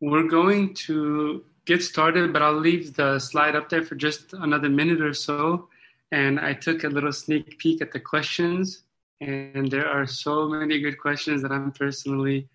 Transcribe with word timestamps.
we're 0.00 0.28
going 0.28 0.74
to 0.74 1.44
get 1.64 1.82
started, 1.82 2.32
but 2.32 2.42
I'll 2.42 2.58
leave 2.58 2.94
the 2.94 3.18
slide 3.18 3.56
up 3.56 3.68
there 3.68 3.82
for 3.82 3.94
just 3.94 4.32
another 4.34 4.68
minute 4.68 5.00
or 5.00 5.14
so. 5.14 5.68
And 6.12 6.38
I 6.38 6.52
took 6.52 6.84
a 6.84 6.88
little 6.88 7.12
sneak 7.12 7.58
peek 7.58 7.80
at 7.80 7.92
the 7.92 8.00
questions, 8.00 8.82
and 9.20 9.70
there 9.70 9.88
are 9.88 10.06
so 10.06 10.48
many 10.48 10.78
good 10.80 10.98
questions 10.98 11.42
that 11.42 11.50
I'm 11.50 11.72
personally 11.72 12.48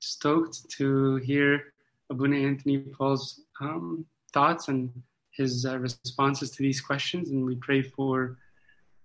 stoked 0.00 0.68
to 0.70 1.16
hear 1.16 1.72
Abuna 2.10 2.36
Anthony 2.36 2.78
Paul's 2.78 3.40
um, 3.60 4.04
thoughts 4.32 4.68
and 4.68 4.90
his 5.30 5.66
uh, 5.66 5.78
responses 5.78 6.50
to 6.52 6.62
these 6.62 6.80
questions. 6.80 7.30
And 7.30 7.44
we 7.44 7.56
pray 7.56 7.82
for 7.82 8.38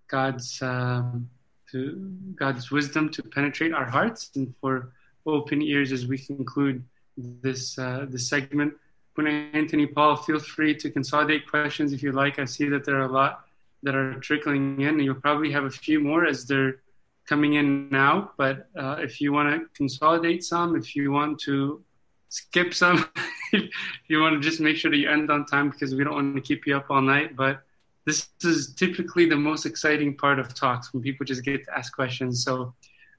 God's 0.07 0.61
um, 0.61 1.29
to 1.71 2.11
God's 2.35 2.71
wisdom 2.71 3.09
to 3.09 3.23
penetrate 3.23 3.73
our 3.73 3.85
hearts 3.85 4.31
and 4.35 4.53
for 4.59 4.91
open 5.25 5.61
ears 5.61 5.91
as 5.91 6.07
we 6.07 6.17
conclude 6.17 6.83
this 7.19 7.77
uh, 7.77 8.05
this 8.09 8.29
segment. 8.29 8.73
Abuna 9.13 9.49
Anthony 9.53 9.85
Paul, 9.85 10.15
feel 10.15 10.39
free 10.39 10.73
to 10.75 10.89
consolidate 10.89 11.49
questions 11.49 11.91
if 11.91 12.01
you 12.01 12.13
like. 12.13 12.39
I 12.39 12.45
see 12.45 12.69
that 12.69 12.85
there 12.85 12.95
are 12.97 13.05
a 13.05 13.11
lot 13.11 13.45
that 13.83 13.95
are 13.95 14.13
trickling 14.19 14.79
in, 14.79 14.87
and 14.87 15.03
you'll 15.03 15.15
probably 15.15 15.51
have 15.51 15.65
a 15.65 15.69
few 15.69 15.99
more 15.99 16.25
as 16.25 16.45
they're 16.45 16.81
coming 17.27 17.55
in 17.55 17.89
now. 17.89 18.31
But 18.37 18.69
uh, 18.77 18.97
if 18.99 19.19
you 19.19 19.33
want 19.33 19.49
to 19.53 19.67
consolidate 19.75 20.43
some, 20.43 20.75
if 20.75 20.95
you 20.95 21.11
want 21.11 21.39
to 21.41 21.83
skip 22.29 22.73
some, 22.73 23.09
if 23.53 23.69
you 24.07 24.21
want 24.21 24.41
to 24.41 24.49
just 24.49 24.61
make 24.61 24.77
sure 24.77 24.89
that 24.89 24.97
you 24.97 25.09
end 25.09 25.29
on 25.29 25.45
time 25.45 25.69
because 25.69 25.93
we 25.95 26.03
don't 26.03 26.15
want 26.15 26.35
to 26.35 26.41
keep 26.41 26.65
you 26.65 26.77
up 26.77 26.85
all 26.89 27.01
night. 27.01 27.35
But 27.35 27.61
this 28.05 28.29
is 28.43 28.73
typically 28.73 29.27
the 29.27 29.35
most 29.35 29.65
exciting 29.65 30.15
part 30.15 30.39
of 30.39 30.53
talks 30.53 30.93
when 30.93 31.03
people 31.03 31.25
just 31.25 31.43
get 31.43 31.65
to 31.65 31.77
ask 31.77 31.93
questions. 31.93 32.43
So 32.43 32.73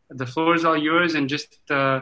the 0.09 0.27
floor 0.27 0.55
is 0.55 0.65
all 0.65 0.77
yours, 0.77 1.15
and 1.15 1.29
just 1.29 1.59
uh, 1.71 2.01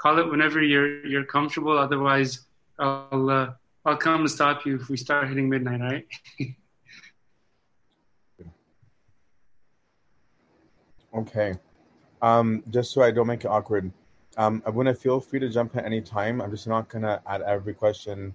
call 0.00 0.18
it 0.18 0.28
whenever 0.30 0.62
you're 0.62 1.06
you're 1.06 1.24
comfortable. 1.24 1.76
Otherwise, 1.76 2.46
I'll 2.78 3.30
uh, 3.30 3.52
I'll 3.84 3.96
come 3.96 4.22
and 4.22 4.30
stop 4.30 4.64
you 4.64 4.76
if 4.76 4.88
we 4.88 4.96
start 4.96 5.28
hitting 5.28 5.48
midnight. 5.48 5.80
All 5.80 5.88
right. 5.88 6.06
Okay. 11.12 11.54
Um, 12.22 12.62
just 12.70 12.92
so 12.92 13.02
I 13.02 13.10
don't 13.10 13.26
make 13.26 13.44
it 13.44 13.48
awkward, 13.48 13.90
um, 14.36 14.62
Abuna, 14.64 14.94
feel 14.94 15.18
free 15.18 15.40
to 15.40 15.48
jump 15.48 15.74
at 15.76 15.84
any 15.84 16.00
time. 16.00 16.40
I'm 16.40 16.52
just 16.52 16.68
not 16.68 16.88
gonna 16.88 17.20
add 17.26 17.42
every 17.42 17.74
question, 17.74 18.32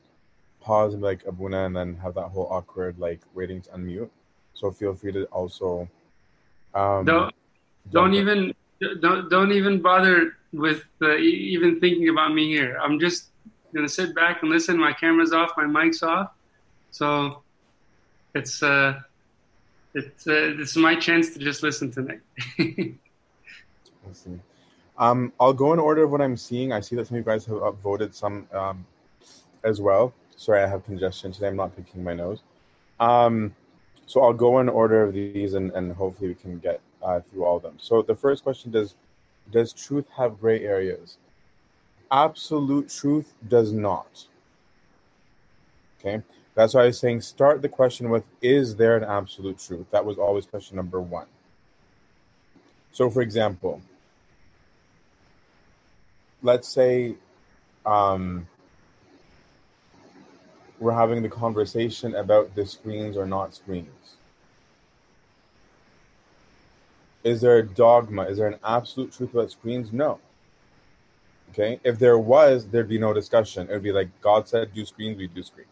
pause 0.59 0.93
and 0.93 1.01
be 1.01 1.05
like 1.05 1.25
Abuna, 1.25 1.67
and 1.67 1.73
then 1.73 1.95
have 2.03 2.15
that 2.15 2.27
whole 2.27 2.47
awkward 2.51 2.99
like 2.99 3.21
waiting 3.33 3.61
to 3.61 3.69
unmute. 3.69 4.09
So 4.53 4.71
feel 4.71 4.93
free 4.93 5.13
to 5.13 5.23
also. 5.27 5.87
Um, 6.73 7.05
don't 7.05 7.33
don't 7.91 8.13
even 8.13 8.53
don't 8.99 9.29
don't 9.29 9.53
even 9.53 9.81
bother 9.81 10.33
with 10.55 10.83
uh, 11.01 11.17
even 11.17 11.79
thinking 11.79 12.09
about 12.09 12.33
me 12.33 12.47
here. 12.47 12.77
I'm 12.81 12.99
just 12.99 13.29
gonna 13.73 13.89
sit 13.89 14.15
back 14.15 14.41
and 14.41 14.49
listen. 14.49 14.77
My 14.77 14.93
camera's 14.93 15.33
off, 15.33 15.51
my 15.57 15.65
mic's 15.65 16.01
off, 16.03 16.31
so 16.91 17.43
it's 18.33 18.63
uh 18.63 18.99
it's 19.93 20.27
uh, 20.27 20.55
is 20.59 20.75
my 20.75 20.95
chance 20.95 21.33
to 21.33 21.39
just 21.39 21.63
listen 21.63 21.91
tonight. 21.91 22.21
I 22.59 22.93
see. 24.11 24.39
Um, 24.97 25.33
I'll 25.39 25.53
go 25.53 25.73
in 25.73 25.79
order 25.79 26.03
of 26.03 26.11
what 26.11 26.21
I'm 26.21 26.37
seeing. 26.37 26.71
I 26.71 26.79
see 26.79 26.95
that 26.95 27.07
some 27.07 27.17
of 27.17 27.25
you 27.25 27.29
guys 27.29 27.45
have 27.45 27.57
upvoted 27.57 28.13
some 28.13 28.47
um, 28.53 28.85
as 29.63 29.81
well. 29.81 30.13
Sorry, 30.37 30.63
I 30.63 30.67
have 30.67 30.85
congestion 30.85 31.31
today. 31.31 31.47
I'm 31.47 31.55
not 31.55 31.75
picking 31.75 32.03
my 32.03 32.13
nose. 32.13 32.39
Um, 32.99 33.53
so 34.05 34.21
I'll 34.21 34.33
go 34.33 34.59
in 34.59 34.69
order 34.69 35.03
of 35.03 35.13
these, 35.13 35.53
and, 35.53 35.71
and 35.71 35.91
hopefully 35.91 36.29
we 36.29 36.35
can 36.35 36.59
get 36.59 36.79
uh, 37.01 37.19
through 37.19 37.43
all 37.43 37.57
of 37.57 37.63
them. 37.63 37.77
So 37.79 38.01
the 38.01 38.15
first 38.15 38.43
question 38.43 38.71
does 38.71 38.95
does 39.51 39.73
truth 39.73 40.05
have 40.17 40.39
gray 40.39 40.63
areas? 40.63 41.17
Absolute 42.11 42.89
truth 42.89 43.33
does 43.47 43.71
not. 43.71 44.25
Okay. 45.99 46.21
That's 46.55 46.73
why 46.73 46.83
I 46.83 46.85
was 46.87 46.99
saying 46.99 47.21
start 47.21 47.61
the 47.61 47.69
question 47.69 48.09
with 48.09 48.23
Is 48.41 48.75
there 48.75 48.95
an 48.95 49.03
absolute 49.03 49.59
truth? 49.59 49.87
That 49.91 50.05
was 50.05 50.17
always 50.17 50.45
question 50.45 50.77
number 50.77 51.01
one. 51.01 51.27
So, 52.91 53.09
for 53.09 53.21
example, 53.21 53.81
let's 56.41 56.67
say 56.67 57.15
um, 57.85 58.47
we're 60.79 60.93
having 60.93 61.21
the 61.21 61.29
conversation 61.29 62.15
about 62.15 62.55
the 62.55 62.65
screens 62.65 63.17
or 63.17 63.25
not 63.25 63.53
screens. 63.53 64.15
Is 67.25 67.41
there 67.41 67.57
a 67.57 67.63
dogma? 67.63 68.23
Is 68.23 68.37
there 68.37 68.47
an 68.47 68.59
absolute 68.63 69.11
truth 69.11 69.33
about 69.33 69.51
screens? 69.51 69.91
No. 69.91 70.19
Okay. 71.49 71.81
If 71.83 71.99
there 71.99 72.17
was, 72.17 72.67
there'd 72.67 72.87
be 72.87 72.97
no 72.97 73.13
discussion. 73.13 73.67
It 73.67 73.73
would 73.73 73.83
be 73.83 73.91
like 73.91 74.09
God 74.21 74.47
said, 74.47 74.73
do 74.73 74.85
screens, 74.85 75.17
we 75.17 75.27
do 75.27 75.43
screens 75.43 75.67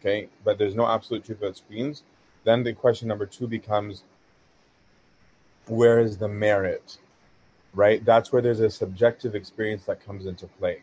okay, 0.00 0.28
but 0.44 0.58
there's 0.58 0.74
no 0.74 0.86
absolute 0.86 1.24
truth 1.24 1.38
about 1.38 1.56
screens, 1.56 2.02
then 2.44 2.62
the 2.62 2.72
question 2.72 3.08
number 3.08 3.26
two 3.26 3.46
becomes 3.46 4.02
where 5.66 6.00
is 6.00 6.16
the 6.16 6.28
merit, 6.28 6.98
right? 7.74 8.04
That's 8.04 8.32
where 8.32 8.40
there's 8.40 8.60
a 8.60 8.70
subjective 8.70 9.34
experience 9.34 9.84
that 9.84 10.04
comes 10.04 10.26
into 10.26 10.46
play. 10.46 10.82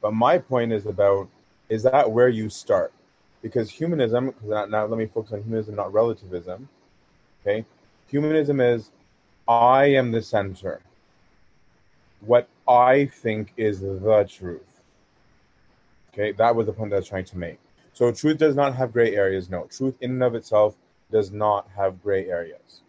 But 0.00 0.14
my 0.14 0.38
point 0.38 0.72
is 0.72 0.86
about 0.86 1.28
is 1.68 1.82
that 1.82 2.10
where 2.10 2.28
you 2.28 2.48
start? 2.48 2.92
Because 3.42 3.70
humanism, 3.70 4.26
because 4.26 4.68
now 4.70 4.86
let 4.86 4.98
me 4.98 5.06
focus 5.06 5.32
on 5.32 5.42
humanism, 5.42 5.74
not 5.74 5.92
relativism. 5.92 6.68
Okay, 7.42 7.64
humanism 8.08 8.60
is 8.60 8.90
I 9.48 9.86
am 9.86 10.10
the 10.10 10.22
center. 10.22 10.80
What 12.20 12.48
I 12.66 13.06
think 13.06 13.52
is 13.56 13.80
the 13.80 14.26
truth. 14.28 14.80
Okay, 16.12 16.32
that 16.32 16.56
was 16.56 16.66
the 16.66 16.72
point 16.72 16.92
I 16.92 16.96
was 16.96 17.08
trying 17.08 17.26
to 17.26 17.38
make. 17.38 17.58
So 17.92 18.10
truth 18.10 18.38
does 18.38 18.56
not 18.56 18.74
have 18.74 18.92
gray 18.92 19.14
areas. 19.14 19.48
No, 19.48 19.64
truth 19.70 19.94
in 20.00 20.12
and 20.12 20.22
of 20.22 20.34
itself 20.34 20.76
does 21.12 21.30
not 21.30 21.68
have 21.76 22.02
gray 22.02 22.28
areas. 22.28 22.80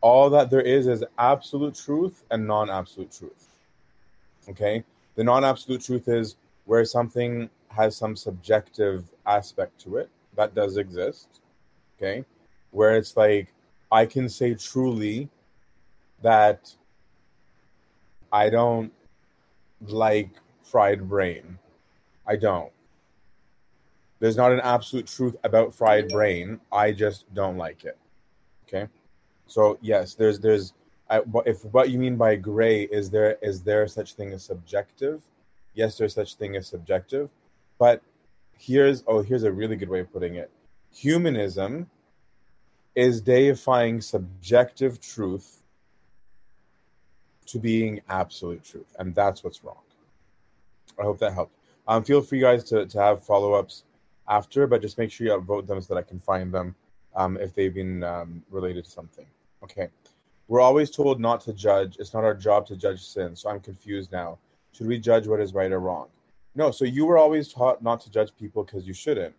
All 0.00 0.30
that 0.30 0.50
there 0.50 0.60
is 0.60 0.86
is 0.86 1.04
absolute 1.18 1.74
truth 1.74 2.24
and 2.30 2.46
non 2.46 2.70
absolute 2.70 3.10
truth. 3.10 3.48
Okay? 4.48 4.84
The 5.16 5.24
non 5.24 5.44
absolute 5.44 5.82
truth 5.82 6.08
is 6.08 6.36
where 6.66 6.84
something 6.84 7.50
has 7.68 7.96
some 7.96 8.16
subjective 8.16 9.04
aspect 9.26 9.80
to 9.80 9.96
it. 9.96 10.08
That 10.36 10.54
does 10.54 10.76
exist. 10.76 11.40
Okay? 11.98 12.24
Where 12.70 12.96
it's 12.96 13.16
like, 13.16 13.52
I 13.92 14.06
can 14.06 14.28
say 14.28 14.54
truly 14.54 15.28
that 16.22 16.74
I 18.32 18.50
don't 18.50 18.92
like 19.80 20.30
fried 20.62 21.08
brain. 21.08 21.58
I 22.26 22.36
don't 22.36 22.72
there's 24.20 24.36
not 24.36 24.52
an 24.52 24.60
absolute 24.60 25.06
truth 25.06 25.34
about 25.44 25.74
fried 25.74 26.08
brain. 26.08 26.60
I 26.70 26.92
just 26.92 27.32
don't 27.34 27.56
like 27.56 27.84
it. 27.84 27.98
Okay. 28.68 28.86
So 29.46 29.78
yes, 29.80 30.14
there's 30.14 30.38
there's 30.38 30.74
I, 31.08 31.22
if 31.46 31.64
what 31.64 31.90
you 31.90 31.98
mean 31.98 32.16
by 32.16 32.36
gray 32.36 32.82
is 32.82 33.10
there 33.10 33.36
is 33.42 33.62
there 33.62 33.88
such 33.88 34.14
thing 34.14 34.32
as 34.32 34.44
subjective? 34.44 35.22
Yes, 35.74 35.96
there's 35.98 36.14
such 36.14 36.34
thing 36.36 36.54
as 36.56 36.68
subjective, 36.68 37.30
but 37.78 38.02
here's 38.58 39.02
oh 39.06 39.22
here's 39.22 39.42
a 39.44 39.50
really 39.50 39.74
good 39.74 39.88
way 39.88 40.00
of 40.00 40.12
putting 40.12 40.36
it. 40.36 40.50
Humanism 40.92 41.88
is 42.94 43.20
deifying 43.20 44.00
subjective 44.00 45.00
truth 45.00 45.59
to 47.50 47.58
being 47.58 48.00
absolute 48.08 48.62
truth, 48.62 48.94
and 48.98 49.14
that's 49.14 49.42
what's 49.44 49.64
wrong. 49.64 49.78
I 50.98 51.02
hope 51.02 51.18
that 51.18 51.32
helped. 51.32 51.54
Um, 51.88 52.04
feel 52.04 52.22
free, 52.22 52.40
guys, 52.40 52.64
to, 52.64 52.86
to 52.86 53.00
have 53.00 53.24
follow 53.24 53.54
ups 53.54 53.84
after, 54.28 54.66
but 54.66 54.80
just 54.80 54.98
make 54.98 55.10
sure 55.10 55.26
you 55.26 55.32
upvote 55.32 55.66
them 55.66 55.80
so 55.80 55.94
that 55.94 56.00
I 56.00 56.02
can 56.02 56.20
find 56.20 56.52
them 56.52 56.74
um, 57.16 57.36
if 57.38 57.54
they've 57.54 57.74
been 57.74 58.04
um, 58.04 58.42
related 58.50 58.84
to 58.84 58.90
something. 58.90 59.26
Okay. 59.64 59.88
We're 60.48 60.60
always 60.60 60.90
told 60.90 61.20
not 61.20 61.40
to 61.42 61.52
judge. 61.52 61.96
It's 61.98 62.14
not 62.14 62.24
our 62.24 62.34
job 62.34 62.66
to 62.68 62.76
judge 62.76 63.04
sin. 63.04 63.36
So 63.36 63.50
I'm 63.50 63.60
confused 63.60 64.12
now. 64.12 64.38
Should 64.72 64.86
we 64.86 64.98
judge 64.98 65.26
what 65.26 65.40
is 65.40 65.54
right 65.54 65.70
or 65.70 65.80
wrong? 65.80 66.08
No. 66.54 66.70
So 66.70 66.84
you 66.84 67.06
were 67.06 67.18
always 67.18 67.52
taught 67.52 67.82
not 67.82 68.00
to 68.02 68.10
judge 68.10 68.30
people 68.38 68.64
because 68.64 68.86
you 68.86 68.94
shouldn't. 68.94 69.34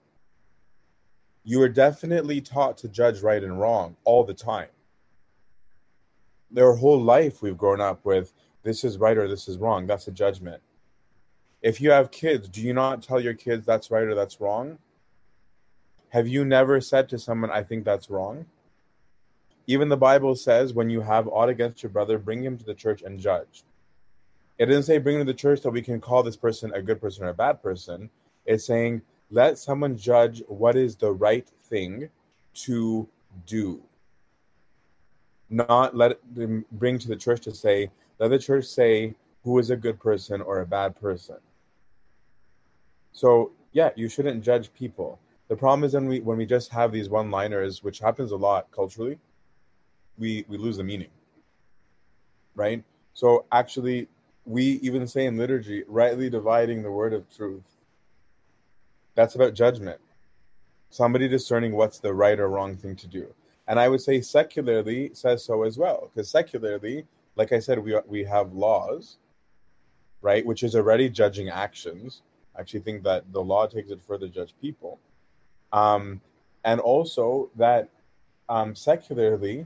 You 1.43 1.59
were 1.59 1.69
definitely 1.69 2.39
taught 2.39 2.77
to 2.79 2.87
judge 2.87 3.21
right 3.21 3.43
and 3.43 3.59
wrong 3.59 3.95
all 4.03 4.23
the 4.23 4.33
time. 4.33 4.67
Their 6.51 6.73
whole 6.73 7.01
life 7.01 7.41
we've 7.41 7.57
grown 7.57 7.81
up 7.81 8.05
with 8.05 8.33
this 8.63 8.83
is 8.83 8.97
right 8.97 9.17
or 9.17 9.27
this 9.27 9.47
is 9.47 9.57
wrong. 9.57 9.87
That's 9.87 10.07
a 10.07 10.11
judgment 10.11 10.61
if 11.61 11.79
you 11.79 11.91
have 11.91 12.11
kids, 12.11 12.49
do 12.49 12.61
you 12.61 12.73
not 12.73 13.03
tell 13.03 13.19
your 13.19 13.33
kids 13.33 13.65
that's 13.65 13.91
right 13.91 14.03
or 14.03 14.15
that's 14.15 14.41
wrong? 14.41 14.79
Have 16.09 16.27
you 16.27 16.43
never 16.43 16.81
said 16.81 17.07
to 17.09 17.19
someone, 17.19 17.51
I 17.51 17.63
think 17.63 17.85
that's 17.85 18.09
wrong? 18.09 18.45
Even 19.67 19.89
the 19.89 19.97
Bible 19.97 20.35
says, 20.35 20.73
when 20.73 20.89
you 20.89 21.01
have 21.01 21.27
aught 21.27 21.49
against 21.49 21.83
your 21.83 21.91
brother, 21.91 22.17
bring 22.17 22.43
him 22.43 22.57
to 22.57 22.65
the 22.65 22.73
church 22.73 23.03
and 23.03 23.19
judge. 23.19 23.63
It 24.57 24.65
doesn't 24.65 24.83
say 24.83 24.97
bring 24.97 25.19
him 25.19 25.25
to 25.25 25.31
the 25.31 25.37
church 25.37 25.61
that 25.61 25.71
we 25.71 25.81
can 25.81 26.01
call 26.01 26.23
this 26.23 26.35
person 26.35 26.73
a 26.73 26.81
good 26.81 26.99
person 26.99 27.23
or 27.23 27.29
a 27.29 27.33
bad 27.33 27.61
person. 27.61 28.09
It's 28.45 28.65
saying 28.65 29.01
let 29.29 29.57
someone 29.57 29.95
judge 29.95 30.43
what 30.47 30.75
is 30.75 30.95
the 30.95 31.13
right 31.13 31.47
thing 31.63 32.09
to 32.55 33.07
do. 33.45 33.81
Not 35.51 35.95
let 35.95 36.19
them 36.35 36.65
bring 36.73 36.97
to 36.99 37.07
the 37.09 37.15
church 37.17 37.41
to 37.41 37.53
say, 37.55 37.91
let 38.19 38.29
the 38.29 38.39
church 38.39 38.65
say 38.65 39.15
who 39.43 39.59
is 39.59 39.69
a 39.71 39.77
good 39.77 39.99
person 39.99 40.41
or 40.41 40.61
a 40.61 40.67
bad 40.67 40.99
person 40.99 41.37
So 43.13 43.51
yeah, 43.73 43.91
you 43.95 44.09
shouldn't 44.09 44.43
judge 44.43 44.73
people. 44.73 45.19
The 45.49 45.55
problem 45.57 45.83
is 45.85 45.93
when 45.93 46.07
we 46.07 46.21
when 46.21 46.37
we 46.37 46.45
just 46.45 46.71
have 46.71 46.91
these 46.91 47.09
one-liners, 47.09 47.83
which 47.83 47.99
happens 47.99 48.31
a 48.31 48.37
lot 48.37 48.71
culturally, 48.71 49.19
we 50.17 50.45
we 50.49 50.57
lose 50.57 50.77
the 50.77 50.83
meaning. 50.83 51.09
Right? 52.55 52.83
So 53.13 53.45
actually 53.51 54.07
we 54.45 54.63
even 54.83 55.07
say 55.07 55.25
in 55.25 55.37
liturgy, 55.37 55.83
rightly 55.87 56.29
dividing 56.29 56.83
the 56.83 56.91
word 56.91 57.13
of 57.13 57.29
truth. 57.35 57.63
That's 59.15 59.35
about 59.35 59.53
judgment. 59.53 60.01
Somebody 60.89 61.27
discerning 61.27 61.73
what's 61.73 61.99
the 61.99 62.13
right 62.13 62.39
or 62.39 62.49
wrong 62.49 62.77
thing 62.77 62.95
to 62.97 63.07
do. 63.07 63.33
And 63.67 63.79
I 63.79 63.87
would 63.87 64.01
say 64.01 64.21
secularly 64.21 65.11
says 65.13 65.43
so 65.43 65.63
as 65.63 65.77
well, 65.77 66.09
because 66.13 66.29
secularly, 66.29 67.05
like 67.35 67.51
I 67.51 67.59
said, 67.59 67.79
we 67.79 67.95
we 68.07 68.23
have 68.23 68.53
laws, 68.53 69.17
right, 70.21 70.45
which 70.45 70.63
is 70.63 70.75
already 70.75 71.09
judging 71.09 71.49
actions. 71.49 72.21
I 72.55 72.61
actually 72.61 72.81
think 72.81 73.03
that 73.03 73.31
the 73.31 73.41
law 73.41 73.67
takes 73.67 73.91
it 73.91 74.01
further 74.01 74.27
judge 74.27 74.53
people, 74.59 74.99
um, 75.71 76.21
and 76.65 76.79
also 76.79 77.49
that 77.55 77.89
um, 78.49 78.75
secularly, 78.75 79.65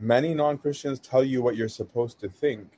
many 0.00 0.34
non 0.34 0.58
Christians 0.58 0.98
tell 0.98 1.22
you 1.22 1.42
what 1.42 1.56
you're 1.56 1.68
supposed 1.68 2.18
to 2.20 2.28
think. 2.28 2.68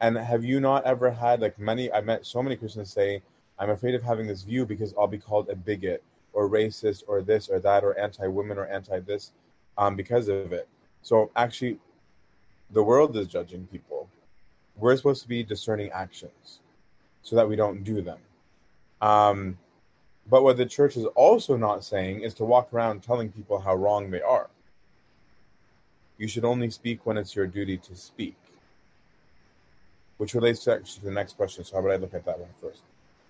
And 0.00 0.16
have 0.16 0.44
you 0.44 0.60
not 0.60 0.84
ever 0.84 1.10
had 1.10 1.42
like 1.42 1.58
many? 1.58 1.92
I 1.92 2.00
met 2.00 2.24
so 2.24 2.42
many 2.42 2.56
Christians 2.56 2.90
say, 2.92 3.22
"I'm 3.58 3.70
afraid 3.70 3.94
of 3.94 4.02
having 4.02 4.26
this 4.26 4.44
view 4.44 4.64
because 4.64 4.94
I'll 4.96 5.06
be 5.06 5.18
called 5.18 5.50
a 5.50 5.56
bigot 5.56 6.02
or 6.32 6.48
racist 6.48 7.04
or 7.06 7.22
this 7.22 7.48
or 7.48 7.58
that 7.60 7.84
or 7.84 7.98
anti-women 7.98 8.58
or 8.58 8.66
anti-this 8.66 9.32
um, 9.78 9.96
because 9.96 10.28
of 10.28 10.52
it." 10.52 10.68
So 11.02 11.30
actually, 11.36 11.78
the 12.70 12.82
world 12.82 13.16
is 13.16 13.26
judging 13.26 13.66
people. 13.66 14.08
We're 14.76 14.96
supposed 14.96 15.22
to 15.22 15.28
be 15.28 15.42
discerning 15.42 15.90
actions 15.90 16.60
so 17.22 17.36
that 17.36 17.48
we 17.48 17.56
don't 17.56 17.84
do 17.84 18.00
them. 18.00 18.18
Um, 19.00 19.58
but 20.28 20.44
what 20.44 20.56
the 20.56 20.66
church 20.66 20.96
is 20.96 21.04
also 21.16 21.56
not 21.56 21.84
saying 21.84 22.20
is 22.20 22.34
to 22.34 22.44
walk 22.44 22.72
around 22.72 23.02
telling 23.02 23.30
people 23.30 23.58
how 23.58 23.74
wrong 23.74 24.10
they 24.10 24.22
are. 24.22 24.48
You 26.18 26.28
should 26.28 26.44
only 26.44 26.70
speak 26.70 27.06
when 27.06 27.16
it's 27.16 27.34
your 27.34 27.46
duty 27.46 27.78
to 27.78 27.96
speak. 27.96 28.36
Which 30.18 30.34
relates 30.34 30.64
to 30.64 30.74
actually 30.74 31.04
the 31.04 31.14
next 31.14 31.36
question. 31.36 31.64
So 31.64 31.76
how 31.76 31.80
about 31.80 31.92
I 31.92 31.96
look 31.96 32.14
at 32.14 32.26
that 32.26 32.38
one 32.38 32.50
first? 32.60 32.82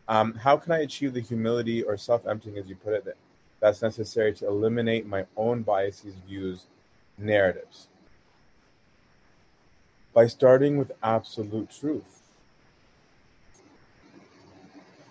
Um, 0.08 0.34
how 0.34 0.56
can 0.56 0.72
I 0.72 0.78
achieve 0.78 1.14
the 1.14 1.20
humility 1.20 1.82
or 1.82 1.96
self-emptying, 1.96 2.58
as 2.58 2.68
you 2.68 2.76
put 2.76 2.94
it, 2.94 3.16
that's 3.60 3.82
necessary 3.82 4.32
to 4.34 4.46
eliminate 4.46 5.06
my 5.06 5.24
own 5.36 5.62
biases, 5.62 6.14
views, 6.26 6.66
narratives? 7.18 7.88
By 10.12 10.26
starting 10.26 10.76
with 10.76 10.90
absolute 11.02 11.70
truth. 11.70 12.22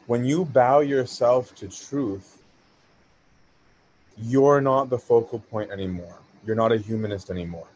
When 0.07 0.25
you 0.25 0.44
bow 0.44 0.80
yourself 0.80 1.56
to 1.56 1.69
truth, 1.69 2.41
you're 4.18 4.59
not 4.59 4.89
the 4.89 4.97
focal 4.97 5.39
point 5.39 5.71
anymore 5.71 6.18
you're 6.45 6.56
not 6.56 6.71
a 6.71 6.77
humanist 6.77 7.30
anymore. 7.30 7.68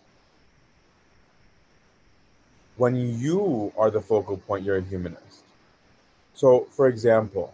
When 2.77 2.95
you 3.19 3.71
are 3.77 3.91
the 3.91 4.01
focal 4.01 4.37
point, 4.37 4.65
you're 4.65 4.77
a 4.77 4.81
humanist. 4.81 5.42
So, 6.33 6.67
for 6.71 6.87
example, 6.87 7.53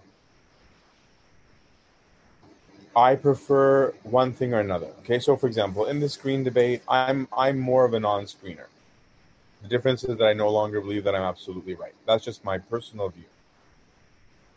I 2.96 3.16
prefer 3.16 3.94
one 4.04 4.34
thing 4.34 4.54
or 4.54 4.60
another. 4.60 4.88
Okay, 5.00 5.20
so 5.20 5.36
for 5.36 5.48
example, 5.48 5.86
in 5.86 6.00
the 6.00 6.10
screen 6.10 6.44
debate, 6.44 6.82
I'm 6.88 7.28
I'm 7.38 7.60
more 7.60 7.86
of 7.86 7.94
a 7.94 8.00
non-screener. 8.00 8.66
The 9.62 9.68
difference 9.68 10.04
is 10.04 10.18
that 10.18 10.26
I 10.26 10.34
no 10.34 10.50
longer 10.50 10.82
believe 10.82 11.04
that 11.04 11.16
I'm 11.16 11.22
absolutely 11.22 11.76
right. 11.76 11.94
That's 12.06 12.24
just 12.24 12.44
my 12.44 12.58
personal 12.58 13.10
view. 13.10 13.26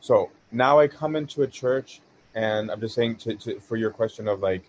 So 0.00 0.30
now 0.50 0.78
I 0.78 0.88
come 0.88 1.16
into 1.16 1.42
a 1.42 1.46
church, 1.46 2.00
and 2.34 2.70
I'm 2.70 2.80
just 2.80 2.94
saying 2.94 3.16
to, 3.16 3.34
to 3.36 3.60
for 3.60 3.76
your 3.76 3.90
question 3.90 4.28
of 4.28 4.40
like, 4.40 4.62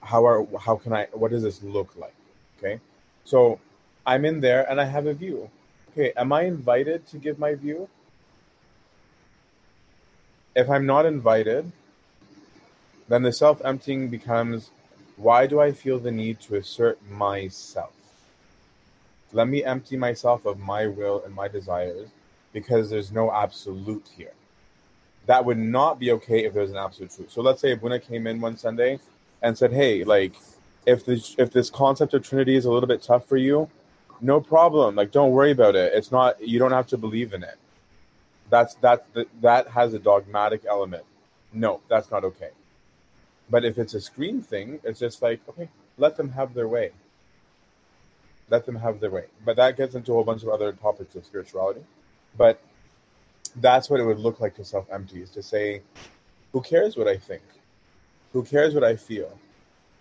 how 0.00 0.24
are 0.26 0.46
how 0.58 0.76
can 0.76 0.92
I 0.92 1.06
what 1.12 1.30
does 1.30 1.42
this 1.42 1.62
look 1.62 1.96
like? 1.96 2.14
Okay. 2.58 2.80
So 3.24 3.60
I'm 4.06 4.24
in 4.24 4.40
there 4.40 4.70
and 4.70 4.80
I 4.80 4.84
have 4.84 5.06
a 5.06 5.14
view. 5.14 5.50
Okay, 5.90 6.12
am 6.16 6.32
I 6.32 6.42
invited 6.44 7.06
to 7.08 7.18
give 7.18 7.38
my 7.38 7.54
view? 7.54 7.88
If 10.58 10.68
I'm 10.68 10.86
not 10.86 11.06
invited, 11.06 11.70
then 13.06 13.22
the 13.22 13.32
self 13.32 13.64
emptying 13.64 14.08
becomes 14.08 14.70
why 15.16 15.46
do 15.46 15.60
I 15.60 15.70
feel 15.70 16.00
the 16.00 16.10
need 16.10 16.40
to 16.40 16.56
assert 16.56 16.98
myself? 17.08 17.92
Let 19.32 19.46
me 19.46 19.62
empty 19.62 19.96
myself 19.96 20.46
of 20.46 20.58
my 20.58 20.88
will 20.88 21.22
and 21.24 21.32
my 21.32 21.46
desires 21.46 22.08
because 22.52 22.90
there's 22.90 23.12
no 23.12 23.30
absolute 23.30 24.10
here. 24.16 24.32
That 25.26 25.44
would 25.44 25.58
not 25.58 26.00
be 26.00 26.10
okay 26.12 26.44
if 26.44 26.54
there's 26.54 26.72
an 26.72 26.76
absolute 26.76 27.12
truth. 27.14 27.30
So 27.30 27.40
let's 27.40 27.60
say 27.60 27.70
Abuna 27.70 28.00
came 28.00 28.26
in 28.26 28.40
one 28.40 28.56
Sunday 28.56 28.98
and 29.42 29.56
said, 29.56 29.72
"Hey, 29.72 30.02
like 30.02 30.32
if 30.86 31.04
this 31.04 31.36
if 31.38 31.52
this 31.52 31.70
concept 31.70 32.14
of 32.14 32.24
Trinity 32.24 32.56
is 32.56 32.64
a 32.64 32.72
little 32.72 32.88
bit 32.88 33.00
tough 33.00 33.26
for 33.26 33.36
you, 33.36 33.70
no 34.20 34.40
problem. 34.40 34.96
Like 34.96 35.12
don't 35.12 35.30
worry 35.30 35.52
about 35.52 35.76
it. 35.76 35.92
It's 35.94 36.10
not 36.10 36.42
you 36.42 36.58
don't 36.58 36.72
have 36.72 36.88
to 36.88 36.98
believe 36.98 37.32
in 37.32 37.44
it. 37.44 37.58
That's 38.50 38.74
that 38.76 39.06
that 39.40 39.68
has 39.68 39.94
a 39.94 39.98
dogmatic 39.98 40.64
element. 40.68 41.04
No, 41.52 41.80
that's 41.88 42.10
not 42.10 42.24
okay. 42.24 42.50
But 43.50 43.64
if 43.64 43.78
it's 43.78 43.94
a 43.94 44.00
screen 44.00 44.42
thing, 44.42 44.80
it's 44.84 45.00
just 45.00 45.22
like 45.22 45.40
okay, 45.48 45.68
let 45.96 46.16
them 46.16 46.30
have 46.30 46.54
their 46.54 46.68
way. 46.68 46.92
Let 48.50 48.64
them 48.66 48.76
have 48.76 49.00
their 49.00 49.10
way. 49.10 49.26
But 49.44 49.56
that 49.56 49.76
gets 49.76 49.94
into 49.94 50.12
a 50.12 50.14
whole 50.14 50.24
bunch 50.24 50.42
of 50.42 50.48
other 50.48 50.72
topics 50.72 51.14
of 51.14 51.24
spirituality. 51.24 51.84
But 52.36 52.60
that's 53.56 53.90
what 53.90 54.00
it 54.00 54.04
would 54.04 54.18
look 54.18 54.40
like 54.40 54.54
to 54.56 54.64
self 54.64 54.86
empty 54.90 55.22
is 55.22 55.30
to 55.30 55.42
say, 55.42 55.82
who 56.52 56.60
cares 56.60 56.96
what 56.96 57.08
I 57.08 57.16
think? 57.16 57.42
Who 58.32 58.42
cares 58.42 58.74
what 58.74 58.84
I 58.84 58.96
feel? 58.96 59.38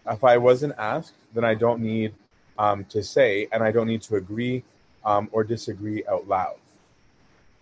If 0.09 0.23
I 0.23 0.38
wasn't 0.38 0.73
asked, 0.77 1.15
then 1.33 1.44
I 1.44 1.55
don't 1.55 1.81
need 1.81 2.13
um, 2.57 2.85
to 2.85 3.03
say, 3.03 3.47
and 3.51 3.63
I 3.63 3.71
don't 3.71 3.88
need 3.88 4.01
to 4.03 4.15
agree 4.15 4.63
um, 5.05 5.29
or 5.31 5.44
disagree 5.44 6.05
out 6.07 6.27
loud. 6.27 6.57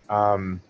Um, 0.09 0.61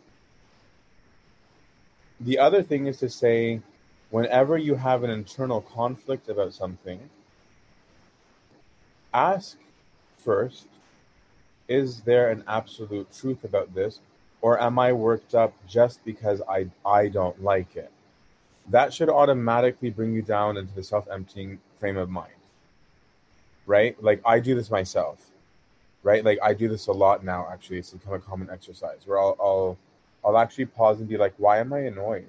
the 2.19 2.39
other 2.39 2.63
thing 2.63 2.87
is 2.87 2.99
to 2.99 3.09
say, 3.09 3.61
whenever 4.09 4.57
you 4.57 4.75
have 4.75 5.03
an 5.03 5.09
internal 5.09 5.61
conflict 5.61 6.29
about 6.29 6.53
something, 6.53 6.99
ask 9.13 9.57
first, 10.17 10.67
is 11.67 12.01
there 12.01 12.29
an 12.29 12.43
absolute 12.47 13.11
truth 13.13 13.43
about 13.43 13.73
this? 13.73 13.99
Or 14.41 14.61
am 14.61 14.77
I 14.77 14.93
worked 14.93 15.33
up 15.33 15.53
just 15.67 16.03
because 16.05 16.41
I, 16.47 16.67
I 16.85 17.07
don't 17.07 17.41
like 17.43 17.75
it? 17.75 17.91
that 18.69 18.93
should 18.93 19.09
automatically 19.09 19.89
bring 19.89 20.13
you 20.13 20.21
down 20.21 20.57
into 20.57 20.73
the 20.73 20.83
self-emptying 20.83 21.59
frame 21.79 21.97
of 21.97 22.09
mind 22.09 22.31
right 23.65 24.01
like 24.03 24.21
i 24.25 24.39
do 24.39 24.55
this 24.55 24.71
myself 24.71 25.31
right 26.03 26.23
like 26.23 26.39
i 26.41 26.53
do 26.53 26.67
this 26.67 26.87
a 26.87 26.91
lot 26.91 27.23
now 27.23 27.47
actually 27.51 27.77
it's 27.77 27.91
become 27.91 28.13
a 28.13 28.19
common 28.19 28.49
exercise 28.49 29.01
where 29.05 29.19
i'll 29.19 29.35
i'll, 29.39 29.77
I'll 30.25 30.37
actually 30.37 30.65
pause 30.65 30.99
and 30.99 31.07
be 31.07 31.17
like 31.17 31.33
why 31.37 31.59
am 31.59 31.73
i 31.73 31.79
annoyed 31.79 32.27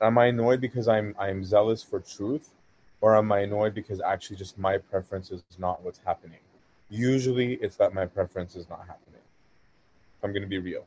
am 0.00 0.18
i 0.18 0.26
annoyed 0.26 0.60
because 0.60 0.88
i'm 0.88 1.14
i'm 1.18 1.44
zealous 1.44 1.82
for 1.82 2.00
truth 2.00 2.50
or 3.00 3.16
am 3.16 3.30
i 3.32 3.40
annoyed 3.40 3.74
because 3.74 4.00
actually 4.00 4.36
just 4.36 4.58
my 4.58 4.78
preference 4.78 5.30
is 5.30 5.42
not 5.58 5.82
what's 5.82 6.00
happening 6.04 6.40
usually 6.90 7.54
it's 7.54 7.76
that 7.76 7.94
my 7.94 8.04
preference 8.04 8.56
is 8.56 8.68
not 8.68 8.80
happening 8.80 9.20
i'm 10.22 10.34
to 10.34 10.46
be 10.46 10.58
real 10.58 10.84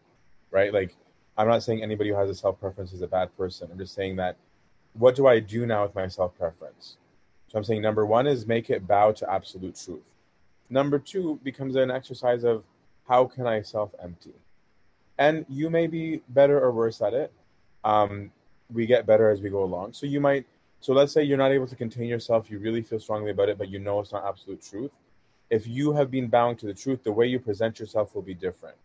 right 0.52 0.74
like 0.74 0.96
I'm 1.38 1.48
not 1.48 1.64
saying 1.64 1.84
anybody 1.84 2.10
who 2.10 2.16
has 2.16 2.30
a 2.30 2.36
self 2.36 2.60
preference 2.60 2.94
is 2.94 3.02
a 3.02 3.08
bad 3.08 3.36
person. 3.38 3.70
I'm 3.72 3.78
just 3.78 3.94
saying 3.94 4.16
that 4.18 4.38
what 4.94 5.16
do 5.16 5.28
I 5.28 5.40
do 5.40 5.66
now 5.66 5.84
with 5.84 5.96
my 5.96 6.08
self 6.08 6.38
preference? 6.38 6.98
So 7.50 7.58
I'm 7.58 7.64
saying 7.64 7.82
number 7.82 8.06
one 8.06 8.28
is 8.28 8.48
make 8.48 8.70
it 8.70 8.88
bow 8.88 9.12
to 9.14 9.30
absolute 9.32 9.76
truth. 9.76 10.04
Number 10.70 10.98
two 10.98 11.40
becomes 11.44 11.76
an 11.76 11.92
exercise 11.92 12.44
of 12.44 12.64
how 13.08 13.26
can 13.26 13.48
I 13.48 13.62
self 13.62 13.94
empty? 14.02 14.34
And 15.18 15.46
you 15.50 15.70
may 15.70 15.88
be 15.88 16.22
better 16.30 16.60
or 16.60 16.72
worse 16.72 17.02
at 17.02 17.14
it. 17.14 17.32
Um, 17.84 18.32
we 18.74 18.86
get 18.86 19.06
better 19.06 19.30
as 19.30 19.42
we 19.42 19.50
go 19.50 19.64
along. 19.64 19.94
So 19.94 20.06
you 20.06 20.20
might, 20.20 20.46
so 20.80 20.94
let's 20.94 21.14
say 21.14 21.24
you're 21.24 21.38
not 21.38 21.52
able 21.52 21.68
to 21.68 21.76
contain 21.76 22.08
yourself, 22.08 22.50
you 22.50 22.60
really 22.60 22.82
feel 22.82 23.00
strongly 23.00 23.32
about 23.32 23.50
it, 23.50 23.58
but 23.58 23.70
you 23.70 23.80
know 23.80 24.00
it's 24.00 24.12
not 24.12 24.26
absolute 24.26 24.62
truth. 24.62 24.92
If 25.50 25.68
you 25.68 25.94
have 25.94 26.10
been 26.10 26.28
bound 26.28 26.60
to 26.60 26.66
the 26.66 26.74
truth, 26.74 27.04
the 27.04 27.12
way 27.12 27.28
you 27.28 27.40
present 27.40 27.80
yourself 27.80 28.16
will 28.16 28.24
be 28.24 28.34
different. 28.34 28.76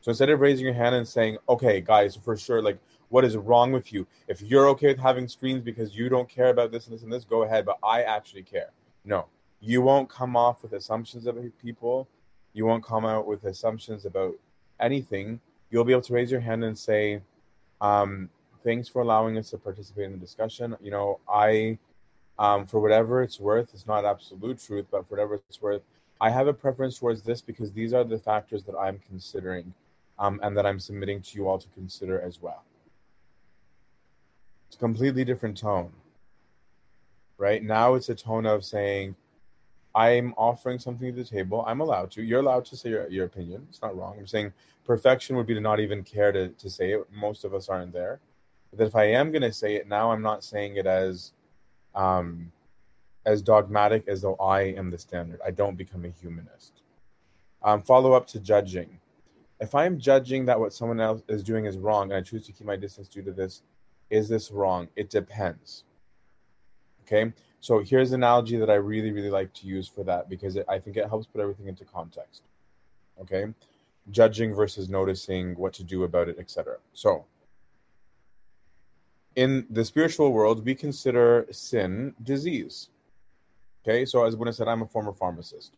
So 0.00 0.10
instead 0.10 0.28
of 0.28 0.40
raising 0.40 0.66
your 0.66 0.74
hand 0.74 0.94
and 0.94 1.08
saying, 1.08 1.38
okay, 1.48 1.80
guys, 1.80 2.14
for 2.14 2.36
sure, 2.36 2.60
like, 2.60 2.78
what 3.08 3.24
is 3.24 3.36
wrong 3.36 3.72
with 3.72 3.92
you? 3.92 4.06
If 4.28 4.42
you're 4.42 4.68
okay 4.70 4.88
with 4.88 4.98
having 4.98 5.28
screens 5.28 5.62
because 5.62 5.96
you 5.96 6.08
don't 6.08 6.28
care 6.28 6.48
about 6.48 6.72
this 6.72 6.86
and 6.86 6.94
this 6.94 7.04
and 7.04 7.12
this, 7.12 7.24
go 7.24 7.44
ahead. 7.44 7.64
But 7.64 7.78
I 7.82 8.02
actually 8.02 8.42
care. 8.42 8.70
No, 9.04 9.26
you 9.60 9.80
won't 9.80 10.08
come 10.08 10.36
off 10.36 10.62
with 10.62 10.72
assumptions 10.72 11.26
about 11.26 11.44
people. 11.62 12.08
You 12.52 12.66
won't 12.66 12.84
come 12.84 13.06
out 13.06 13.26
with 13.26 13.44
assumptions 13.44 14.04
about 14.04 14.34
anything. 14.80 15.40
You'll 15.74 15.82
be 15.82 15.90
able 15.90 16.02
to 16.02 16.12
raise 16.12 16.30
your 16.30 16.38
hand 16.40 16.62
and 16.62 16.78
say, 16.78 17.20
um, 17.80 18.30
thanks 18.62 18.88
for 18.88 19.02
allowing 19.02 19.36
us 19.38 19.50
to 19.50 19.58
participate 19.58 20.04
in 20.04 20.12
the 20.12 20.18
discussion. 20.18 20.76
You 20.80 20.92
know, 20.92 21.18
I, 21.28 21.76
um, 22.38 22.64
for 22.64 22.78
whatever 22.78 23.24
it's 23.24 23.40
worth, 23.40 23.70
it's 23.74 23.84
not 23.84 24.04
absolute 24.04 24.60
truth, 24.60 24.86
but 24.92 25.08
for 25.08 25.16
whatever 25.16 25.34
it's 25.34 25.60
worth, 25.60 25.82
I 26.20 26.30
have 26.30 26.46
a 26.46 26.52
preference 26.52 27.00
towards 27.00 27.22
this 27.22 27.40
because 27.40 27.72
these 27.72 27.92
are 27.92 28.04
the 28.04 28.16
factors 28.16 28.62
that 28.66 28.76
I'm 28.76 29.00
considering 29.08 29.74
um, 30.20 30.38
and 30.44 30.56
that 30.56 30.64
I'm 30.64 30.78
submitting 30.78 31.20
to 31.22 31.36
you 31.36 31.48
all 31.48 31.58
to 31.58 31.66
consider 31.74 32.20
as 32.20 32.40
well. 32.40 32.62
It's 34.68 34.76
a 34.76 34.78
completely 34.78 35.24
different 35.24 35.56
tone. 35.56 35.90
Right 37.36 37.64
now, 37.64 37.94
it's 37.94 38.10
a 38.10 38.14
tone 38.14 38.46
of 38.46 38.64
saying, 38.64 39.16
I'm 39.94 40.34
offering 40.36 40.78
something 40.78 41.14
to 41.14 41.22
the 41.22 41.28
table. 41.28 41.64
I'm 41.66 41.80
allowed 41.80 42.10
to. 42.12 42.22
You're 42.22 42.40
allowed 42.40 42.64
to 42.66 42.76
say 42.76 42.90
your, 42.90 43.08
your 43.08 43.26
opinion. 43.26 43.66
It's 43.68 43.80
not 43.80 43.96
wrong. 43.96 44.16
I'm 44.18 44.26
saying 44.26 44.52
perfection 44.84 45.36
would 45.36 45.46
be 45.46 45.54
to 45.54 45.60
not 45.60 45.80
even 45.80 46.02
care 46.02 46.32
to, 46.32 46.48
to 46.48 46.70
say 46.70 46.92
it. 46.92 47.06
Most 47.12 47.44
of 47.44 47.54
us 47.54 47.68
aren't 47.68 47.92
there. 47.92 48.20
But 48.70 48.78
that 48.78 48.86
if 48.86 48.96
I 48.96 49.04
am 49.04 49.30
going 49.30 49.42
to 49.42 49.52
say 49.52 49.76
it 49.76 49.86
now, 49.86 50.10
I'm 50.10 50.22
not 50.22 50.42
saying 50.42 50.76
it 50.76 50.86
as 50.86 51.32
um, 51.94 52.50
as 53.26 53.40
dogmatic 53.40 54.08
as 54.08 54.20
though 54.22 54.34
I 54.36 54.62
am 54.62 54.90
the 54.90 54.98
standard. 54.98 55.40
I 55.46 55.50
don't 55.50 55.76
become 55.76 56.04
a 56.04 56.08
humanist. 56.08 56.82
Um, 57.62 57.80
follow 57.80 58.12
up 58.12 58.26
to 58.28 58.40
judging. 58.40 58.98
If 59.60 59.74
I'm 59.74 59.98
judging 59.98 60.44
that 60.46 60.58
what 60.58 60.72
someone 60.72 61.00
else 61.00 61.22
is 61.28 61.42
doing 61.42 61.64
is 61.64 61.78
wrong 61.78 62.10
and 62.10 62.14
I 62.14 62.20
choose 62.20 62.44
to 62.46 62.52
keep 62.52 62.66
my 62.66 62.76
distance 62.76 63.08
due 63.08 63.22
to 63.22 63.32
this, 63.32 63.62
is 64.10 64.28
this 64.28 64.50
wrong? 64.50 64.88
It 64.96 65.08
depends. 65.08 65.84
Okay, 67.06 67.32
so 67.60 67.80
here's 67.80 68.12
an 68.12 68.20
analogy 68.20 68.56
that 68.56 68.70
I 68.70 68.74
really, 68.74 69.12
really 69.12 69.30
like 69.30 69.52
to 69.54 69.66
use 69.66 69.86
for 69.86 70.04
that 70.04 70.28
because 70.28 70.56
it, 70.56 70.64
I 70.68 70.78
think 70.78 70.96
it 70.96 71.06
helps 71.06 71.26
put 71.26 71.40
everything 71.40 71.68
into 71.68 71.84
context. 71.84 72.42
Okay, 73.20 73.46
judging 74.10 74.54
versus 74.54 74.88
noticing 74.88 75.54
what 75.56 75.72
to 75.74 75.84
do 75.84 76.04
about 76.04 76.28
it, 76.28 76.36
etc. 76.38 76.76
So, 76.94 77.26
in 79.36 79.66
the 79.70 79.84
spiritual 79.84 80.32
world, 80.32 80.64
we 80.64 80.74
consider 80.74 81.46
sin 81.50 82.14
disease. 82.22 82.88
Okay, 83.86 84.06
so 84.06 84.24
as 84.24 84.32
Abuna 84.34 84.52
said, 84.52 84.66
I'm 84.66 84.82
a 84.82 84.86
former 84.86 85.12
pharmacist, 85.12 85.76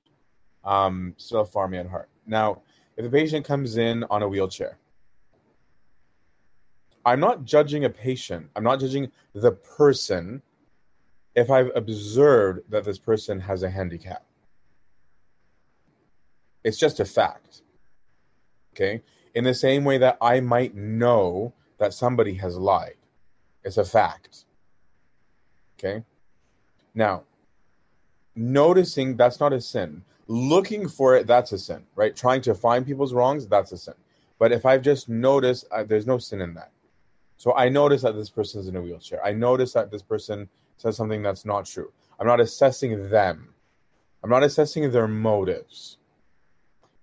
um, 0.64 1.14
still 1.16 1.40
a 1.40 1.45
pharmacy 1.45 1.80
at 1.80 1.88
heart. 1.88 2.09
Now, 2.26 2.62
if 2.97 3.04
a 3.04 3.11
patient 3.11 3.45
comes 3.45 3.78
in 3.78 4.04
on 4.11 4.23
a 4.23 4.28
wheelchair, 4.28 4.78
I'm 7.04 7.21
not 7.21 7.45
judging 7.45 7.85
a 7.85 7.90
patient. 7.90 8.49
I'm 8.54 8.64
not 8.64 8.80
judging 8.80 9.11
the 9.33 9.52
person 9.52 10.42
if 11.37 11.50
I've 11.50 11.71
observed 11.76 12.62
that 12.71 12.85
this 12.85 12.99
person 12.99 13.38
has 13.40 13.62
a 13.62 13.71
handicap. 13.71 14.25
It's 16.64 16.78
just 16.78 16.99
a 16.99 17.05
fact. 17.05 17.62
Okay? 18.75 19.02
In 19.35 19.45
the 19.45 19.55
same 19.55 19.85
way 19.85 19.99
that 19.99 20.16
I 20.21 20.40
might 20.40 20.75
know 20.75 21.52
that 21.78 21.93
somebody 21.93 22.35
has 22.35 22.57
lied, 22.57 22.97
it's 23.62 23.76
a 23.76 23.85
fact. 23.85 24.47
Okay? 25.78 26.02
Now, 26.95 27.25
noticing 28.35 29.14
that's 29.16 29.38
not 29.38 29.52
a 29.52 29.61
sin. 29.61 30.02
Looking 30.28 30.88
for 30.88 31.16
it, 31.16 31.26
that's 31.26 31.52
a 31.52 31.59
sin, 31.59 31.85
right? 31.95 32.16
Trying 32.16 32.40
to 32.43 32.55
find 32.55 32.85
people's 32.85 33.12
wrongs, 33.12 33.47
that's 33.47 33.73
a 33.73 33.78
sin. 33.78 33.95
But 34.38 34.52
if 34.52 34.64
I've 34.64 34.83
just 34.83 35.09
noticed, 35.09 35.66
uh, 35.71 35.85
there's 35.85 36.07
no 36.07 36.19
sin 36.19 36.40
in 36.40 36.55
that. 36.55 36.73
So 37.37 37.55
I 37.55 37.69
notice 37.69 38.02
that 38.02 38.16
this 38.16 38.31
person 38.31 38.61
is 38.61 38.69
in 38.69 38.76
a 38.76 38.81
wheelchair. 38.81 39.25
I 39.25 39.33
notice 39.33 39.75
that 39.75 39.90
this 39.90 40.02
person 40.02 40.49
says 40.76 40.97
something 40.97 41.23
that's 41.23 41.45
not 41.45 41.66
true. 41.66 41.92
I'm 42.18 42.26
not 42.26 42.40
assessing 42.40 43.09
them. 43.11 43.54
I'm 44.23 44.30
not 44.30 44.42
assessing 44.42 44.90
their 44.90 45.09
motives. 45.09 45.99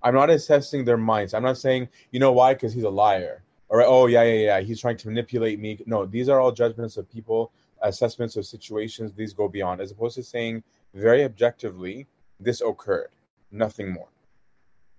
I'm 0.01 0.13
not 0.13 0.29
assessing 0.29 0.83
their 0.83 0.97
minds. 0.97 1.33
I'm 1.33 1.43
not 1.43 1.57
saying, 1.57 1.87
you 2.11 2.19
know 2.19 2.33
why? 2.33 2.53
Because 2.53 2.73
he's 2.73 2.83
a 2.83 2.89
liar. 2.89 3.43
Or, 3.69 3.81
oh, 3.83 4.07
yeah, 4.07 4.23
yeah, 4.23 4.45
yeah, 4.45 4.59
he's 4.59 4.81
trying 4.81 4.97
to 4.97 5.07
manipulate 5.07 5.59
me. 5.59 5.79
No, 5.85 6.05
these 6.05 6.29
are 6.29 6.39
all 6.39 6.51
judgments 6.51 6.97
of 6.97 7.09
people, 7.09 7.51
assessments 7.81 8.35
of 8.35 8.45
situations. 8.45 9.13
These 9.13 9.33
go 9.33 9.47
beyond, 9.47 9.81
as 9.81 9.91
opposed 9.91 10.15
to 10.15 10.23
saying 10.23 10.63
very 10.93 11.23
objectively, 11.23 12.05
this 12.39 12.61
occurred, 12.61 13.09
nothing 13.51 13.91
more. 13.91 14.09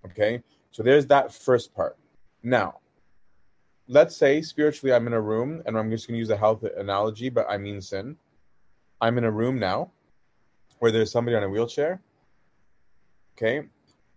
Okay? 0.06 0.42
So 0.70 0.82
there's 0.82 1.06
that 1.06 1.32
first 1.32 1.74
part. 1.74 1.96
Now, 2.42 2.78
let's 3.86 4.16
say 4.16 4.42
spiritually 4.42 4.94
I'm 4.94 5.06
in 5.06 5.12
a 5.12 5.20
room, 5.20 5.62
and 5.66 5.78
I'm 5.78 5.90
just 5.90 6.08
going 6.08 6.14
to 6.14 6.18
use 6.18 6.30
a 6.30 6.36
health 6.36 6.64
analogy, 6.76 7.28
but 7.28 7.46
I 7.48 7.58
mean 7.58 7.80
sin. 7.80 8.16
I'm 9.00 9.18
in 9.18 9.24
a 9.24 9.30
room 9.30 9.58
now 9.58 9.90
where 10.78 10.90
there's 10.90 11.10
somebody 11.10 11.36
on 11.36 11.42
a 11.42 11.48
wheelchair. 11.48 12.00
Okay. 13.36 13.66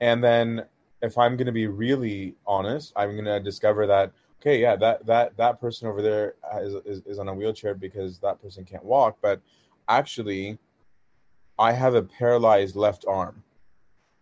And 0.02 0.24
then 0.24 0.66
if 1.02 1.18
I'm 1.18 1.38
going 1.38 1.48
to 1.48 1.52
be 1.52 1.68
really 1.68 2.36
honest, 2.46 2.94
I'm 2.96 3.14
going 3.14 3.26
to 3.26 3.40
discover 3.40 3.88
that, 3.88 4.12
okay, 4.42 4.60
yeah, 4.60 4.76
that, 4.76 5.06
that, 5.06 5.38
that 5.38 5.60
person 5.60 5.88
over 5.88 6.02
there 6.02 6.36
is, 6.62 6.76
is, 6.86 7.02
is 7.06 7.20
on 7.20 7.28
a 7.28 7.34
wheelchair 7.34 7.74
because 7.74 8.20
that 8.20 8.42
person 8.42 8.64
can't 8.66 8.84
walk. 8.84 9.18
But 9.22 9.42
actually, 9.88 10.58
I 11.60 11.72
have 11.72 11.96
a 11.96 12.04
paralyzed 12.04 12.76
left 12.76 13.06
arm. 13.08 13.44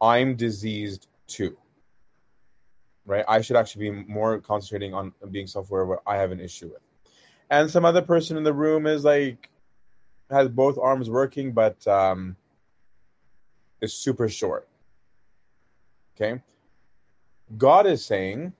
I'm 0.01 0.35
diseased 0.35 1.07
too. 1.27 1.57
Right? 3.05 3.25
I 3.27 3.41
should 3.41 3.55
actually 3.55 3.91
be 3.91 4.03
more 4.07 4.39
concentrating 4.39 4.93
on 4.93 5.13
being 5.31 5.47
self 5.47 5.69
aware 5.69 5.83
of 5.83 5.89
what 5.89 6.01
I 6.07 6.17
have 6.17 6.31
an 6.31 6.39
issue 6.39 6.67
with. 6.67 6.81
And 7.49 7.69
some 7.69 7.85
other 7.85 8.01
person 8.01 8.37
in 8.37 8.43
the 8.43 8.53
room 8.53 8.87
is 8.87 9.03
like, 9.03 9.49
has 10.29 10.49
both 10.49 10.77
arms 10.77 11.09
working, 11.09 11.51
but 11.51 11.85
um, 11.87 12.35
is 13.81 13.93
super 13.93 14.27
short. 14.29 14.67
Okay. 16.15 16.41
God 17.57 17.85
is 17.85 18.03
saying, 18.03 18.53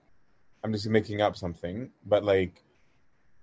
I'm 0.62 0.72
just 0.72 0.88
making 0.88 1.20
up 1.20 1.36
something, 1.36 1.90
but 2.06 2.24
like, 2.24 2.62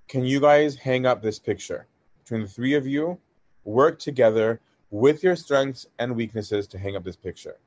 can 0.08 0.26
you 0.26 0.40
guys 0.40 0.76
hang 0.76 1.06
up 1.06 1.22
this 1.22 1.40
picture 1.40 1.88
between 2.22 2.42
the 2.42 2.48
three 2.48 2.76
of 2.76 2.86
you? 2.88 3.18
Work 3.66 4.00
together 4.00 4.60
with 4.92 5.24
your 5.24 5.36
strengths 5.36 5.88
and 6.00 6.16
weaknesses 6.16 6.68
to 6.68 6.78
hang 6.78 6.96
up 6.96 7.04
this 7.04 7.16
picture. 7.16 7.58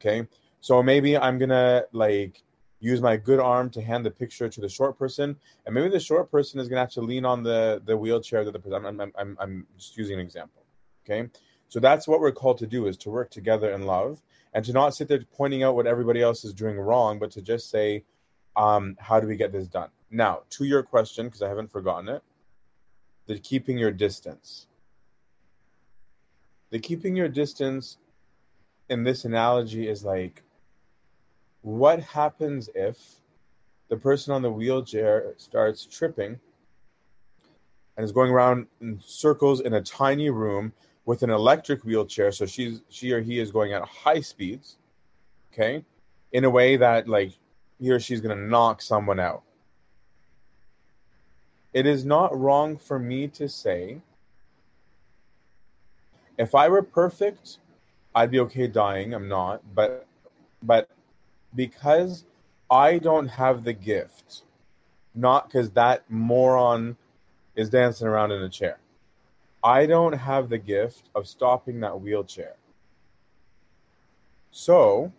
Okay. 0.00 0.26
So 0.60 0.82
maybe 0.82 1.16
I'm 1.16 1.38
gonna 1.38 1.84
like 1.92 2.42
use 2.80 3.00
my 3.00 3.16
good 3.16 3.40
arm 3.40 3.70
to 3.70 3.82
hand 3.82 4.04
the 4.06 4.10
picture 4.10 4.48
to 4.48 4.60
the 4.60 4.68
short 4.68 4.98
person, 4.98 5.36
and 5.66 5.74
maybe 5.74 5.88
the 5.88 6.00
short 6.00 6.30
person 6.30 6.60
is 6.60 6.68
going 6.68 6.76
to 6.76 6.80
have 6.80 6.92
to 6.92 7.00
lean 7.00 7.24
on 7.24 7.42
the 7.42 7.82
the 7.84 7.96
wheelchair 7.96 8.44
that 8.44 8.52
the 8.52 8.58
person. 8.58 8.84
I'm, 8.84 9.00
I'm, 9.00 9.12
I'm, 9.18 9.36
I'm 9.40 9.66
just 9.76 9.96
using 9.96 10.14
an 10.14 10.20
example. 10.20 10.62
Okay, 11.04 11.28
so 11.68 11.80
that's 11.80 12.06
what 12.06 12.20
we're 12.20 12.32
called 12.32 12.58
to 12.58 12.66
do: 12.66 12.86
is 12.86 12.96
to 12.98 13.10
work 13.10 13.30
together 13.30 13.72
in 13.72 13.82
love, 13.82 14.22
and 14.52 14.64
to 14.64 14.72
not 14.72 14.94
sit 14.94 15.08
there 15.08 15.20
pointing 15.36 15.62
out 15.62 15.74
what 15.74 15.86
everybody 15.86 16.22
else 16.22 16.44
is 16.44 16.52
doing 16.52 16.78
wrong, 16.78 17.18
but 17.18 17.30
to 17.32 17.42
just 17.42 17.70
say, 17.70 18.04
um, 18.56 18.96
"How 19.00 19.20
do 19.20 19.26
we 19.26 19.36
get 19.36 19.52
this 19.52 19.66
done?" 19.66 19.90
Now, 20.10 20.42
to 20.50 20.64
your 20.64 20.82
question, 20.82 21.26
because 21.26 21.42
I 21.42 21.48
haven't 21.48 21.70
forgotten 21.70 22.08
it, 22.08 22.22
the 23.26 23.38
keeping 23.38 23.76
your 23.76 23.92
distance. 23.92 24.66
The 26.70 26.78
keeping 26.78 27.16
your 27.16 27.28
distance 27.28 27.98
in 28.90 29.02
this 29.02 29.24
analogy 29.24 29.88
is 29.88 30.04
like 30.04 30.42
what 31.62 32.00
happens 32.00 32.70
if 32.74 32.96
the 33.88 33.96
person 33.96 34.32
on 34.32 34.42
the 34.42 34.50
wheelchair 34.50 35.34
starts 35.36 35.86
tripping 35.86 36.38
and 37.96 38.04
is 38.04 38.12
going 38.12 38.30
around 38.30 38.66
in 38.80 39.00
circles 39.04 39.60
in 39.60 39.74
a 39.74 39.82
tiny 39.82 40.30
room 40.30 40.72
with 41.04 41.22
an 41.22 41.30
electric 41.30 41.84
wheelchair? 41.84 42.30
So 42.32 42.46
she's 42.46 42.82
she 42.88 43.12
or 43.12 43.20
he 43.20 43.38
is 43.38 43.50
going 43.50 43.72
at 43.72 43.82
high 43.82 44.20
speeds 44.20 44.76
okay 45.52 45.84
in 46.32 46.44
a 46.44 46.50
way 46.50 46.76
that 46.76 47.08
like 47.08 47.32
he 47.80 47.90
or 47.90 48.00
she's 48.00 48.20
going 48.20 48.36
to 48.36 48.44
knock 48.44 48.82
someone 48.82 49.20
out. 49.20 49.42
It 51.72 51.86
is 51.86 52.04
not 52.04 52.38
wrong 52.38 52.76
for 52.76 52.98
me 52.98 53.28
to 53.28 53.48
say 53.48 54.00
if 56.38 56.54
i 56.54 56.68
were 56.68 56.82
perfect 56.82 57.58
i'd 58.14 58.30
be 58.30 58.40
okay 58.40 58.66
dying. 58.66 59.12
I'm 59.12 59.28
not 59.28 59.62
but 59.74 60.06
but 60.62 60.88
because 61.54 62.24
I 62.70 62.98
don't 62.98 63.28
have 63.28 63.64
the 63.64 63.72
gift, 63.72 64.42
not 65.14 65.48
because 65.48 65.70
that 65.70 66.04
moron 66.08 66.96
is 67.56 67.70
dancing 67.70 68.06
around 68.06 68.32
in 68.32 68.42
a 68.42 68.48
chair. 68.48 68.78
I 69.64 69.86
don't 69.86 70.12
have 70.12 70.48
the 70.48 70.58
gift 70.58 71.08
of 71.14 71.26
stopping 71.26 71.80
that 71.80 72.00
wheelchair. 72.00 72.54
So 74.50 75.12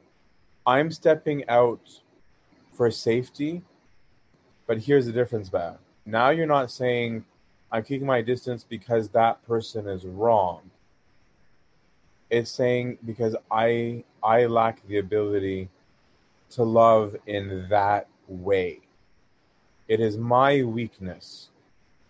I'm 0.65 0.91
stepping 0.91 1.47
out 1.49 2.01
for 2.71 2.89
safety. 2.91 3.61
But 4.67 4.77
here's 4.77 5.05
the 5.05 5.11
difference, 5.11 5.49
Bad. 5.49 5.77
Now 6.05 6.29
you're 6.29 6.45
not 6.45 6.71
saying 6.71 7.25
I'm 7.71 7.83
keeping 7.83 8.07
my 8.07 8.21
distance 8.21 8.65
because 8.67 9.09
that 9.09 9.45
person 9.45 9.87
is 9.87 10.05
wrong. 10.05 10.61
It's 12.29 12.51
saying 12.51 12.99
because 13.05 13.35
I 13.51 14.03
I 14.23 14.45
lack 14.45 14.85
the 14.87 14.99
ability 14.99 15.69
to 16.51 16.63
love 16.63 17.15
in 17.27 17.67
that 17.69 18.07
way. 18.27 18.79
It 19.87 19.99
is 19.99 20.17
my 20.17 20.63
weakness 20.63 21.49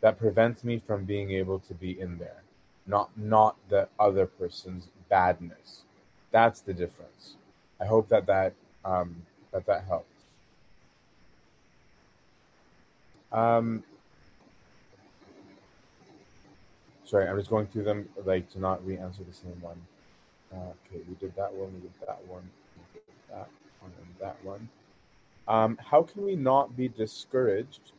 that 0.02 0.20
prevents 0.20 0.64
me 0.64 0.82
from 0.86 1.06
being 1.06 1.32
able 1.32 1.60
to 1.60 1.74
be 1.74 2.00
in 2.00 2.18
there, 2.18 2.44
not 2.88 3.10
not 3.18 3.56
the 3.70 3.88
other 4.00 4.26
person's 4.26 4.88
badness. 5.10 5.84
That's 6.32 6.62
the 6.62 6.74
difference. 6.74 7.36
I 7.82 7.86
hope 7.86 8.10
that 8.10 8.26
that 8.28 8.54
um, 8.86 9.16
that 9.52 9.66
that 9.66 9.86
helps. 9.86 10.06
Um, 13.32 13.84
sorry, 17.06 17.28
I'm 17.28 17.38
just 17.38 17.50
going 17.50 17.68
through 17.68 17.84
them 17.84 18.10
like 18.26 18.50
to 18.52 18.60
not 18.60 18.86
re-answer 18.86 19.24
the 19.24 19.34
same 19.34 19.60
one. 19.62 19.80
Uh, 20.52 20.74
okay, 20.88 21.04
we 21.08 21.16
did 21.16 21.36
that 21.36 21.54
one. 21.54 21.74
We 21.76 21.82
did 21.82 21.92
that 22.08 22.20
one. 22.28 22.50
We 22.94 23.00
did 23.00 23.04
that 23.32 23.50
and 23.84 24.16
that 24.20 24.38
one. 24.44 24.70
Um, 25.48 25.78
how 25.84 26.04
can 26.04 26.24
we 26.24 26.36
not 26.36 26.78
be 26.78 26.88
discouraged 26.88 27.92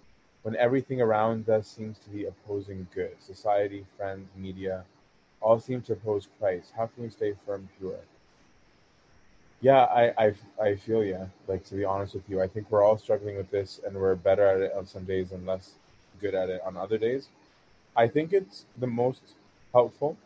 when 0.43 0.57
everything 0.57 1.01
around 1.01 1.49
us 1.49 1.67
seems 1.69 1.99
to 1.99 2.11
be 2.11 2.27
opposing 2.27 2.87
good? 2.95 3.17
Society, 3.21 3.85
friends, 3.97 4.29
media, 4.37 4.85
all 5.41 5.59
seem 5.59 5.83
to 5.83 5.95
oppose 5.95 6.29
Christ. 6.39 6.73
How 6.77 6.87
can 6.87 7.03
we 7.03 7.11
stay 7.11 7.35
firm, 7.45 7.69
pure? 7.79 7.99
Yeah, 9.61 9.85
I, 9.85 10.13
I, 10.27 10.35
I 10.63 10.75
feel 10.77 11.05
yeah. 11.05 11.27
Like 11.47 11.65
to 11.67 11.75
be 11.75 11.85
honest 11.85 12.15
with 12.15 12.29
you, 12.29 12.41
I 12.41 12.47
think 12.47 12.71
we're 12.71 12.85
all 12.85 12.97
struggling 12.97 13.37
with 13.37 13.51
this, 13.51 13.81
and 13.85 13.95
we're 13.95 14.15
better 14.15 14.47
at 14.47 14.61
it 14.61 14.73
on 14.77 14.87
some 14.87 15.05
days 15.05 15.33
and 15.33 15.45
less 15.47 15.73
good 16.21 16.35
at 16.35 16.49
it 16.49 16.63
on 16.65 16.77
other 16.77 16.99
days. 16.99 17.29
I 17.97 18.07
think 18.07 18.33
it's 18.33 18.65
the 18.79 18.87
most 18.87 19.23
helpful 19.73 20.17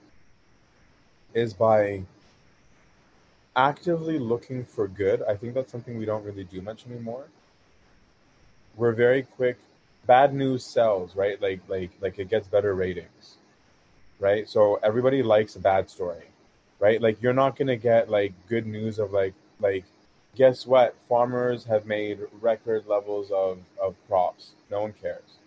is 1.32 1.52
by 1.52 2.02
actively 3.56 4.18
looking 4.18 4.64
for 4.64 4.88
good. 4.88 5.22
I 5.22 5.36
think 5.36 5.54
that's 5.54 5.70
something 5.70 5.98
we 5.98 6.04
don't 6.04 6.24
really 6.24 6.44
do 6.44 6.60
much 6.60 6.86
anymore. 6.86 7.26
We're 8.76 8.92
very 8.92 9.22
quick. 9.22 9.58
Bad 10.06 10.34
news 10.34 10.64
sells, 10.64 11.16
right? 11.16 11.40
Like 11.40 11.60
like 11.68 11.90
like 12.00 12.18
it 12.18 12.28
gets 12.28 12.46
better 12.48 12.74
ratings, 12.74 13.36
right? 14.20 14.48
So 14.48 14.78
everybody 14.82 15.22
likes 15.22 15.56
a 15.56 15.60
bad 15.60 15.88
story, 15.88 16.24
right? 16.78 17.00
Like 17.00 17.22
you're 17.22 17.32
not 17.32 17.56
gonna 17.56 17.76
get 17.76 18.10
like 18.10 18.32
good 18.48 18.66
news 18.66 18.98
of 18.98 19.12
like 19.12 19.34
like 19.60 19.84
guess 20.36 20.66
what? 20.66 20.94
Farmers 21.08 21.64
have 21.64 21.86
made 21.86 22.18
record 22.40 22.86
levels 22.86 23.30
of 23.30 23.58
of 23.80 23.94
crops. 24.08 24.50
No 24.70 24.82
one 24.82 24.94
cares. 25.00 25.38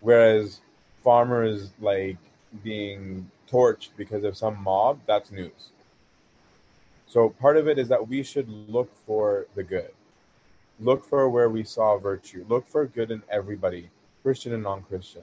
Whereas 0.00 0.60
farmers 1.02 1.70
like 1.80 2.16
being 2.62 3.30
torched 3.50 3.90
because 3.96 4.24
of 4.24 4.36
some 4.36 4.62
mob, 4.62 4.98
that's 5.06 5.30
news. 5.30 5.70
So 7.14 7.28
part 7.28 7.56
of 7.56 7.68
it 7.68 7.78
is 7.78 7.86
that 7.90 8.08
we 8.08 8.24
should 8.24 8.48
look 8.48 8.92
for 9.06 9.46
the 9.54 9.62
good. 9.62 9.92
Look 10.80 11.04
for 11.04 11.30
where 11.30 11.48
we 11.48 11.62
saw 11.62 11.96
virtue. 11.96 12.44
Look 12.48 12.66
for 12.66 12.86
good 12.86 13.12
in 13.12 13.22
everybody, 13.30 13.88
Christian 14.24 14.52
and 14.52 14.64
non-Christian. 14.64 15.22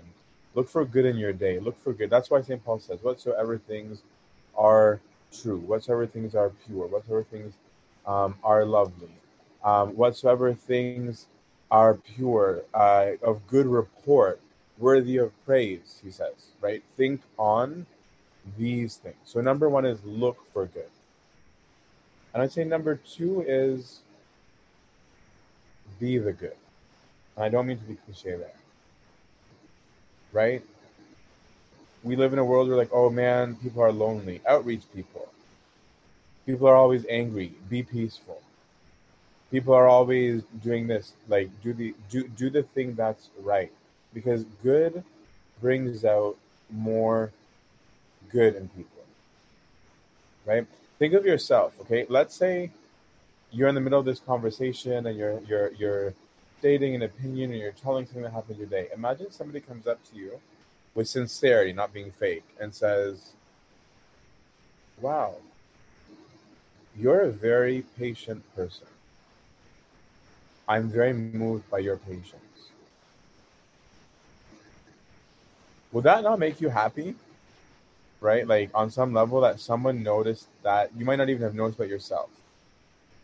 Look 0.55 0.69
for 0.69 0.85
good 0.85 1.03
in 1.03 1.17
your 1.17 1.33
day. 1.33 1.59
Look 1.59 1.77
for 1.83 1.91
good. 1.91 2.09
That's 2.09 2.29
why 2.29 2.43
St. 2.43 2.63
Paul 2.63 2.79
says, 2.79 3.03
whatsoever 3.03 3.57
things 3.57 4.03
are 4.55 5.01
true, 5.33 5.57
whatsoever 5.57 6.07
things 6.07 6.33
are 6.33 6.51
pure, 6.65 6.87
whatsoever 6.87 7.25
things 7.29 7.55
um, 8.05 8.35
are 8.41 8.63
lovely, 8.63 9.11
um, 9.61 9.89
whatsoever 9.89 10.53
things 10.53 11.27
are 11.71 11.95
pure, 11.95 12.63
uh, 12.73 13.07
of 13.21 13.45
good 13.47 13.65
report, 13.65 14.39
worthy 14.77 15.17
of 15.17 15.33
praise, 15.45 15.99
he 16.01 16.09
says, 16.09 16.53
right? 16.61 16.81
Think 16.95 17.19
on 17.37 17.85
these 18.57 18.95
things. 18.95 19.17
So 19.25 19.41
number 19.41 19.67
one 19.67 19.83
is 19.83 20.01
look 20.05 20.37
for 20.53 20.67
good. 20.67 20.85
And 22.33 22.41
I'd 22.41 22.51
say 22.51 22.63
number 22.63 22.95
two 22.95 23.43
is 23.47 23.99
be 25.99 26.17
the 26.17 26.33
good. 26.33 26.55
And 27.35 27.45
I 27.45 27.49
don't 27.49 27.67
mean 27.67 27.77
to 27.77 27.83
be 27.83 27.95
cliche 27.95 28.35
there. 28.37 28.53
Right? 30.31 30.63
We 32.03 32.15
live 32.15 32.33
in 32.33 32.39
a 32.39 32.45
world 32.45 32.67
where 32.67 32.77
like, 32.77 32.91
oh 32.91 33.09
man, 33.09 33.55
people 33.55 33.83
are 33.83 33.91
lonely. 33.91 34.41
Outreach 34.47 34.83
people. 34.93 35.27
People 36.45 36.67
are 36.67 36.75
always 36.75 37.05
angry. 37.09 37.53
Be 37.69 37.83
peaceful. 37.83 38.41
People 39.51 39.73
are 39.73 39.87
always 39.87 40.41
doing 40.63 40.87
this. 40.87 41.13
Like 41.27 41.49
do 41.61 41.73
the 41.73 41.93
do 42.09 42.27
do 42.29 42.49
the 42.49 42.63
thing 42.63 42.95
that's 42.95 43.29
right. 43.41 43.71
Because 44.13 44.45
good 44.63 45.03
brings 45.61 46.03
out 46.05 46.37
more 46.71 47.31
good 48.31 48.55
in 48.55 48.69
people. 48.69 49.03
Right? 50.45 50.65
Think 51.01 51.15
of 51.15 51.25
yourself, 51.25 51.73
okay? 51.81 52.05
Let's 52.09 52.35
say 52.35 52.69
you're 53.51 53.67
in 53.67 53.73
the 53.73 53.81
middle 53.81 53.97
of 53.97 54.05
this 54.05 54.19
conversation 54.19 55.07
and 55.07 55.17
you're 55.17 55.41
you're 55.47 55.71
you're 55.71 56.13
stating 56.59 56.93
an 56.93 57.01
opinion 57.01 57.49
and 57.49 57.59
you're 57.59 57.71
telling 57.71 58.05
something 58.05 58.21
that 58.21 58.31
happened 58.31 58.59
today. 58.59 58.87
Imagine 58.93 59.31
somebody 59.31 59.61
comes 59.61 59.87
up 59.87 59.97
to 60.11 60.15
you 60.15 60.39
with 60.93 61.07
sincerity, 61.07 61.73
not 61.73 61.91
being 61.91 62.11
fake, 62.11 62.43
and 62.59 62.71
says, 62.71 63.31
Wow, 65.01 65.37
you're 66.95 67.21
a 67.21 67.31
very 67.31 67.83
patient 67.97 68.43
person. 68.55 68.85
I'm 70.67 70.87
very 70.87 71.13
moved 71.13 71.67
by 71.71 71.79
your 71.79 71.97
patience. 71.97 72.69
Would 75.93 76.03
that 76.03 76.21
not 76.21 76.37
make 76.37 76.61
you 76.61 76.69
happy? 76.69 77.15
Right? 78.21 78.47
Like 78.47 78.69
on 78.73 78.89
some 78.89 79.13
level 79.13 79.41
that 79.41 79.59
someone 79.59 80.03
noticed 80.03 80.47
that 80.63 80.91
you 80.95 81.03
might 81.03 81.17
not 81.17 81.29
even 81.29 81.41
have 81.41 81.55
noticed 81.55 81.79
about 81.79 81.89
yourself. 81.89 82.29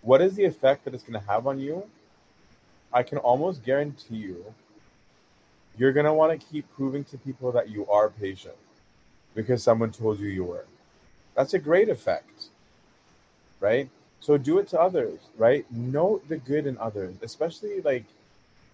What 0.01 0.21
is 0.21 0.35
the 0.35 0.45
effect 0.45 0.83
that 0.85 0.93
it's 0.93 1.03
going 1.03 1.19
to 1.19 1.27
have 1.27 1.47
on 1.47 1.59
you? 1.59 1.83
I 2.91 3.03
can 3.03 3.19
almost 3.19 3.63
guarantee 3.63 4.15
you, 4.15 4.43
you're 5.77 5.93
going 5.93 6.05
to 6.05 6.13
want 6.13 6.39
to 6.39 6.47
keep 6.47 6.65
proving 6.75 7.03
to 7.05 7.17
people 7.17 7.51
that 7.51 7.69
you 7.69 7.87
are 7.87 8.09
patient 8.09 8.55
because 9.35 9.61
someone 9.61 9.91
told 9.91 10.19
you 10.19 10.27
you 10.27 10.43
were. 10.43 10.65
That's 11.35 11.53
a 11.53 11.59
great 11.59 11.89
effect, 11.89 12.45
right? 13.59 13.89
So 14.19 14.37
do 14.37 14.57
it 14.57 14.67
to 14.69 14.79
others, 14.79 15.19
right? 15.37 15.65
Note 15.71 16.27
the 16.27 16.37
good 16.37 16.65
in 16.65 16.77
others, 16.79 17.15
especially 17.21 17.81
like 17.81 18.05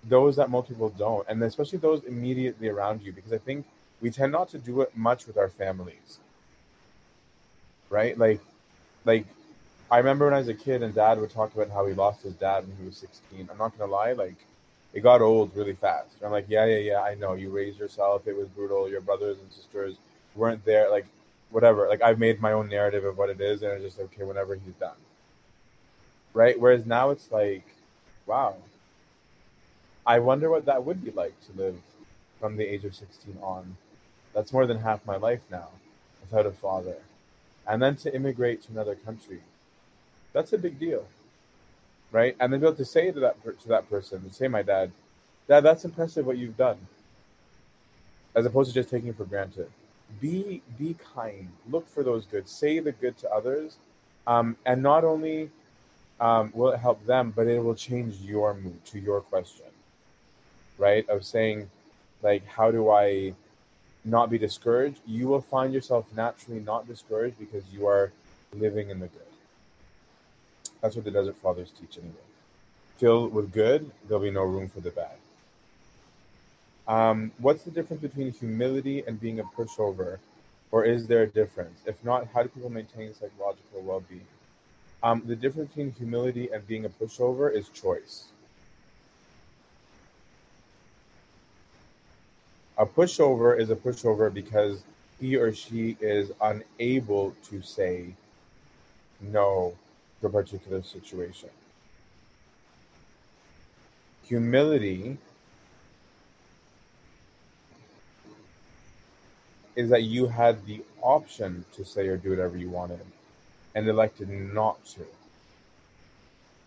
those 0.06 0.38
that 0.38 0.50
most 0.50 0.70
people 0.70 0.90
don't, 0.90 1.28
and 1.28 1.44
especially 1.44 1.80
those 1.80 2.04
immediately 2.06 2.70
around 2.70 3.02
you, 3.02 3.12
because 3.12 3.34
I 3.34 3.38
think 3.38 3.66
we 4.04 4.12
tend 4.12 4.32
not 4.32 4.50
to 4.50 4.60
do 4.60 4.82
it 4.82 4.96
much 4.96 5.26
with 5.26 5.38
our 5.38 5.50
families. 5.50 6.20
Right? 7.90 8.16
Like 8.18 8.42
like 9.06 9.26
i 9.92 9.98
remember 9.98 10.26
when 10.26 10.34
i 10.34 10.38
was 10.38 10.48
a 10.48 10.54
kid 10.54 10.82
and 10.82 10.96
dad 10.96 11.20
would 11.20 11.30
talk 11.30 11.54
about 11.54 11.70
how 11.70 11.86
he 11.86 11.94
lost 11.94 12.24
his 12.24 12.34
dad 12.36 12.66
when 12.66 12.76
he 12.78 12.86
was 12.86 12.96
16 12.96 13.50
i'm 13.52 13.58
not 13.58 13.78
gonna 13.78 13.92
lie 13.92 14.14
like 14.14 14.38
it 14.94 15.02
got 15.02 15.22
old 15.22 15.56
really 15.56 15.74
fast. 15.74 16.10
I'm 16.24 16.32
like 16.32 16.46
yeah 16.48 16.66
yeah 16.66 16.78
yeah 16.78 17.02
i 17.02 17.16
know. 17.16 17.34
You 17.34 17.50
raised 17.50 17.80
yourself. 17.80 18.28
It 18.28 18.38
was 18.38 18.48
brutal. 18.50 18.88
Your 18.88 19.02
brothers 19.02 19.40
and 19.40 19.52
sisters 19.52 19.96
weren't 20.36 20.64
there 20.66 20.90
like 20.92 21.08
whatever. 21.50 21.88
Like 21.88 22.02
i've 22.02 22.20
made 22.20 22.40
my 22.40 22.54
own 22.54 22.70
narrative 22.70 23.04
of 23.04 23.18
what 23.18 23.30
it 23.30 23.42
is 23.42 23.64
and 23.64 23.72
it's 23.74 23.84
just 23.84 24.00
okay 24.00 24.24
whenever 24.24 24.56
he's 24.56 24.76
done. 24.76 25.02
Right? 26.34 26.60
Whereas 26.60 26.86
now 26.86 27.10
it's 27.10 27.32
like 27.32 27.66
wow. 28.28 28.56
I 30.06 30.20
wonder 30.20 30.50
what 30.50 30.66
that 30.66 30.84
would 30.86 31.04
be 31.04 31.12
like 31.12 31.34
to 31.48 31.58
live 31.62 31.78
from 32.40 32.58
the 32.58 32.66
age 32.66 32.84
of 32.84 32.94
16 32.94 33.38
on 33.42 33.78
that's 34.34 34.54
more 34.54 34.66
than 34.66 34.80
half 34.80 35.06
my 35.06 35.18
life 35.18 35.42
now 35.52 35.70
without 36.22 36.46
a 36.46 36.52
father. 36.52 36.98
And 37.68 37.82
then 37.82 37.96
to 37.98 38.14
immigrate 38.14 38.64
to 38.64 38.72
another 38.72 38.96
country, 38.96 39.42
that's 40.34 40.54
a 40.54 40.58
big 40.58 40.80
deal, 40.80 41.06
right? 42.12 42.36
And 42.40 42.52
then 42.52 42.60
be 42.60 42.66
able 42.66 42.76
to 42.78 42.86
say 42.86 43.12
to 43.12 43.20
that 43.22 43.42
to 43.62 43.68
that 43.70 43.90
person, 43.90 44.32
say 44.32 44.48
my 44.48 44.62
dad, 44.62 44.92
Dad, 45.48 45.62
that's 45.62 45.84
impressive 45.84 46.26
what 46.26 46.38
you've 46.38 46.58
done, 46.58 46.78
as 48.36 48.46
opposed 48.46 48.70
to 48.70 48.74
just 48.74 48.90
taking 48.90 49.10
it 49.10 49.18
for 49.18 49.26
granted. 49.26 49.70
Be 50.22 50.62
be 50.78 50.96
kind. 51.14 51.50
Look 51.70 51.88
for 51.88 52.04
those 52.04 52.26
good. 52.26 52.48
Say 52.48 52.80
the 52.80 52.92
good 52.94 53.18
to 53.18 53.30
others, 53.32 53.78
um, 54.26 54.56
and 54.66 54.82
not 54.82 55.04
only 55.04 55.50
um, 56.20 56.52
will 56.54 56.72
it 56.72 56.80
help 56.80 57.06
them, 57.06 57.34
but 57.36 57.48
it 57.48 57.60
will 57.60 57.76
change 57.76 58.22
your 58.22 58.54
mood 58.54 58.84
to 58.86 59.00
your 59.00 59.22
question, 59.22 59.66
right? 60.78 61.08
Of 61.10 61.26
saying, 61.26 61.70
like, 62.22 62.46
how 62.48 62.72
do 62.72 62.90
I 62.90 63.34
not 64.06 64.30
be 64.30 64.38
discouraged, 64.38 65.00
you 65.06 65.28
will 65.28 65.42
find 65.42 65.74
yourself 65.74 66.06
naturally 66.16 66.60
not 66.60 66.88
discouraged 66.88 67.38
because 67.40 67.64
you 67.72 67.88
are 67.88 68.12
living 68.54 68.90
in 68.90 69.00
the 69.00 69.08
good. 69.08 69.22
That's 70.82 70.96
what 70.96 71.06
the 71.06 71.12
Desert 71.12 71.38
Fathers 71.38 71.72
teach 71.80 71.98
anyway. 71.98 72.14
Filled 72.98 73.34
with 73.34 73.54
good, 73.54 73.90
there'll 74.08 74.24
be 74.24 74.32
no 74.32 74.44
room 74.44 74.70
for 74.70 74.82
the 74.82 74.92
bad. 74.92 75.16
Um, 76.88 77.32
what's 77.38 77.64
the 77.64 77.72
difference 77.72 78.02
between 78.02 78.32
humility 78.34 79.04
and 79.08 79.20
being 79.20 79.40
a 79.40 79.44
pushover? 79.44 80.20
Or 80.72 80.84
is 80.84 81.08
there 81.08 81.24
a 81.24 81.28
difference? 81.28 81.80
If 81.86 82.04
not, 82.04 82.28
how 82.34 82.44
do 82.44 82.50
people 82.50 82.70
maintain 82.70 83.14
psychological 83.14 83.82
well 83.82 84.04
being? 84.10 84.26
Um, 85.04 85.22
the 85.26 85.36
difference 85.36 85.70
between 85.70 85.92
humility 85.92 86.50
and 86.52 86.66
being 86.68 86.86
a 86.86 86.90
pushover 86.90 87.54
is 87.54 87.70
choice. 87.70 88.26
A 92.78 92.86
pushover 92.86 93.60
is 93.60 93.70
a 93.70 93.76
pushover 93.76 94.34
because 94.34 94.84
he 95.20 95.36
or 95.38 95.54
she 95.54 95.96
is 96.02 96.32
unable 96.42 97.36
to 97.50 97.62
say 97.62 98.16
no 99.22 99.76
to 100.22 100.28
a 100.28 100.30
particular 100.30 100.82
situation. 100.84 101.50
Humility 104.24 105.18
is 109.76 109.90
that 109.90 110.04
you 110.04 110.28
had 110.28 110.66
the 110.66 110.84
option 111.02 111.66
to 111.74 111.86
say 111.86 112.08
or 112.08 112.18
do 112.18 112.32
whatever 112.32 112.58
you 112.58 112.70
wanted 112.70 113.02
and 113.76 113.88
elected 113.88 114.30
not 114.30 114.84
to. 114.86 115.06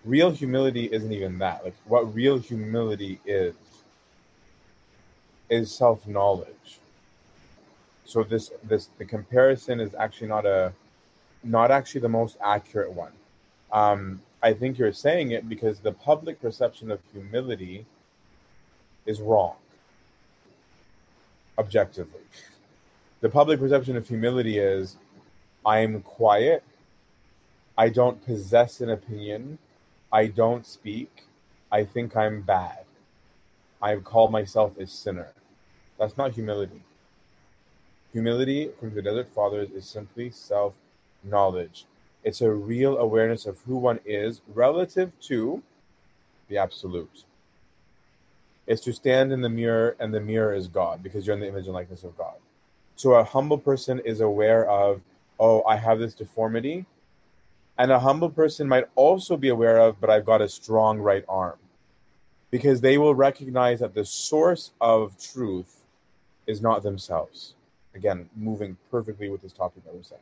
Real 0.05 0.31
humility 0.31 0.87
isn't 0.93 1.13
even 1.13 1.39
that. 1.39 1.65
Like, 1.65 1.75
what 1.87 2.15
real 2.15 2.39
humility 2.39 3.21
is 3.27 3.55
is 5.49 5.73
self 5.73 6.07
knowledge. 6.07 6.81
So 8.05 8.23
this 8.23 8.53
this 8.65 8.91
the 8.99 9.05
comparison 9.05 9.81
is 9.81 9.95
actually 9.95 10.29
not 10.29 10.47
a 10.47 10.73
not 11.43 11.71
actually 11.71 12.01
the 12.03 12.09
most 12.09 12.37
accurate 12.43 12.93
one. 12.93 13.13
Um, 13.73 14.23
I 14.43 14.53
think 14.53 14.79
you're 14.79 14.93
saying 14.93 15.33
it 15.33 15.49
because 15.49 15.81
the 15.81 15.93
public 15.93 16.41
perception 16.41 16.91
of 16.91 17.01
humility 17.13 17.85
is 19.07 19.21
wrong, 19.21 19.57
objectively. 21.59 22.21
The 23.21 23.29
public 23.29 23.59
perception 23.59 23.97
of 23.97 24.07
humility 24.07 24.59
is 24.59 24.97
I 25.65 25.81
am 25.81 26.01
quiet, 26.03 26.63
I 27.77 27.89
don't 27.89 28.25
possess 28.25 28.81
an 28.81 28.91
opinion, 28.91 29.59
I 30.13 30.29
don't 30.29 30.65
speak, 30.65 31.25
I 31.73 31.85
think 31.85 32.17
I'm 32.17 32.43
bad. 32.43 32.86
I 33.83 33.91
have 33.91 34.05
called 34.05 34.33
myself 34.33 34.77
a 34.79 34.87
sinner. 34.87 35.29
That's 35.99 36.17
not 36.17 36.33
humility. 36.33 36.83
Humility, 38.13 38.71
from 38.81 38.95
the 38.95 39.03
Desert 39.03 39.29
Fathers, 39.35 39.71
is 39.71 39.87
simply 39.87 40.31
self 40.31 40.75
knowledge. 41.25 41.87
It's 42.25 42.41
a 42.41 42.51
real 42.51 42.99
awareness 42.99 43.47
of 43.47 43.59
who 43.61 43.77
one 43.77 44.01
is 44.05 44.41
relative 44.55 45.13
to 45.23 45.63
the 46.49 46.59
absolute. 46.59 47.25
It's 48.67 48.83
to 48.83 48.93
stand 48.93 49.33
in 49.33 49.41
the 49.41 49.49
mirror, 49.49 49.97
and 50.01 50.13
the 50.13 50.21
mirror 50.21 50.55
is 50.55 50.67
God 50.67 51.03
because 51.03 51.27
you're 51.27 51.35
in 51.35 51.41
the 51.41 51.49
image 51.49 51.67
and 51.67 51.75
likeness 51.75 52.05
of 52.05 52.17
God. 52.17 52.35
So 52.97 53.15
a 53.15 53.25
humble 53.25 53.59
person 53.59 54.01
is 54.01 54.21
aware 54.21 54.69
of, 54.69 55.01
oh, 55.39 55.63
I 55.65 55.77
have 55.77 55.99
this 55.99 56.15
deformity. 56.15 56.87
And 57.79 57.93
a 57.93 57.99
humble 57.99 58.31
person 58.31 58.67
might 58.67 58.87
also 58.95 59.37
be 59.37 59.51
aware 59.51 59.79
of, 59.79 60.01
but 60.01 60.09
I've 60.11 60.25
got 60.25 60.41
a 60.41 60.49
strong 60.49 60.99
right 60.99 61.25
arm. 61.29 61.59
Because 62.51 62.81
they 62.81 62.99
will 62.99 63.15
recognize 63.15 63.81
that 63.81 63.95
the 63.95 64.05
source 64.05 64.73
of 64.81 65.19
truth 65.19 65.83
is 66.47 66.63
not 66.63 66.83
themselves. 66.83 67.55
Again, 67.95 68.29
moving 68.37 68.77
perfectly 68.91 69.29
with 69.29 69.43
this 69.43 69.53
topic 69.53 69.85
that 69.85 69.95
we're 69.95 70.03
saying. 70.03 70.21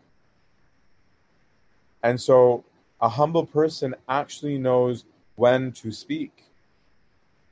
And 2.03 2.21
so 2.21 2.65
a 3.01 3.09
humble 3.09 3.45
person 3.45 3.95
actually 4.09 4.59
knows 4.59 5.05
when 5.37 5.73
to 5.73 5.93
speak. 5.93 6.45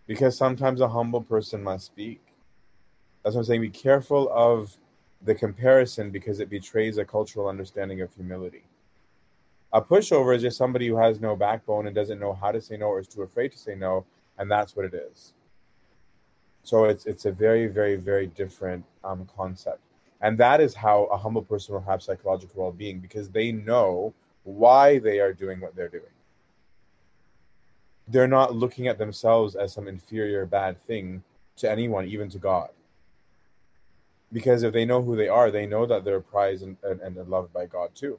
Because 0.07 0.37
sometimes 0.37 0.81
a 0.81 0.89
humble 0.89 1.23
person 1.23 1.63
must 1.63 1.87
speak. 1.87 2.21
That's 3.23 3.35
what 3.35 3.43
I'm 3.43 3.47
saying. 3.47 3.61
Be 3.61 3.71
careful 3.71 4.31
of 4.33 4.77
the 5.25 5.35
comparison 5.35 6.11
because 6.11 6.41
it 6.41 6.51
betrays 6.51 6.99
a 6.99 7.05
cultural 7.05 7.49
understanding 7.49 8.01
of 8.01 8.13
humility. 8.15 8.65
A 9.73 9.81
pushover 9.81 10.35
is 10.35 10.43
just 10.43 10.59
somebody 10.59 10.89
who 10.89 10.97
has 10.97 11.21
no 11.21 11.35
backbone 11.37 11.87
and 11.87 11.95
doesn't 11.95 12.19
know 12.19 12.33
how 12.35 12.53
to 12.53 12.61
say 12.61 12.77
no 12.77 12.87
or 12.87 13.01
is 13.01 13.09
too 13.09 13.23
afraid 13.23 13.53
to 13.53 13.59
say 13.59 13.75
no, 13.75 14.05
and 14.39 14.51
that's 14.51 14.77
what 14.77 14.85
it 14.85 14.95
is. 14.95 15.33
So 16.63 16.85
it's 16.85 17.07
it's 17.07 17.25
a 17.25 17.33
very 17.33 17.67
very 17.67 17.97
very 17.97 18.27
different 18.27 18.85
um, 19.05 19.29
concept, 19.37 19.81
and 20.21 20.39
that 20.39 20.61
is 20.61 20.75
how 20.75 21.05
a 21.05 21.17
humble 21.17 21.43
person 21.43 21.75
will 21.75 21.83
have 21.83 22.03
psychological 22.03 22.63
well-being 22.63 23.01
because 23.01 23.29
they 23.31 23.53
know 23.53 24.15
why 24.45 24.99
they 24.99 25.21
are 25.21 25.33
doing 25.33 25.61
what 25.61 25.75
they're 25.75 25.89
doing. 25.89 26.05
They're 28.09 28.29
not 28.29 28.55
looking 28.55 28.89
at 28.89 28.99
themselves 28.99 29.55
as 29.55 29.73
some 29.73 29.89
inferior 29.89 30.47
bad 30.47 30.85
thing 30.87 31.23
to 31.57 31.71
anyone, 31.71 32.07
even 32.07 32.29
to 32.31 32.39
God 32.39 32.71
because 34.33 34.63
if 34.63 34.73
they 34.73 34.85
know 34.85 35.03
who 35.03 35.17
they 35.17 35.29
are, 35.29 35.51
they 35.51 35.67
know 35.67 35.87
that 35.87 36.05
they're 36.05 36.21
prized 36.21 36.63
and, 36.63 36.77
and, 36.83 37.01
and 37.01 37.29
loved 37.29 37.53
by 37.53 37.67
God 37.67 37.95
too. 37.95 38.19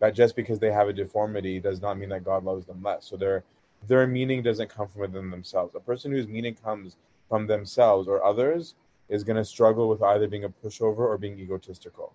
That 0.00 0.14
just 0.14 0.34
because 0.34 0.58
they 0.58 0.72
have 0.72 0.88
a 0.88 0.92
deformity 0.92 1.60
does 1.60 1.80
not 1.80 1.98
mean 1.98 2.08
that 2.08 2.24
God 2.24 2.44
loves 2.44 2.66
them 2.66 2.82
less. 2.82 3.04
So 3.04 3.16
their 3.16 3.44
their 3.86 4.06
meaning 4.06 4.42
doesn't 4.42 4.68
come 4.68 4.88
from 4.88 5.02
within 5.02 5.30
themselves. 5.30 5.74
A 5.74 5.80
person 5.80 6.12
whose 6.12 6.28
meaning 6.28 6.54
comes 6.54 6.96
from 7.28 7.46
themselves 7.46 8.08
or 8.08 8.24
others 8.24 8.74
is 9.08 9.24
going 9.24 9.36
to 9.36 9.44
struggle 9.44 9.88
with 9.88 10.02
either 10.02 10.28
being 10.28 10.44
a 10.44 10.48
pushover 10.48 10.98
or 10.98 11.18
being 11.18 11.38
egotistical. 11.38 12.12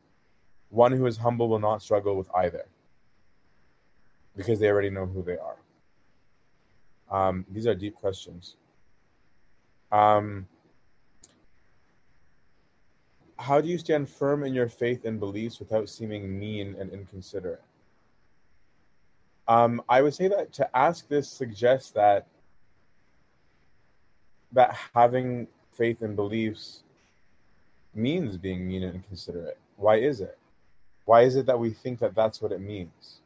One 0.69 0.91
who 0.91 1.05
is 1.05 1.17
humble 1.17 1.49
will 1.49 1.59
not 1.59 1.81
struggle 1.81 2.15
with 2.15 2.29
either 2.35 2.65
because 4.35 4.59
they 4.59 4.69
already 4.69 4.89
know 4.89 5.05
who 5.05 5.23
they 5.23 5.37
are. 5.37 5.57
Um, 7.09 7.45
these 7.51 7.67
are 7.67 7.75
deep 7.75 7.95
questions. 7.95 8.55
Um, 9.91 10.47
how 13.39 13.61
do 13.61 13.67
you 13.67 13.77
stand 13.77 14.09
firm 14.09 14.43
in 14.43 14.53
your 14.53 14.67
faith 14.67 15.05
and 15.05 15.19
beliefs 15.19 15.59
without 15.59 15.89
seeming 15.89 16.37
mean 16.37 16.75
and 16.79 16.91
inconsiderate? 16.91 17.61
Um, 19.47 19.81
I 19.87 20.01
would 20.01 20.13
say 20.13 20.27
that 20.27 20.51
to 20.53 20.77
ask 20.77 21.07
this 21.07 21.29
suggests 21.29 21.91
that 21.91 22.27
that 24.51 24.75
having 24.93 25.47
faith 25.71 26.01
and 26.01 26.15
beliefs 26.15 26.83
means 27.93 28.37
being 28.37 28.67
mean 28.67 28.83
and 28.83 29.05
considerate. 29.07 29.57
Why 29.77 29.97
is 29.97 30.21
it? 30.21 30.37
Why 31.05 31.21
is 31.21 31.35
it 31.35 31.45
that 31.45 31.59
we 31.59 31.71
think 31.71 31.99
that 31.99 32.15
that's 32.15 32.41
what 32.41 32.51
it 32.51 32.59
means? 32.59 33.21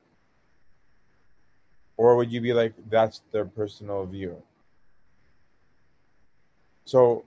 Or 1.98 2.16
would 2.16 2.32
you 2.32 2.42
be 2.42 2.54
like, 2.54 2.74
that's 2.90 3.22
their 3.32 3.46
personal 3.46 4.06
view? 4.06 4.42
So 6.86 7.26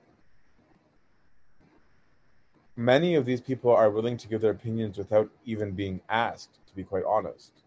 many 2.77 3.15
of 3.15 3.25
these 3.25 3.41
people 3.41 3.71
are 3.71 3.91
willing 3.91 4.17
to 4.17 4.29
give 4.29 4.41
their 4.41 4.51
opinions 4.51 4.99
without 4.99 5.31
even 5.45 5.73
being 5.73 6.01
asked, 6.09 6.59
to 6.67 6.75
be 6.75 6.85
quite 6.85 7.05
honest. 7.05 7.64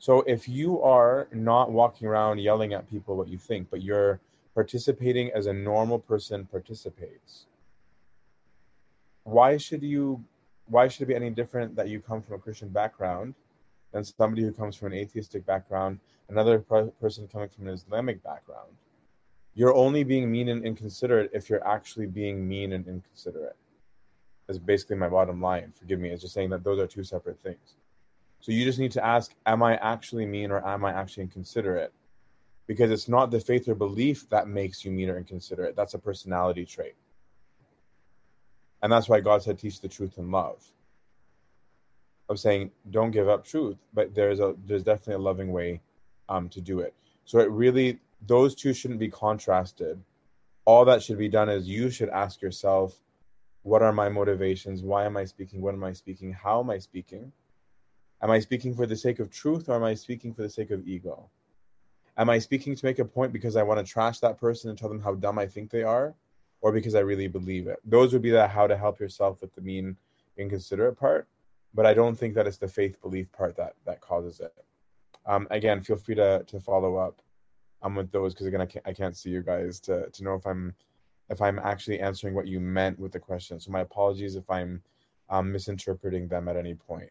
So 0.00 0.22
if 0.22 0.48
you 0.48 0.80
are 0.80 1.28
not 1.30 1.70
walking 1.70 2.08
around 2.08 2.38
yelling 2.38 2.72
at 2.72 2.88
people 2.88 3.16
what 3.16 3.28
you 3.28 3.36
think, 3.36 3.68
but 3.70 3.82
you're 3.82 4.18
participating 4.54 5.30
as 5.32 5.44
a 5.44 5.52
normal 5.52 5.98
person 5.98 6.46
participates, 6.46 7.44
why 9.24 9.58
should 9.58 9.82
you 9.82 10.24
why 10.68 10.88
should 10.88 11.02
it 11.02 11.06
be 11.06 11.14
any 11.14 11.28
different 11.28 11.76
that 11.76 11.90
you 11.90 12.00
come 12.00 12.22
from 12.22 12.36
a 12.36 12.38
Christian 12.38 12.70
background 12.70 13.34
than 13.92 14.02
somebody 14.02 14.40
who 14.40 14.52
comes 14.52 14.74
from 14.74 14.92
an 14.92 14.98
atheistic 14.98 15.44
background, 15.44 15.98
another 16.30 16.60
person 16.60 17.28
coming 17.30 17.50
from 17.50 17.66
an 17.68 17.74
Islamic 17.74 18.22
background? 18.22 18.72
You're 19.54 19.74
only 19.74 20.02
being 20.02 20.32
mean 20.32 20.48
and 20.48 20.64
inconsiderate 20.64 21.30
if 21.34 21.50
you're 21.50 21.66
actually 21.66 22.06
being 22.06 22.48
mean 22.48 22.72
and 22.72 22.88
inconsiderate. 22.88 23.56
That's 24.46 24.58
basically 24.58 24.96
my 24.96 25.10
bottom 25.10 25.42
line. 25.42 25.74
Forgive 25.78 26.00
me. 26.00 26.08
It's 26.08 26.22
just 26.22 26.32
saying 26.32 26.48
that 26.50 26.64
those 26.64 26.78
are 26.78 26.86
two 26.86 27.04
separate 27.04 27.38
things. 27.42 27.74
So 28.40 28.52
you 28.52 28.64
just 28.64 28.78
need 28.78 28.92
to 28.92 29.04
ask, 29.04 29.34
am 29.46 29.62
I 29.62 29.76
actually 29.76 30.26
mean 30.26 30.50
or 30.50 30.66
am 30.66 30.84
I 30.84 30.92
actually 30.92 31.24
inconsiderate? 31.24 31.92
Because 32.66 32.90
it's 32.90 33.08
not 33.08 33.30
the 33.30 33.40
faith 33.40 33.68
or 33.68 33.74
belief 33.74 34.28
that 34.30 34.48
makes 34.48 34.84
you 34.84 34.90
mean 34.90 35.10
or 35.10 35.18
inconsiderate. 35.18 35.76
That's 35.76 35.94
a 35.94 35.98
personality 35.98 36.64
trait. 36.64 36.94
And 38.82 38.90
that's 38.90 39.08
why 39.08 39.20
God 39.20 39.42
said, 39.42 39.58
teach 39.58 39.80
the 39.80 39.88
truth 39.88 40.16
in 40.18 40.30
love. 40.30 40.64
Of 42.30 42.38
saying, 42.38 42.70
don't 42.90 43.10
give 43.10 43.28
up 43.28 43.44
truth, 43.44 43.76
but 43.92 44.14
there's 44.14 44.38
a 44.38 44.54
there's 44.64 44.84
definitely 44.84 45.14
a 45.14 45.26
loving 45.26 45.50
way 45.50 45.80
um, 46.28 46.48
to 46.50 46.60
do 46.60 46.78
it. 46.78 46.94
So 47.24 47.40
it 47.40 47.50
really 47.50 47.98
those 48.26 48.54
two 48.54 48.72
shouldn't 48.72 49.00
be 49.00 49.08
contrasted. 49.08 50.00
All 50.64 50.84
that 50.84 51.02
should 51.02 51.18
be 51.18 51.28
done 51.28 51.48
is 51.48 51.66
you 51.66 51.90
should 51.90 52.08
ask 52.10 52.40
yourself, 52.40 53.00
what 53.62 53.82
are 53.82 53.92
my 53.92 54.08
motivations? 54.08 54.82
Why 54.82 55.06
am 55.06 55.16
I 55.16 55.24
speaking? 55.24 55.60
What 55.60 55.74
am 55.74 55.82
I 55.82 55.92
speaking? 55.92 56.32
How 56.32 56.60
am 56.60 56.70
I 56.70 56.78
speaking? 56.78 57.32
Am 58.22 58.30
I 58.30 58.38
speaking 58.38 58.74
for 58.74 58.86
the 58.86 58.96
sake 58.96 59.18
of 59.18 59.30
truth 59.30 59.68
or 59.68 59.76
am 59.76 59.84
I 59.84 59.94
speaking 59.94 60.34
for 60.34 60.42
the 60.42 60.50
sake 60.50 60.70
of 60.70 60.86
ego? 60.86 61.28
Am 62.18 62.28
I 62.28 62.38
speaking 62.38 62.76
to 62.76 62.84
make 62.84 62.98
a 62.98 63.04
point 63.04 63.32
because 63.32 63.56
I 63.56 63.62
want 63.62 63.84
to 63.84 63.92
trash 63.92 64.18
that 64.18 64.38
person 64.38 64.68
and 64.68 64.78
tell 64.78 64.90
them 64.90 65.00
how 65.00 65.14
dumb 65.14 65.38
I 65.38 65.46
think 65.46 65.70
they 65.70 65.82
are? 65.82 66.14
Or 66.60 66.70
because 66.70 66.94
I 66.94 67.00
really 67.00 67.28
believe 67.28 67.66
it? 67.66 67.78
Those 67.84 68.12
would 68.12 68.20
be 68.20 68.30
the 68.30 68.46
how 68.46 68.66
to 68.66 68.76
help 68.76 69.00
yourself 69.00 69.40
with 69.40 69.54
the 69.54 69.62
mean, 69.62 69.96
inconsiderate 70.36 70.98
part. 70.98 71.26
But 71.72 71.86
I 71.86 71.94
don't 71.94 72.14
think 72.14 72.34
that 72.34 72.46
it's 72.46 72.58
the 72.58 72.68
faith 72.68 73.00
belief 73.00 73.32
part 73.32 73.56
that 73.56 73.74
that 73.86 74.02
causes 74.02 74.40
it. 74.40 74.52
Um, 75.24 75.46
again, 75.50 75.80
feel 75.80 75.96
free 75.96 76.16
to 76.16 76.44
to 76.46 76.60
follow 76.60 76.96
up 76.96 77.22
um, 77.80 77.94
with 77.94 78.10
those 78.12 78.34
because 78.34 78.46
again, 78.46 78.60
I 78.60 78.66
can't 78.66 78.86
I 78.86 78.92
can't 78.92 79.16
see 79.16 79.30
you 79.30 79.42
guys 79.42 79.80
to 79.80 80.10
to 80.10 80.24
know 80.24 80.34
if 80.34 80.46
I'm 80.46 80.74
if 81.30 81.40
I'm 81.40 81.58
actually 81.60 82.00
answering 82.00 82.34
what 82.34 82.48
you 82.48 82.60
meant 82.60 82.98
with 82.98 83.12
the 83.12 83.20
question. 83.20 83.60
So 83.60 83.70
my 83.70 83.80
apologies 83.80 84.36
if 84.36 84.50
I'm 84.50 84.82
um, 85.30 85.52
misinterpreting 85.52 86.28
them 86.28 86.48
at 86.48 86.56
any 86.56 86.74
point. 86.74 87.10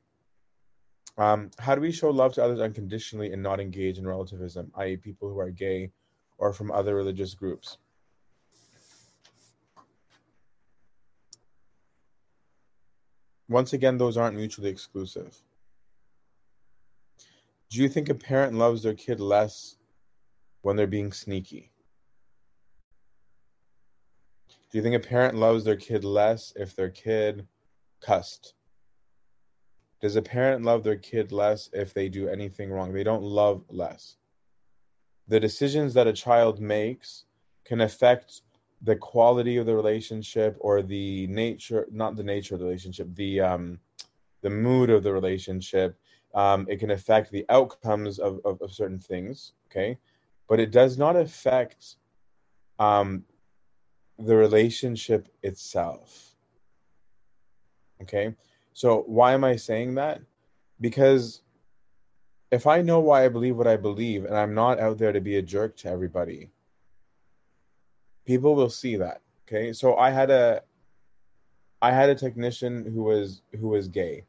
Um, 1.20 1.52
how 1.60 1.76
do 1.76 1.82
we 1.82 1.92
show 1.92 2.10
love 2.10 2.32
to 2.36 2.44
others 2.44 2.62
unconditionally 2.62 3.34
and 3.34 3.44
not 3.44 3.60
engage 3.60 3.98
in 3.98 4.08
relativism, 4.08 4.72
i.e., 4.76 4.96
people 4.96 5.30
who 5.30 5.38
are 5.40 5.50
gay 5.50 5.92
or 6.38 6.54
from 6.54 6.72
other 6.72 6.96
religious 6.96 7.34
groups? 7.34 7.78
Once 13.50 13.74
again, 13.74 13.98
those 13.98 14.16
aren't 14.16 14.38
mutually 14.38 14.70
exclusive. 14.70 15.38
Do 17.70 17.82
you 17.82 17.90
think 17.90 18.08
a 18.08 18.16
parent 18.16 18.54
loves 18.54 18.82
their 18.82 18.94
kid 18.94 19.20
less 19.20 19.76
when 20.62 20.78
they're 20.78 20.88
being 20.88 21.12
sneaky? 21.12 21.70
Do 24.72 24.78
you 24.78 24.82
think 24.82 24.96
a 24.96 25.06
parent 25.06 25.36
loves 25.36 25.66
their 25.66 25.76
kid 25.76 26.06
less 26.06 26.54
if 26.56 26.78
their 26.78 26.90
kid 26.90 27.46
cussed? 28.00 28.54
Does 30.02 30.16
a 30.16 30.22
parent 30.22 30.64
love 30.64 30.84
their 30.84 30.96
kid 30.96 31.32
less 31.32 31.70
if 31.74 31.94
they 31.94 32.10
do 32.10 32.30
anything 32.30 32.72
wrong? 32.72 32.94
They 32.94 33.04
don't 33.04 33.24
love 33.24 33.64
less. 33.70 34.16
The 35.28 35.40
decisions 35.40 35.94
that 35.94 36.08
a 36.08 36.14
child 36.14 36.60
makes 36.60 37.26
can 37.66 37.82
affect 37.82 38.42
the 38.82 38.96
quality 38.96 39.58
of 39.58 39.66
the 39.66 39.76
relationship 39.76 40.56
or 40.60 40.82
the 40.82 41.28
nature 41.28 41.86
not 41.92 42.16
the 42.16 42.24
nature 42.24 42.56
of 42.56 42.62
the 42.62 42.66
relationship 42.66 43.14
the 43.16 43.42
um 43.42 43.78
the 44.42 44.50
mood 44.50 44.90
of 44.90 45.04
the 45.04 45.12
relationship 45.12 46.00
Um, 46.34 46.68
it 46.70 46.80
can 46.80 46.92
affect 46.92 47.32
the 47.32 47.46
outcomes 47.50 48.20
of, 48.20 48.40
of, 48.46 48.62
of, 48.62 48.72
certain 48.72 49.00
things, 49.00 49.54
okay? 49.68 49.98
But 50.48 50.60
it 50.60 50.72
does 50.72 50.98
not 50.98 51.16
affect 51.16 51.98
um, 52.78 53.26
the 54.18 54.36
relationship 54.36 55.28
itself. 55.42 56.36
Okay? 58.02 58.36
So, 58.80 59.04
why 59.08 59.34
am 59.34 59.44
I 59.44 59.58
saying 59.58 59.96
that? 59.96 60.22
Because 60.80 61.42
if 62.50 62.66
I 62.66 62.82
know 62.82 63.02
why 63.02 63.26
I 63.26 63.28
believe 63.28 63.58
what 63.58 63.68
I 63.68 63.76
believe 63.76 64.24
and 64.24 64.38
I'm 64.38 64.54
not 64.54 64.80
out 64.80 64.98
there 64.98 65.12
to 65.12 65.20
be 65.20 65.36
a 65.36 65.42
jerk 65.42 65.76
to 65.80 65.90
everybody, 65.90 66.50
people 68.26 68.56
will 68.56 68.70
see 68.70 68.96
that. 68.96 69.20
Okay? 69.46 69.74
So 69.74 69.98
I 69.98 70.12
had 70.12 70.32
a 70.32 70.62
I 71.82 71.92
had 71.92 72.10
a 72.10 72.16
technician 72.16 72.86
who 72.86 73.04
was 73.04 73.42
who 73.60 73.68
was 73.68 73.90
gay. 73.90 74.24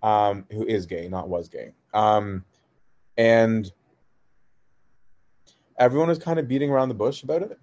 Um 0.00 0.46
who 0.52 0.64
is 0.64 0.86
gay, 0.86 1.08
not 1.08 1.28
was 1.28 1.48
gay. 1.48 1.74
Um 1.92 2.44
and 3.16 3.72
everyone 5.76 6.06
was 6.06 6.20
kind 6.20 6.38
of 6.38 6.46
beating 6.46 6.70
around 6.70 6.88
the 6.88 6.94
bush 6.94 7.24
about 7.24 7.42
it 7.42 7.58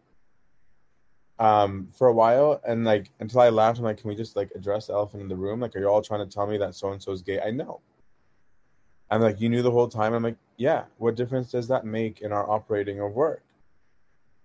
um, 1.40 1.88
for 1.98 2.08
a 2.08 2.14
while, 2.14 2.62
and 2.68 2.84
like 2.84 3.10
until 3.20 3.42
I 3.42 3.50
laughed, 3.50 3.80
I'm 3.80 3.86
like, 3.86 3.98
can 3.98 4.10
we 4.10 4.16
just 4.16 4.36
like 4.36 4.52
address 4.56 4.88
the 4.88 4.94
elephant 4.94 5.24
in 5.24 5.30
the 5.30 5.36
room? 5.36 5.62
Like, 5.62 5.76
are 5.76 5.80
you 5.80 5.88
all 5.88 6.02
trying 6.02 6.28
to 6.28 6.34
tell 6.34 6.46
me 6.46 6.58
that 6.58 6.76
so 6.76 6.92
and 6.92 7.02
so 7.02 7.12
is 7.12 7.22
gay? 7.22 7.40
I 7.40 7.52
know. 7.52 7.80
I'm 9.10 9.22
like, 9.22 9.42
you 9.42 9.50
knew 9.50 9.64
the 9.64 9.72
whole 9.72 9.88
time. 9.88 10.14
I'm 10.14 10.22
like, 10.24 10.38
yeah. 10.58 10.84
What 10.98 11.16
difference 11.16 11.52
does 11.52 11.68
that 11.70 11.86
make 11.86 12.22
in 12.22 12.32
our 12.32 12.48
operating 12.50 13.00
of 13.00 13.14
work? 13.14 13.44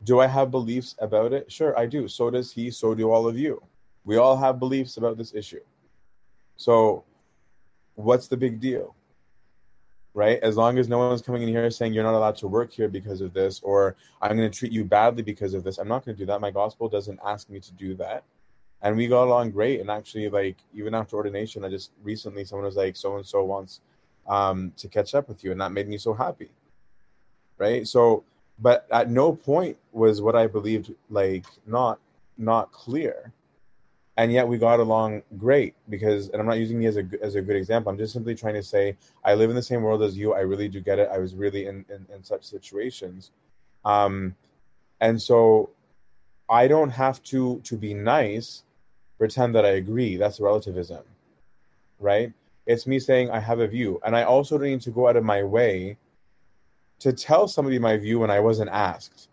Do 0.04 0.20
I 0.20 0.26
have 0.26 0.50
beliefs 0.50 0.94
about 1.00 1.32
it? 1.32 1.50
Sure, 1.50 1.78
I 1.78 1.86
do. 1.86 2.08
So 2.08 2.30
does 2.30 2.52
he. 2.52 2.70
So 2.70 2.94
do 2.94 3.10
all 3.10 3.26
of 3.26 3.36
you. 3.36 3.62
We 4.04 4.16
all 4.16 4.36
have 4.36 4.58
beliefs 4.58 4.96
about 4.96 5.18
this 5.18 5.34
issue. 5.34 5.60
So, 6.56 7.04
what's 7.94 8.28
the 8.28 8.36
big 8.36 8.60
deal? 8.60 8.94
Right? 10.14 10.38
As 10.42 10.56
long 10.56 10.78
as 10.78 10.88
no 10.88 10.98
one's 10.98 11.20
coming 11.20 11.42
in 11.42 11.48
here 11.48 11.68
saying 11.70 11.92
you're 11.92 12.04
not 12.04 12.14
allowed 12.14 12.36
to 12.36 12.48
work 12.48 12.72
here 12.72 12.88
because 12.88 13.20
of 13.20 13.34
this, 13.34 13.60
or 13.62 13.96
I'm 14.22 14.36
going 14.36 14.50
to 14.50 14.56
treat 14.56 14.72
you 14.72 14.84
badly 14.84 15.22
because 15.22 15.54
of 15.54 15.64
this, 15.64 15.78
I'm 15.78 15.88
not 15.88 16.04
going 16.04 16.16
to 16.16 16.22
do 16.22 16.26
that. 16.26 16.40
My 16.40 16.52
gospel 16.52 16.88
doesn't 16.88 17.18
ask 17.26 17.50
me 17.50 17.58
to 17.60 17.72
do 17.72 17.94
that. 17.96 18.22
And 18.82 18.96
we 18.96 19.08
got 19.08 19.24
along 19.24 19.50
great. 19.50 19.80
And 19.80 19.90
actually, 19.90 20.28
like, 20.28 20.56
even 20.72 20.94
after 20.94 21.16
ordination, 21.16 21.64
I 21.64 21.68
just 21.68 21.90
recently, 22.02 22.44
someone 22.44 22.66
was 22.66 22.76
like, 22.76 22.96
so 22.96 23.16
and 23.16 23.26
so 23.26 23.42
wants 23.42 23.80
um, 24.28 24.72
to 24.76 24.88
catch 24.88 25.14
up 25.14 25.28
with 25.28 25.42
you. 25.42 25.50
And 25.50 25.60
that 25.60 25.72
made 25.72 25.88
me 25.88 25.98
so 25.98 26.14
happy, 26.14 26.50
right? 27.58 27.86
So, 27.86 28.22
but 28.60 28.86
at 28.92 29.10
no 29.10 29.34
point 29.34 29.76
was 29.92 30.22
what 30.22 30.36
I 30.36 30.46
believed 30.46 30.94
like 31.10 31.44
not 31.66 31.98
not 32.38 32.70
clear 32.70 33.32
and 34.16 34.32
yet 34.32 34.46
we 34.46 34.56
got 34.56 34.80
along 34.80 35.22
great 35.36 35.74
because 35.88 36.28
and 36.30 36.40
i'm 36.40 36.46
not 36.46 36.58
using 36.58 36.78
me 36.78 36.86
as 36.86 36.96
a 36.96 37.04
as 37.22 37.34
a 37.34 37.42
good 37.42 37.56
example 37.56 37.90
i'm 37.90 37.98
just 37.98 38.12
simply 38.12 38.34
trying 38.34 38.54
to 38.54 38.62
say 38.62 38.96
i 39.24 39.34
live 39.34 39.50
in 39.50 39.56
the 39.56 39.62
same 39.62 39.82
world 39.82 40.02
as 40.02 40.16
you 40.16 40.34
i 40.34 40.40
really 40.40 40.68
do 40.68 40.80
get 40.80 40.98
it 40.98 41.08
i 41.12 41.18
was 41.18 41.34
really 41.34 41.66
in 41.66 41.84
in, 41.88 42.06
in 42.14 42.22
such 42.22 42.44
situations. 42.44 43.30
Um 43.84 44.34
and 45.00 45.20
so 45.20 45.70
i 46.48 46.66
don't 46.68 46.90
have 46.90 47.22
to 47.24 47.60
to 47.64 47.76
be 47.76 47.94
nice 47.94 48.64
pretend 49.18 49.54
that 49.54 49.64
i 49.64 49.70
agree 49.70 50.16
that's 50.16 50.40
relativism 50.40 51.02
right? 52.00 52.32
It's 52.66 52.86
me 52.86 52.98
saying 52.98 53.30
i 53.30 53.40
have 53.40 53.60
a 53.60 53.66
view 53.66 54.00
and 54.04 54.16
i 54.16 54.22
also 54.22 54.58
don't 54.58 54.68
need 54.68 54.80
to 54.82 54.90
go 54.90 55.08
out 55.08 55.16
of 55.16 55.24
my 55.24 55.42
way 55.42 55.96
to 57.00 57.12
tell 57.12 57.46
somebody 57.46 57.78
my 57.78 57.96
view 57.96 58.20
when 58.20 58.30
i 58.30 58.40
wasn't 58.40 58.70
asked 58.70 59.28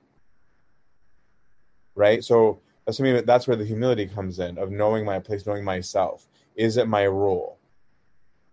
right? 1.95 2.23
So 2.23 2.59
assuming 2.91 3.15
that 3.15 3.25
that's 3.25 3.47
where 3.47 3.57
the 3.57 3.65
humility 3.65 4.05
comes 4.05 4.39
in 4.39 4.57
of 4.57 4.71
knowing 4.71 5.03
my 5.03 5.19
place, 5.19 5.45
knowing 5.45 5.63
myself. 5.63 6.27
Is 6.55 6.77
it 6.77 6.87
my 6.87 7.07
role 7.07 7.57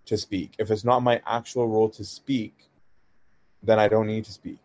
to 0.06 0.16
speak? 0.16 0.54
If 0.58 0.70
it's 0.70 0.84
not 0.84 1.02
my 1.02 1.20
actual 1.26 1.68
role 1.68 1.90
to 1.90 2.04
speak, 2.04 2.54
then 3.62 3.78
I 3.78 3.88
don't 3.88 4.06
need 4.06 4.24
to 4.24 4.32
speak. 4.32 4.62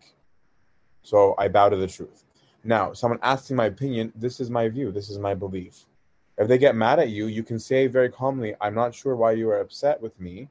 So 1.02 1.36
I 1.38 1.48
bow 1.50 1.70
to 1.70 1.76
the 1.76 1.88
truth. 1.88 2.24
Now, 2.64 2.94
someone 2.94 3.20
asking 3.22 3.58
my 3.58 3.66
opinion, 3.66 4.14
this 4.16 4.40
is 4.40 4.50
my 4.50 4.70
view, 4.70 4.92
this 4.92 5.10
is 5.10 5.20
my 5.20 5.34
belief. 5.34 5.86
If 6.38 6.48
they 6.48 6.58
get 6.58 6.76
mad 6.76 7.00
at 7.00 7.10
you, 7.10 7.28
you 7.28 7.44
can 7.44 7.60
say 7.60 7.88
very 7.88 8.10
calmly, 8.10 8.56
I'm 8.62 8.74
not 8.74 8.96
sure 8.96 9.16
why 9.16 9.34
you 9.34 9.50
are 9.50 9.60
upset 9.60 10.02
with 10.02 10.18
me. 10.20 10.50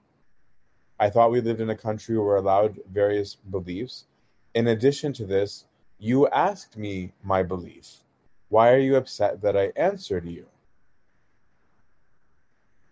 I 1.00 1.10
thought 1.10 1.32
we 1.32 1.40
lived 1.40 1.60
in 1.60 1.70
a 1.70 1.76
country 1.76 2.16
where 2.16 2.26
we're 2.26 2.36
allowed 2.36 2.78
various 2.92 3.34
beliefs. 3.34 4.06
In 4.54 4.68
addition 4.68 5.12
to 5.14 5.24
this, 5.24 5.64
you 5.98 6.28
asked 6.28 6.76
me 6.76 7.12
my 7.22 7.42
belief. 7.42 8.01
Why 8.52 8.70
are 8.74 8.78
you 8.78 8.96
upset 8.96 9.40
that 9.40 9.56
I 9.56 9.72
answered 9.76 10.28
you? 10.28 10.44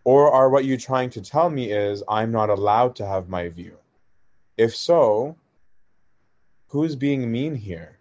Or 0.05 0.33
are 0.33 0.49
what 0.49 0.64
you're 0.64 0.79
trying 0.79 1.11
to 1.11 1.20
tell 1.20 1.51
me 1.51 1.70
is 1.70 2.03
I'm 2.09 2.33
not 2.33 2.49
allowed 2.49 2.96
to 2.96 3.07
have 3.07 3.29
my 3.29 3.51
view? 3.51 3.77
If 4.57 4.75
so, 4.75 5.37
who's 6.68 6.96
being 6.96 7.31
mean 7.31 7.55
here? 7.55 7.99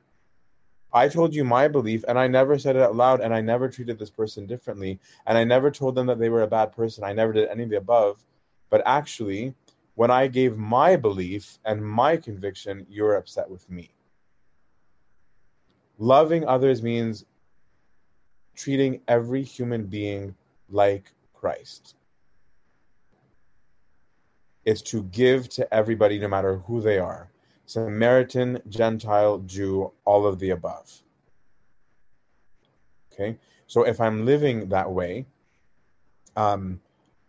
I 0.94 1.10
told 1.10 1.36
you 1.36 1.44
my 1.44 1.68
belief 1.68 2.06
and 2.08 2.18
I 2.18 2.28
never 2.28 2.58
said 2.58 2.78
it 2.78 2.82
out 2.82 2.96
loud 2.96 3.20
and 3.20 3.34
I 3.34 3.42
never 3.42 3.68
treated 3.68 4.00
this 4.00 4.10
person 4.10 4.46
differently 4.46 4.98
and 5.28 5.38
I 5.38 5.44
never 5.44 5.70
told 5.70 5.96
them 5.96 6.08
that 6.08 6.18
they 6.18 6.30
were 6.30 6.44
a 6.44 6.48
bad 6.48 6.72
person. 6.72 7.04
I 7.04 7.12
never 7.12 7.34
did 7.34 7.50
any 7.50 7.64
of 7.64 7.70
the 7.72 7.76
above. 7.76 8.24
But 8.70 8.84
actually, 8.86 9.54
when 9.96 10.12
I 10.12 10.28
gave 10.28 10.56
my 10.56 10.96
belief 10.96 11.60
and 11.66 11.86
my 11.86 12.16
conviction, 12.16 12.88
you're 12.90 13.18
upset 13.18 13.50
with 13.50 13.70
me. 13.70 13.90
Loving 15.98 16.48
others 16.48 16.82
means 16.82 17.26
treating 18.60 19.00
every 19.08 19.42
human 19.42 19.86
being 19.86 20.36
like 20.70 21.14
Christ. 21.34 21.96
It's 24.66 24.82
to 24.82 25.04
give 25.04 25.48
to 25.50 25.74
everybody, 25.74 26.20
no 26.20 26.28
matter 26.28 26.58
who 26.58 26.82
they 26.82 27.00
are 27.00 27.30
Samaritan, 27.66 28.62
Gentile, 28.68 29.40
Jew, 29.46 29.92
all 30.04 30.26
of 30.26 30.40
the 30.40 30.50
above. 30.50 31.02
Okay? 33.14 33.38
So 33.68 33.84
if 33.84 34.02
I'm 34.02 34.26
living 34.26 34.68
that 34.70 34.92
way, 34.92 35.26
um, 36.36 36.82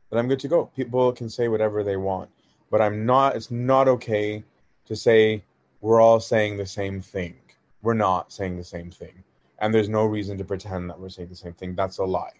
then 0.09 0.19
I'm 0.19 0.29
good 0.29 0.41
to 0.41 0.49
go. 0.49 0.67
People 0.75 1.13
can 1.13 1.29
say 1.29 1.47
whatever 1.47 1.85
they 1.85 1.97
want, 1.97 2.31
but 2.71 2.81
I'm 2.81 3.07
not, 3.07 3.37
it's 3.37 3.51
not 3.51 3.87
okay 3.87 4.43
to 4.87 4.97
say 4.97 5.45
we're 5.81 6.01
all 6.01 6.19
saying 6.19 6.57
the 6.57 6.67
same 6.67 7.01
thing. 7.01 7.37
We're 7.83 7.95
not 7.95 8.33
saying 8.33 8.57
the 8.57 8.65
same 8.65 8.91
thing 8.91 9.23
and 9.61 9.75
there's 9.75 9.89
no 9.89 10.05
reason 10.05 10.39
to 10.39 10.45
pretend 10.45 10.89
that 10.89 10.99
we're 10.99 11.09
saying 11.09 11.29
the 11.29 11.37
same 11.37 11.53
thing. 11.53 11.75
That's 11.75 11.99
a 11.99 12.05
lie. 12.05 12.33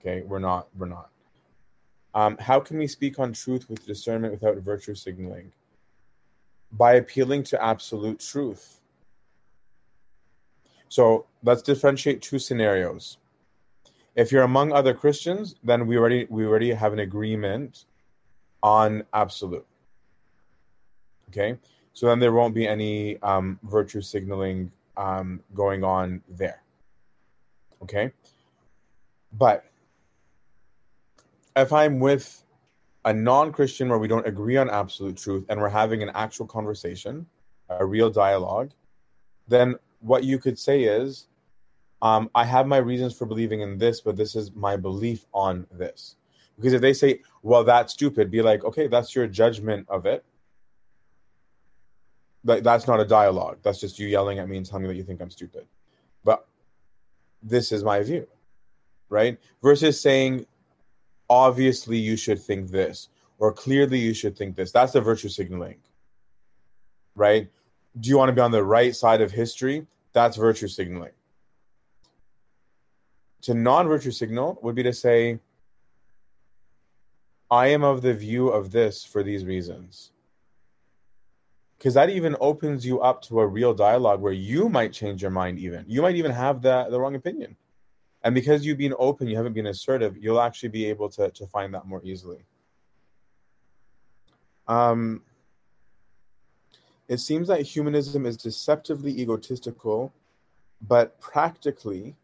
Okay, 0.00 0.22
we're 0.22 0.38
not. 0.38 0.68
We're 0.76 0.86
not. 0.86 1.10
Um, 2.14 2.36
how 2.38 2.58
can 2.58 2.78
we 2.78 2.86
speak 2.86 3.18
on 3.18 3.32
truth 3.32 3.68
with 3.68 3.86
discernment 3.86 4.32
without 4.32 4.56
virtue 4.58 4.94
signaling? 4.94 5.52
By 6.72 6.94
appealing 6.94 7.44
to 7.44 7.62
absolute 7.62 8.18
truth. 8.20 8.80
So 10.88 11.26
let's 11.44 11.62
differentiate 11.62 12.22
two 12.22 12.38
scenarios. 12.38 13.18
If 14.16 14.32
you're 14.32 14.42
among 14.42 14.72
other 14.72 14.94
Christians, 14.94 15.54
then 15.62 15.86
we 15.86 15.98
already 15.98 16.26
we 16.30 16.46
already 16.46 16.72
have 16.72 16.92
an 16.92 17.00
agreement 17.00 17.84
on 18.62 19.04
absolute. 19.12 19.66
Okay, 21.28 21.58
so 21.92 22.06
then 22.06 22.18
there 22.18 22.32
won't 22.32 22.54
be 22.54 22.66
any 22.66 23.20
um, 23.20 23.58
virtue 23.64 24.00
signaling 24.00 24.72
um, 24.98 25.40
going 25.54 25.84
on 25.84 26.20
there. 26.28 26.62
Okay? 27.82 28.12
But 29.32 29.64
if 31.56 31.72
I'm 31.72 32.00
with 32.00 32.42
a 33.04 33.12
non 33.12 33.52
Christian 33.52 33.88
where 33.88 33.98
we 33.98 34.08
don't 34.08 34.26
agree 34.26 34.56
on 34.56 34.68
absolute 34.68 35.16
truth 35.16 35.46
and 35.48 35.60
we're 35.60 35.68
having 35.68 36.02
an 36.02 36.10
actual 36.14 36.46
conversation, 36.46 37.26
a 37.70 37.86
real 37.86 38.10
dialogue, 38.10 38.72
then 39.46 39.76
what 40.00 40.24
you 40.24 40.38
could 40.38 40.58
say 40.58 40.82
is, 40.82 41.28
um, 42.02 42.30
I 42.34 42.44
have 42.44 42.66
my 42.66 42.76
reasons 42.76 43.16
for 43.16 43.26
believing 43.26 43.60
in 43.60 43.78
this, 43.78 44.00
but 44.00 44.16
this 44.16 44.36
is 44.36 44.54
my 44.54 44.76
belief 44.76 45.26
on 45.32 45.66
this. 45.72 46.16
Because 46.56 46.72
if 46.72 46.80
they 46.80 46.92
say, 46.92 47.20
well, 47.42 47.62
that's 47.62 47.92
stupid, 47.92 48.30
be 48.30 48.42
like, 48.42 48.64
okay, 48.64 48.88
that's 48.88 49.14
your 49.14 49.28
judgment 49.28 49.86
of 49.88 50.06
it 50.06 50.24
like 52.48 52.62
that's 52.62 52.86
not 52.86 52.98
a 52.98 53.04
dialogue. 53.04 53.58
That's 53.62 53.78
just 53.78 53.98
you 53.98 54.08
yelling 54.08 54.38
at 54.38 54.48
me 54.48 54.56
and 54.56 54.66
telling 54.66 54.82
me 54.82 54.88
that 54.88 54.96
you 54.96 55.04
think 55.04 55.20
I'm 55.20 55.30
stupid. 55.30 55.66
But 56.24 56.46
this 57.42 57.70
is 57.70 57.84
my 57.84 58.02
view, 58.02 58.26
right? 59.10 59.38
Versus 59.62 60.00
saying, 60.00 60.46
obviously 61.28 61.98
you 61.98 62.16
should 62.16 62.40
think 62.40 62.70
this, 62.70 63.10
or 63.38 63.52
clearly 63.52 63.98
you 63.98 64.14
should 64.14 64.36
think 64.36 64.56
this. 64.56 64.72
That's 64.72 64.92
the 64.94 65.00
virtue 65.00 65.28
signaling, 65.28 65.76
right? 67.14 67.48
Do 68.00 68.08
you 68.08 68.16
want 68.16 68.30
to 68.30 68.32
be 68.32 68.40
on 68.40 68.50
the 68.50 68.64
right 68.64 68.96
side 68.96 69.20
of 69.20 69.30
history? 69.30 69.86
That's 70.14 70.36
virtue 70.36 70.68
signaling. 70.68 71.12
To 73.42 73.54
non 73.54 73.86
virtue 73.86 74.10
signal 74.10 74.58
would 74.62 74.74
be 74.74 74.82
to 74.82 74.92
say, 74.92 75.38
I 77.50 77.68
am 77.68 77.84
of 77.84 78.02
the 78.02 78.14
view 78.14 78.48
of 78.48 78.70
this 78.70 79.04
for 79.04 79.22
these 79.22 79.44
reasons 79.44 80.12
because 81.78 81.94
that 81.94 82.10
even 82.10 82.36
opens 82.40 82.84
you 82.84 83.00
up 83.00 83.22
to 83.22 83.40
a 83.40 83.46
real 83.46 83.72
dialogue 83.72 84.20
where 84.20 84.32
you 84.32 84.68
might 84.68 84.92
change 84.92 85.22
your 85.22 85.30
mind 85.30 85.58
even 85.58 85.84
you 85.88 86.02
might 86.02 86.16
even 86.16 86.30
have 86.30 86.60
the, 86.62 86.86
the 86.90 87.00
wrong 87.00 87.14
opinion 87.14 87.56
and 88.24 88.34
because 88.34 88.66
you've 88.66 88.78
been 88.78 88.94
open 88.98 89.28
you 89.28 89.36
haven't 89.36 89.52
been 89.54 89.66
assertive 89.66 90.16
you'll 90.16 90.40
actually 90.40 90.68
be 90.68 90.84
able 90.86 91.08
to, 91.08 91.30
to 91.30 91.46
find 91.46 91.72
that 91.72 91.86
more 91.86 92.00
easily 92.04 92.44
Um, 94.68 95.22
it 97.08 97.18
seems 97.18 97.48
that 97.48 97.62
humanism 97.62 98.26
is 98.26 98.36
deceptively 98.36 99.18
egotistical, 99.18 100.12
but 100.82 101.18
practically, 101.20 102.14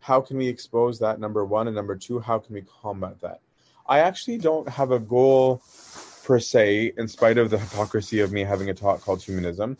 how 0.00 0.20
can 0.20 0.36
we 0.36 0.46
expose 0.46 0.98
that? 0.98 1.18
Number 1.18 1.44
one. 1.44 1.66
And 1.66 1.74
number 1.74 1.96
two, 1.96 2.20
how 2.20 2.38
can 2.38 2.54
we 2.54 2.62
combat 2.82 3.20
that? 3.22 3.40
I 3.86 4.00
actually 4.00 4.38
don't 4.38 4.68
have 4.68 4.92
a 4.92 4.98
goal 5.00 5.62
per 6.30 6.38
se, 6.38 6.92
in 6.96 7.08
spite 7.08 7.38
of 7.38 7.50
the 7.50 7.58
hypocrisy 7.58 8.20
of 8.20 8.30
me 8.30 8.44
having 8.44 8.70
a 8.70 8.74
talk 8.74 9.00
called 9.00 9.20
humanism. 9.20 9.76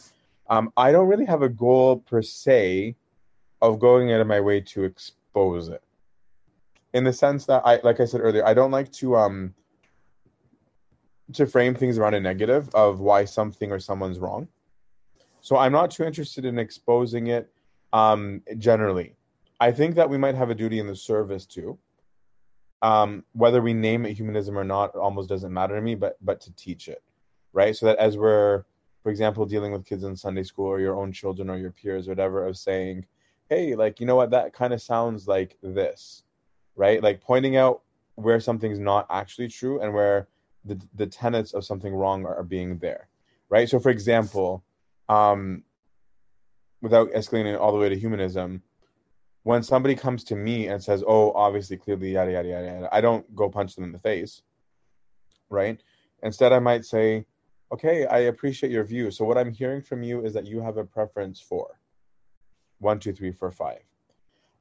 Um, 0.49 0.73
I 0.77 0.91
don't 0.91 1.07
really 1.07 1.27
have 1.27 1.43
a 1.43 1.49
goal 1.49 1.99
per 1.99 2.23
se 2.23 2.97
of 3.63 3.79
going 3.79 4.11
out 4.13 4.21
of 4.21 4.27
my 4.27 4.41
way 4.41 4.61
to 4.63 4.83
expose 4.83 5.69
it. 5.69 5.81
In 6.93 7.05
the 7.05 7.13
sense 7.13 7.47
that 7.47 7.63
I, 7.65 7.79
like 7.85 8.01
I 8.01 8.05
said 8.05 8.21
earlier, 8.21 8.45
I 8.45 8.53
don't 8.53 8.73
like 8.73 8.91
to 8.95 9.15
um 9.15 9.55
to 11.35 11.47
frame 11.47 11.77
things 11.77 11.99
around 11.99 12.15
a 12.15 12.21
negative 12.21 12.69
of 12.75 12.99
why 12.99 13.27
something 13.27 13.71
or 13.71 13.79
someone's 13.79 14.19
wrong. 14.19 14.49
So 15.43 15.57
I'm 15.57 15.71
not 15.71 15.93
too 15.93 16.03
interested 16.03 16.45
in 16.45 16.59
exposing 16.59 17.29
it 17.29 17.49
um, 17.93 18.43
generally. 18.59 19.15
I 19.61 19.71
think 19.71 19.95
that 19.95 20.11
we 20.11 20.19
might 20.19 20.35
have 20.35 20.51
a 20.51 20.57
duty 20.57 20.81
in 20.81 20.89
the 20.89 20.97
service 20.97 21.47
too. 21.47 21.79
Um, 22.83 23.25
whether 23.33 23.61
we 23.61 23.75
name 23.75 24.07
it 24.07 24.17
humanism 24.17 24.59
or 24.59 24.65
not 24.65 24.95
almost 24.97 25.29
doesn't 25.29 25.53
matter 25.53 25.77
to 25.77 25.83
me, 25.83 25.95
but 25.95 26.17
but 26.23 26.41
to 26.43 26.53
teach 26.55 26.89
it, 26.89 27.03
right? 27.53 27.77
So 27.77 27.87
that 27.87 27.99
as 27.99 28.17
we're, 28.17 28.65
for 29.03 29.11
example, 29.11 29.45
dealing 29.45 29.73
with 29.73 29.85
kids 29.85 30.05
in 30.05 30.17
Sunday 30.17 30.45
school 30.45 30.67
or 30.67 30.81
your 30.81 30.97
own 30.97 31.13
children 31.13 31.51
or 31.51 31.59
your 31.59 31.73
peers, 31.73 32.09
or 32.09 32.13
whatever, 32.13 32.47
of 32.47 32.57
saying, 32.57 33.05
hey, 33.49 33.75
like 33.75 34.01
you 34.01 34.07
know 34.07 34.17
what, 34.17 34.31
that 34.31 34.55
kind 34.55 34.73
of 34.73 34.81
sounds 34.81 35.29
like 35.29 35.59
this, 35.63 36.25
right? 36.75 37.03
Like 37.03 37.21
pointing 37.21 37.57
out 37.57 37.83
where 38.15 38.41
something's 38.41 38.79
not 38.79 39.07
actually 39.11 39.49
true 39.49 39.81
and 39.81 39.93
where 39.93 40.29
the 40.65 40.81
the 40.95 41.07
tenets 41.07 41.53
of 41.53 41.65
something 41.65 41.95
wrong 41.95 42.25
are, 42.25 42.37
are 42.37 42.45
being 42.45 42.79
there, 42.79 43.09
right? 43.49 43.69
So, 43.69 43.79
for 43.79 43.91
example, 43.91 44.65
um, 45.09 45.65
without 46.83 47.11
escalating 47.13 47.59
all 47.59 47.73
the 47.73 47.79
way 47.79 47.89
to 47.89 47.99
humanism, 47.99 48.63
when 49.45 49.63
somebody 49.63 49.95
comes 49.95 50.25
to 50.25 50.37
me 50.37 50.69
and 50.69 50.83
says, 50.83 51.03
"Oh, 51.07 51.33
obviously, 51.33 51.77
clearly, 51.77 52.13
yada 52.13 52.33
yada 52.33 52.49
yada,", 52.49 52.67
yada 52.67 52.89
I 52.95 53.01
don't 53.01 53.35
go 53.35 53.49
punch 53.49 53.75
them 53.75 53.85
in 53.85 53.93
the 53.93 53.99
face, 53.99 54.43
right? 55.49 55.83
Instead, 56.23 56.53
I 56.53 56.59
might 56.59 56.85
say, 56.85 57.27
"Okay, 57.73 58.07
I 58.07 58.19
appreciate 58.21 58.73
your 58.73 58.85
view. 58.85 59.11
So, 59.11 59.25
what 59.25 59.39
I'm 59.39 59.53
hearing 59.53 59.83
from 59.83 60.03
you 60.03 60.25
is 60.25 60.35
that 60.35 60.47
you 60.47 60.61
have 60.61 60.77
a 60.77 60.85
preference 60.85 61.41
for 61.41 61.81
one, 62.79 62.99
two, 62.99 63.13
three, 63.13 63.33
four, 63.33 63.51
five. 63.51 63.83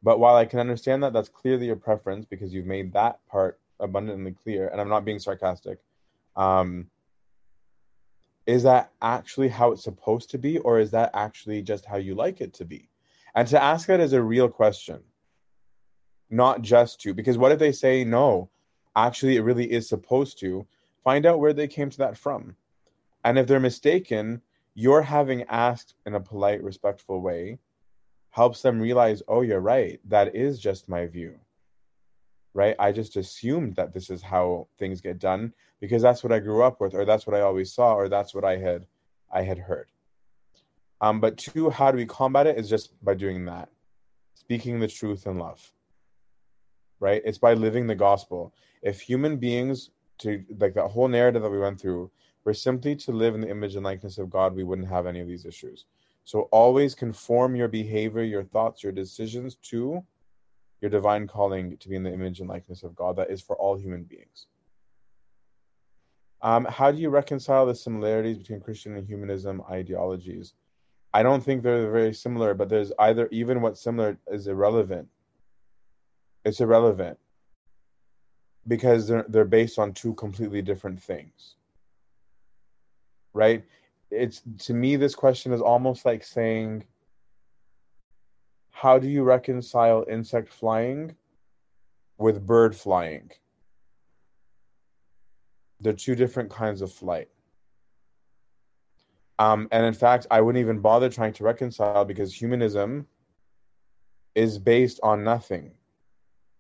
But 0.03 0.19
while 0.19 0.35
I 0.35 0.45
can 0.45 0.59
understand 0.59 1.03
that 1.03 1.13
that's 1.13 1.29
clearly 1.29 1.65
your 1.65 1.75
preference 1.75 2.25
because 2.25 2.53
you've 2.53 2.65
made 2.65 2.93
that 2.93 3.19
part 3.27 3.59
abundantly 3.79 4.31
clear, 4.43 4.67
and 4.69 4.79
I'm 4.79 4.89
not 4.89 5.05
being 5.05 5.19
sarcastic, 5.19 5.79
um, 6.35 6.89
is 8.45 8.63
that 8.63 8.91
actually 9.01 9.49
how 9.49 9.71
it's 9.71 9.83
supposed 9.83 10.29
to 10.31 10.37
be, 10.37 10.57
or 10.59 10.79
is 10.79 10.91
that 10.91 11.11
actually 11.13 11.61
just 11.61 11.85
how 11.85 11.97
you 11.97 12.15
like 12.15 12.41
it 12.41 12.53
to 12.55 12.65
be? 12.65 12.88
And 13.35 13.47
to 13.47 13.61
ask 13.61 13.87
that 13.87 13.99
is 13.99 14.13
a 14.13 14.21
real 14.21 14.49
question, 14.49 14.99
not 16.29 16.61
just 16.61 17.01
to, 17.01 17.13
because 17.13 17.37
what 17.37 17.51
if 17.51 17.59
they 17.59 17.71
say, 17.71 18.03
no, 18.03 18.49
actually, 18.95 19.37
it 19.37 19.43
really 19.43 19.71
is 19.71 19.87
supposed 19.87 20.39
to? 20.39 20.65
Find 21.03 21.25
out 21.25 21.39
where 21.39 21.53
they 21.53 21.67
came 21.67 21.89
to 21.89 21.97
that 21.99 22.17
from. 22.17 22.55
And 23.23 23.39
if 23.39 23.47
they're 23.47 23.59
mistaken, 23.59 24.41
your 24.73 25.01
having 25.01 25.43
asked 25.43 25.95
in 26.05 26.15
a 26.15 26.19
polite, 26.19 26.63
respectful 26.63 27.21
way 27.21 27.59
helps 28.31 28.61
them 28.61 28.79
realize, 28.79 29.21
oh, 29.27 29.41
you're 29.41 29.59
right, 29.59 29.99
that 30.05 30.35
is 30.35 30.59
just 30.59 30.89
my 30.89 31.07
view 31.07 31.39
right? 32.53 32.75
I 32.79 32.91
just 32.91 33.15
assumed 33.15 33.75
that 33.75 33.93
this 33.93 34.09
is 34.09 34.21
how 34.21 34.67
things 34.77 35.01
get 35.01 35.19
done 35.19 35.53
because 35.79 36.01
that's 36.01 36.23
what 36.23 36.33
I 36.33 36.39
grew 36.39 36.63
up 36.63 36.81
with, 36.81 36.93
or 36.93 37.05
that's 37.05 37.25
what 37.27 37.35
I 37.35 37.41
always 37.41 37.71
saw, 37.71 37.93
or 37.93 38.09
that's 38.09 38.33
what 38.33 38.43
I 38.43 38.57
had 38.57 38.85
I 39.31 39.43
had 39.43 39.57
heard. 39.57 39.87
Um, 41.01 41.19
but 41.19 41.37
two, 41.37 41.69
how 41.69 41.91
do 41.91 41.97
we 41.97 42.05
combat 42.05 42.47
it? 42.47 42.57
Is 42.57 42.69
just 42.69 42.93
by 43.03 43.13
doing 43.13 43.45
that, 43.45 43.69
speaking 44.33 44.79
the 44.79 44.87
truth 44.87 45.27
in 45.27 45.37
love. 45.37 45.71
Right? 46.99 47.21
It's 47.23 47.37
by 47.37 47.53
living 47.53 47.87
the 47.87 47.95
gospel. 47.95 48.53
If 48.81 48.99
human 48.99 49.37
beings, 49.37 49.91
to 50.19 50.43
like 50.57 50.73
that 50.73 50.87
whole 50.89 51.07
narrative 51.07 51.41
that 51.43 51.49
we 51.49 51.59
went 51.59 51.79
through, 51.79 52.11
were 52.43 52.53
simply 52.53 52.95
to 52.97 53.11
live 53.11 53.35
in 53.35 53.41
the 53.41 53.49
image 53.49 53.75
and 53.75 53.85
likeness 53.85 54.17
of 54.17 54.29
God, 54.29 54.55
we 54.55 54.63
wouldn't 54.63 54.89
have 54.89 55.05
any 55.05 55.21
of 55.21 55.27
these 55.27 55.45
issues. 55.45 55.85
So 56.25 56.41
always 56.51 56.93
conform 56.93 57.55
your 57.55 57.69
behavior, 57.69 58.23
your 58.23 58.43
thoughts, 58.43 58.83
your 58.83 58.91
decisions 58.91 59.55
to 59.63 60.03
your 60.81 60.89
divine 60.89 61.27
calling 61.27 61.77
to 61.77 61.89
be 61.89 61.95
in 61.95 62.03
the 62.03 62.13
image 62.13 62.39
and 62.39 62.49
likeness 62.49 62.83
of 62.83 62.95
God 62.95 63.15
that 63.17 63.29
is 63.29 63.41
for 63.41 63.55
all 63.57 63.75
human 63.75 64.03
beings. 64.03 64.47
Um, 66.41 66.65
how 66.65 66.91
do 66.91 66.97
you 66.99 67.09
reconcile 67.09 67.65
the 67.65 67.75
similarities 67.75 68.37
between 68.37 68.61
Christian 68.61 68.95
and 68.95 69.05
humanism 69.05 69.61
ideologies? 69.69 70.53
I 71.13 71.23
don't 71.23 71.43
think 71.43 71.63
they're 71.63 71.91
very 71.91 72.13
similar, 72.13 72.53
but 72.53 72.69
there's 72.69 72.91
either 72.99 73.27
even 73.31 73.61
what's 73.61 73.81
similar 73.81 74.17
is 74.27 74.47
irrelevant. 74.47 75.07
It's 76.45 76.61
irrelevant 76.61 77.17
because 78.67 79.07
they're 79.07 79.25
they're 79.27 79.45
based 79.45 79.79
on 79.79 79.93
two 79.93 80.13
completely 80.13 80.61
different 80.61 81.01
things. 81.01 81.55
Right? 83.33 83.63
It's 84.11 84.41
to 84.65 84.73
me 84.73 84.95
this 84.95 85.15
question 85.15 85.51
is 85.51 85.61
almost 85.61 86.05
like 86.05 86.23
saying 86.23 86.83
how 88.71 88.97
do 88.97 89.09
you 89.09 89.23
reconcile 89.23 90.05
insect 90.09 90.53
flying 90.53 91.15
with 92.17 92.45
bird 92.45 92.75
flying? 92.75 93.31
They're 95.81 95.93
two 95.93 96.15
different 96.15 96.49
kinds 96.49 96.81
of 96.81 96.91
flight. 96.91 97.29
Um, 99.39 99.69
and 99.71 99.85
in 99.85 99.93
fact, 99.93 100.27
I 100.29 100.41
wouldn't 100.41 100.61
even 100.61 100.79
bother 100.79 101.09
trying 101.09 101.33
to 101.33 101.45
reconcile 101.45 102.03
because 102.03 102.33
humanism 102.33 103.07
is 104.35 104.59
based 104.59 104.99
on 105.01 105.23
nothing 105.23 105.71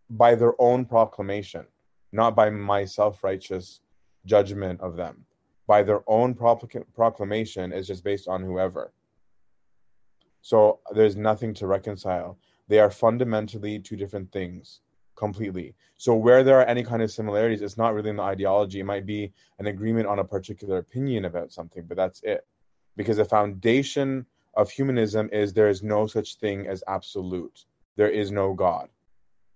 by 0.09 0.33
their 0.33 0.59
own 0.59 0.85
proclamation, 0.85 1.65
not 2.13 2.35
by 2.35 2.49
my 2.49 2.85
self 2.85 3.23
righteous 3.23 3.81
judgment 4.25 4.79
of 4.79 4.95
them. 4.95 5.25
By 5.67 5.83
their 5.83 6.01
own 6.07 6.33
proclamation 6.33 7.71
is 7.73 7.85
just 7.85 8.03
based 8.03 8.27
on 8.27 8.41
whoever. 8.41 8.91
So 10.41 10.79
there's 10.95 11.15
nothing 11.15 11.53
to 11.55 11.67
reconcile. 11.67 12.39
They 12.69 12.79
are 12.79 12.89
fundamentally 12.89 13.77
two 13.77 13.95
different 13.95 14.31
things 14.31 14.81
completely. 15.15 15.75
So 15.97 16.15
where 16.15 16.43
there 16.43 16.59
are 16.59 16.65
any 16.65 16.81
kind 16.81 17.01
of 17.01 17.11
similarities, 17.11 17.61
it's 17.61 17.77
not 17.77 17.93
really 17.93 18.09
in 18.09 18.15
the 18.15 18.23
ideology. 18.23 18.79
It 18.79 18.85
might 18.85 19.05
be 19.05 19.31
an 19.59 19.67
agreement 19.67 20.07
on 20.07 20.19
a 20.19 20.23
particular 20.23 20.77
opinion 20.77 21.25
about 21.25 21.51
something, 21.51 21.83
but 21.85 21.97
that's 21.97 22.21
it. 22.23 22.47
Because 22.99 23.15
the 23.15 23.23
foundation 23.23 24.25
of 24.55 24.69
humanism 24.69 25.29
is 25.31 25.53
there 25.53 25.69
is 25.69 25.81
no 25.81 26.05
such 26.05 26.35
thing 26.35 26.67
as 26.67 26.83
absolute. 26.85 27.63
There 27.95 28.09
is 28.09 28.29
no 28.29 28.53
God. 28.53 28.89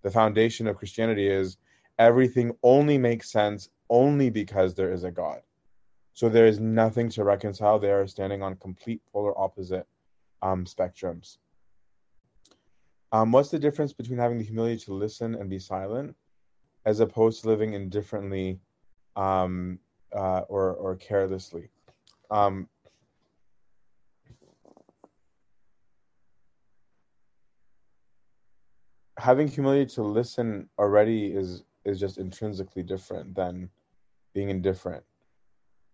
The 0.01 0.11
foundation 0.11 0.65
of 0.65 0.77
Christianity 0.77 1.27
is 1.27 1.57
everything 1.99 2.55
only 2.63 2.97
makes 2.97 3.29
sense 3.29 3.67
only 3.89 4.29
because 4.29 4.73
there 4.73 4.93
is 4.93 5.03
a 5.03 5.11
God. 5.11 5.41
So 6.13 6.29
there 6.29 6.47
is 6.47 6.61
nothing 6.61 7.09
to 7.09 7.25
reconcile. 7.25 7.79
They 7.79 7.91
are 7.91 8.07
standing 8.07 8.41
on 8.41 8.55
complete 8.55 9.01
polar 9.11 9.37
opposite 9.37 9.87
um, 10.41 10.63
spectrums. 10.63 11.37
Um, 13.11 13.33
what's 13.33 13.49
the 13.49 13.59
difference 13.59 13.91
between 13.91 14.19
having 14.19 14.37
the 14.37 14.45
humility 14.45 14.77
to 14.85 14.93
listen 14.93 15.35
and 15.35 15.49
be 15.49 15.59
silent, 15.59 16.15
as 16.85 17.01
opposed 17.01 17.41
to 17.41 17.49
living 17.49 17.73
indifferently 17.73 18.61
um, 19.17 19.79
uh, 20.15 20.43
or 20.47 20.75
or 20.75 20.95
carelessly? 20.95 21.67
Um, 22.31 22.69
having 29.23 29.47
humility 29.47 29.85
to 29.95 30.03
listen 30.03 30.69
already 30.77 31.27
is 31.33 31.63
is 31.85 31.97
just 31.99 32.17
intrinsically 32.17 32.83
different 32.83 33.33
than 33.35 33.69
being 34.33 34.49
indifferent. 34.49 35.03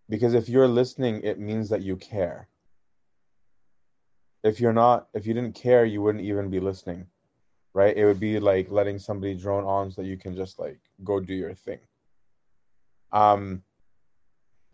Because 0.09 0.33
if 0.33 0.49
you're 0.49 0.67
listening 0.67 1.21
it 1.23 1.39
means 1.39 1.69
that 1.69 1.83
you 1.83 1.95
care. 1.95 2.47
If 4.43 4.59
you're 4.59 4.73
not 4.73 5.07
if 5.13 5.27
you 5.27 5.35
didn't 5.35 5.53
care 5.53 5.85
you 5.85 6.01
wouldn't 6.01 6.23
even 6.23 6.49
be 6.49 6.59
listening 6.59 7.07
right? 7.75 7.95
It 7.95 8.05
would 8.05 8.19
be 8.19 8.39
like 8.39 8.71
letting 8.71 8.97
somebody 8.97 9.35
drone 9.35 9.63
on 9.63 9.91
so 9.91 10.01
that 10.01 10.07
you 10.07 10.17
can 10.17 10.35
just 10.35 10.57
like 10.57 10.79
go 11.03 11.19
do 11.19 11.35
your 11.35 11.53
thing. 11.53 11.79
Um 13.11 13.61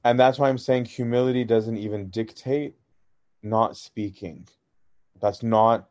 and 0.06 0.20
that's 0.20 0.40
why 0.40 0.50
i'm 0.50 0.58
saying 0.60 0.86
humility 0.86 1.44
doesn't 1.44 1.78
even 1.78 2.10
dictate 2.10 2.76
not 3.44 3.76
speaking. 3.76 4.48
That's 5.22 5.44
not 5.44 5.90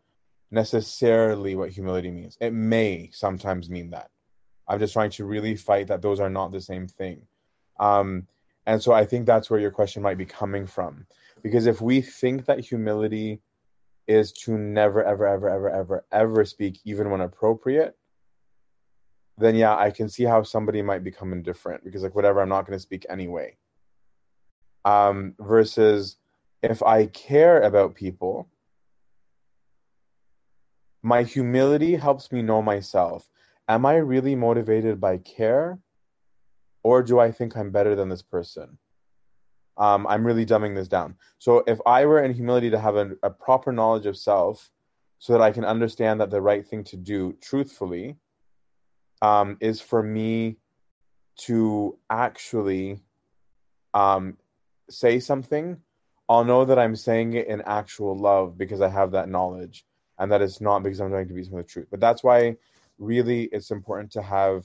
necessarily 0.55 1.57
what 1.57 1.71
humility 1.71 2.11
means. 2.13 2.39
It 2.41 2.53
may 2.53 3.11
sometimes 3.13 3.71
mean 3.71 3.91
that. 3.93 4.11
I'm 4.69 4.81
just 4.81 4.95
trying 4.95 5.11
to 5.13 5.27
really 5.27 5.57
fight 5.57 5.89
that 5.89 6.03
those 6.03 6.21
are 6.21 6.31
not 6.31 6.53
the 6.53 6.63
same 6.63 6.89
thing. 6.89 7.23
Um 7.81 8.29
and 8.67 8.83
so 8.83 8.93
i 8.95 9.05
think 9.07 9.27
that's 9.27 9.51
where 9.51 9.61
your 9.61 9.73
question 9.73 10.03
might 10.03 10.19
be 10.19 10.27
coming 10.27 10.67
from. 10.67 11.07
Because 11.43 11.67
if 11.67 11.81
we 11.83 12.03
think 12.03 12.47
that 12.47 12.61
humility 12.61 13.43
is 14.09 14.33
to 14.33 14.59
never, 14.59 15.05
ever, 15.05 15.27
ever, 15.27 15.51
ever, 15.51 15.71
ever, 15.71 16.07
ever 16.13 16.45
speak, 16.47 16.81
even 16.87 17.11
when 17.11 17.23
appropriate, 17.23 17.97
then 19.39 19.57
yeah, 19.57 19.77
I 19.77 19.91
can 19.91 20.09
see 20.11 20.25
how 20.25 20.43
somebody 20.45 20.83
might 20.83 21.05
become 21.05 21.33
indifferent 21.33 21.85
because, 21.85 22.03
like, 22.05 22.15
whatever, 22.17 22.43
I'm 22.43 22.51
not 22.51 22.67
going 22.67 22.77
to 22.79 22.83
speak 22.83 23.07
anyway. 23.11 23.57
um, 24.87 25.35
versus 25.41 26.19
if 26.63 26.83
I 26.85 27.07
care 27.09 27.63
about 27.63 27.97
people, 27.97 28.49
my 31.05 31.23
humility 31.23 31.95
helps 31.97 32.33
me 32.33 32.41
know 32.41 32.63
myself. 32.63 33.29
Am 33.69 33.85
I 33.85 33.97
really 33.97 34.35
motivated 34.35 34.99
by 34.99 35.19
care? 35.19 35.79
Or 36.83 37.03
do 37.03 37.21
I 37.21 37.31
think 37.31 37.57
I'm 37.57 37.71
better 37.71 37.95
than 37.95 38.09
this 38.09 38.23
person? 38.23 38.79
Um, 39.77 40.07
I'm 40.07 40.27
really 40.27 40.47
dumbing 40.47 40.75
this 40.75 40.89
down. 40.89 41.17
So 41.39 41.63
if 41.67 41.79
I 41.85 42.07
were 42.07 42.23
in 42.23 42.33
humility 42.33 42.71
to 42.71 42.79
have 42.79 42.97
a, 42.97 43.11
a 43.23 43.29
proper 43.29 43.71
knowledge 43.71 44.07
of 44.07 44.17
self 44.17 44.71
so 45.19 45.35
that 45.35 45.43
I 45.43 45.51
can 45.51 45.65
understand 45.65 46.21
that 46.21 46.31
the 46.31 46.41
right 46.41 46.67
thing 46.67 46.85
to 46.85 46.97
do 46.97 47.37
truthfully 47.43 48.17
um, 49.21 49.59
is 49.61 49.83
for 49.83 50.03
me 50.03 50.57
to 51.41 51.99
actually 52.09 53.01
um, 53.93 54.39
say 54.89 55.21
something, 55.21 55.77
I'll 56.31 56.45
know 56.45 56.65
that 56.65 56.79
I'm 56.79 56.97
saying 56.97 57.35
it 57.35 57.49
in 57.49 57.61
actual 57.67 58.17
love 58.17 58.57
because 58.57 58.81
I 58.81 58.89
have 58.89 59.11
that 59.11 59.29
knowledge 59.29 59.85
and 60.25 60.33
that 60.33 60.41
it's 60.41 60.63
not 60.63 60.83
because 60.83 61.03
I'm 61.03 61.11
trying 61.11 61.29
to 61.29 61.35
be 61.35 61.45
some 61.45 61.59
of 61.59 61.67
the 61.67 61.71
truth. 61.71 61.89
But 61.91 62.01
that's 62.01 62.25
why 62.25 62.57
really 62.99 63.45
it's 63.53 63.71
important 63.71 64.11
to 64.13 64.23
have 64.23 64.65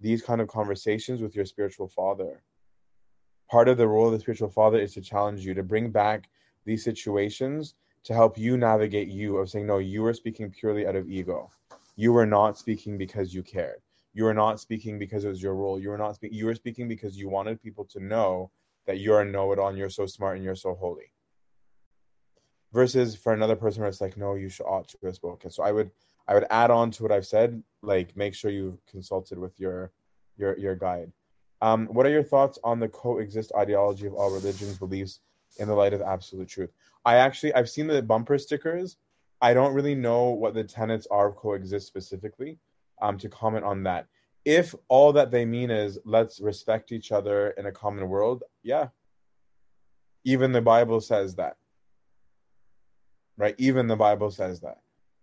these 0.00 0.22
kind 0.22 0.40
of 0.40 0.46
conversations 0.46 1.20
with 1.20 1.34
your 1.34 1.44
spiritual 1.44 1.88
father. 1.88 2.44
Part 3.50 3.68
of 3.68 3.78
the 3.78 3.88
role 3.88 4.06
of 4.06 4.12
the 4.12 4.20
spiritual 4.20 4.48
father 4.48 4.78
is 4.78 4.94
to 4.94 5.00
challenge 5.00 5.44
you 5.44 5.54
to 5.54 5.64
bring 5.64 5.90
back 5.90 6.28
these 6.64 6.84
situations 6.84 7.74
to 8.04 8.14
help 8.14 8.38
you 8.38 8.56
navigate 8.56 9.08
you 9.08 9.38
of 9.38 9.50
saying, 9.50 9.66
no, 9.66 9.78
you 9.78 10.02
were 10.02 10.14
speaking 10.14 10.50
purely 10.50 10.86
out 10.86 10.94
of 10.94 11.10
ego. 11.10 11.50
You 11.96 12.12
were 12.12 12.26
not 12.26 12.56
speaking 12.56 12.96
because 12.96 13.34
you 13.34 13.42
cared. 13.42 13.82
You 14.14 14.22
were 14.24 14.34
not 14.34 14.60
speaking 14.60 15.00
because 15.00 15.24
it 15.24 15.28
was 15.28 15.42
your 15.42 15.56
role. 15.56 15.80
You 15.80 15.88
were 15.88 15.98
not 15.98 16.14
speaking. 16.14 16.38
You 16.38 16.46
were 16.46 16.54
speaking 16.54 16.86
because 16.86 17.16
you 17.16 17.28
wanted 17.28 17.60
people 17.60 17.84
to 17.86 17.98
know 17.98 18.52
that 18.86 19.00
you're 19.00 19.22
a 19.22 19.24
know-it-all 19.24 19.70
and 19.70 19.78
you're 19.78 19.90
so 19.90 20.06
smart 20.06 20.36
and 20.36 20.44
you're 20.44 20.54
so 20.54 20.74
holy. 20.74 21.12
Versus 22.72 23.14
for 23.14 23.32
another 23.32 23.56
person 23.56 23.80
where 23.82 23.88
it's 23.88 24.00
like, 24.00 24.16
no, 24.16 24.34
you 24.34 24.48
should 24.48 24.64
ought 24.64 24.88
to 24.88 24.98
have 25.04 25.14
spoken. 25.14 25.50
So 25.50 25.62
I 25.62 25.72
would 25.72 25.90
I 26.26 26.34
would 26.34 26.46
add 26.50 26.70
on 26.70 26.90
to 26.92 27.02
what 27.02 27.12
I've 27.12 27.26
said, 27.26 27.62
like 27.82 28.16
make 28.16 28.34
sure 28.34 28.50
you've 28.50 28.84
consulted 28.86 29.38
with 29.38 29.58
your 29.60 29.92
your 30.36 30.58
your 30.58 30.74
guide. 30.74 31.12
Um, 31.60 31.86
what 31.86 32.06
are 32.06 32.10
your 32.10 32.22
thoughts 32.22 32.58
on 32.64 32.80
the 32.80 32.88
coexist 32.88 33.52
ideology 33.56 34.06
of 34.06 34.14
all 34.14 34.30
religions 34.30 34.78
beliefs 34.78 35.20
in 35.58 35.68
the 35.68 35.74
light 35.74 35.92
of 35.92 36.00
absolute 36.00 36.48
truth? 36.48 36.70
I 37.04 37.16
actually 37.16 37.54
I've 37.54 37.68
seen 37.68 37.86
the 37.86 38.02
bumper 38.02 38.38
stickers. 38.38 38.96
I 39.40 39.54
don't 39.54 39.74
really 39.74 39.94
know 39.94 40.30
what 40.30 40.54
the 40.54 40.64
tenets 40.64 41.06
are 41.10 41.28
of 41.28 41.36
coexist 41.36 41.86
specifically. 41.86 42.58
Um, 43.00 43.18
to 43.18 43.28
comment 43.28 43.64
on 43.64 43.82
that. 43.82 44.06
If 44.44 44.76
all 44.88 45.12
that 45.14 45.32
they 45.32 45.44
mean 45.44 45.72
is 45.72 45.98
let's 46.04 46.40
respect 46.40 46.92
each 46.92 47.10
other 47.10 47.50
in 47.50 47.66
a 47.66 47.72
common 47.72 48.08
world, 48.08 48.44
yeah. 48.62 48.88
Even 50.24 50.52
the 50.52 50.60
Bible 50.60 51.00
says 51.00 51.34
that. 51.34 51.56
Right? 53.36 53.54
Even 53.58 53.86
the 53.86 53.96
Bible 53.96 54.30
says 54.30 54.60
that. 54.60 54.78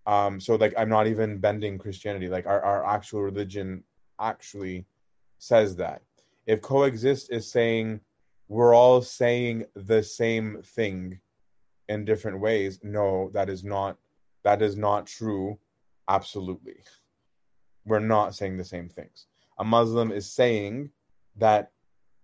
Um, 0.05 0.39
so 0.39 0.55
like 0.55 0.73
I'm 0.77 0.89
not 0.89 1.07
even 1.07 1.37
bending 1.37 1.77
Christianity. 1.77 2.29
Like 2.29 2.47
our, 2.47 2.61
our 2.61 2.85
actual 2.85 3.21
religion 3.21 3.83
actually 4.19 4.85
says 5.37 5.75
that. 5.77 6.01
If 6.47 6.61
coexist 6.61 7.31
is 7.31 7.51
saying 7.51 8.01
we're 8.47 8.73
all 8.73 9.01
saying 9.01 9.65
the 9.75 10.01
same 10.01 10.61
thing 10.63 11.19
in 11.87 12.05
different 12.05 12.39
ways, 12.39 12.79
no, 12.81 13.29
that 13.33 13.49
is 13.49 13.63
not 13.63 13.97
that 14.43 14.61
is 14.61 14.75
not 14.75 15.05
true. 15.05 15.59
Absolutely. 16.07 16.77
We're 17.85 17.99
not 17.99 18.35
saying 18.35 18.57
the 18.57 18.63
same 18.63 18.89
things. 18.89 19.27
A 19.59 19.63
Muslim 19.63 20.11
is 20.11 20.31
saying 20.31 20.89
that 21.35 21.71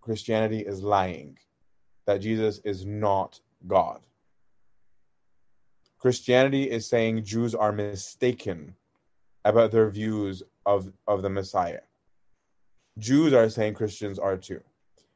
Christianity 0.02 0.62
is 0.62 0.82
lying, 0.82 1.38
that 2.06 2.22
Jesus 2.22 2.60
is 2.64 2.86
not 2.86 3.40
God. 3.68 4.02
Christianity 6.06 6.70
is 6.70 6.88
saying 6.88 7.24
Jews 7.24 7.56
are 7.56 7.72
mistaken 7.72 8.76
about 9.44 9.72
their 9.72 9.90
views 9.90 10.44
of, 10.64 10.94
of 11.08 11.24
the 11.24 11.32
Messiah. 11.32 11.80
Jews 13.00 13.34
are 13.34 13.50
saying 13.50 13.74
Christians 13.74 14.20
are 14.20 14.38
too. 14.38 14.62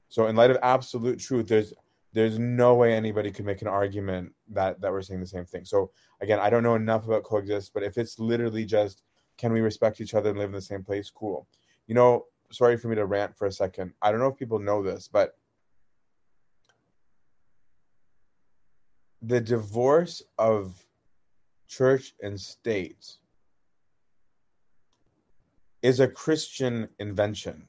So 0.07 0.25
in 0.25 0.35
light 0.35 0.49
of 0.49 0.57
absolute 0.63 1.19
truth, 1.19 1.45
there's 1.45 1.75
there's 2.13 2.39
no 2.39 2.73
way 2.73 2.95
anybody 2.95 3.29
could 3.29 3.45
make 3.45 3.61
an 3.61 3.67
argument 3.67 4.33
that 4.47 4.81
that 4.81 4.91
we're 4.91 5.03
saying 5.03 5.19
the 5.19 5.27
same 5.27 5.45
thing. 5.45 5.63
So 5.63 5.91
again, 6.21 6.39
I 6.39 6.49
don't 6.49 6.63
know 6.63 6.73
enough 6.73 7.05
about 7.05 7.21
coexist, 7.21 7.71
but 7.71 7.83
if 7.83 7.99
it's 7.99 8.17
literally 8.17 8.65
just 8.65 9.03
can 9.37 9.53
we 9.53 9.61
respect 9.61 10.01
each 10.01 10.15
other 10.15 10.31
and 10.31 10.39
live 10.39 10.49
in 10.49 10.55
the 10.55 10.59
same 10.59 10.83
place, 10.83 11.11
cool. 11.11 11.47
You 11.85 11.93
know, 11.93 12.25
sorry 12.51 12.77
for 12.77 12.87
me 12.87 12.95
to 12.95 13.05
rant 13.05 13.37
for 13.37 13.45
a 13.45 13.51
second. 13.51 13.93
I 14.01 14.09
don't 14.09 14.21
know 14.21 14.29
if 14.29 14.37
people 14.37 14.57
know 14.57 14.81
this, 14.81 15.07
but 15.07 15.37
the 19.21 19.41
divorce 19.41 20.21
of 20.37 20.85
church 21.67 22.13
and 22.21 22.39
state 22.39 23.17
is 25.81 25.99
a 25.99 26.07
Christian 26.07 26.87
invention. 26.99 27.67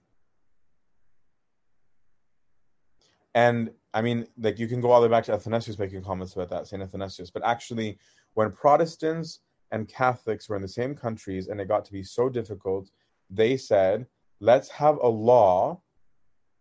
And 3.35 3.71
I 3.95 4.03
mean, 4.03 4.27
like 4.39 4.59
you 4.59 4.69
can 4.69 4.81
go 4.81 4.91
all 4.91 5.01
the 5.01 5.09
way 5.09 5.13
back 5.13 5.25
to 5.25 5.33
Athanasius 5.33 5.79
making 5.79 6.03
comments 6.03 6.35
about 6.35 6.51
that, 6.51 6.67
St. 6.67 6.83
Athanasius. 6.83 7.31
But 7.31 7.45
actually, 7.45 7.99
when 8.35 8.51
Protestants 8.51 9.41
and 9.73 9.89
Catholics 9.89 10.49
were 10.49 10.57
in 10.57 10.63
the 10.63 10.69
same 10.69 10.95
countries 10.95 11.49
and 11.49 11.61
it 11.61 11.69
got 11.69 11.85
to 11.85 11.93
be 11.93 12.03
so 12.03 12.29
difficult, 12.29 12.91
they 13.29 13.57
said, 13.57 14.07
let's 14.41 14.69
have 14.69 14.99
a 15.03 15.09
law 15.09 15.81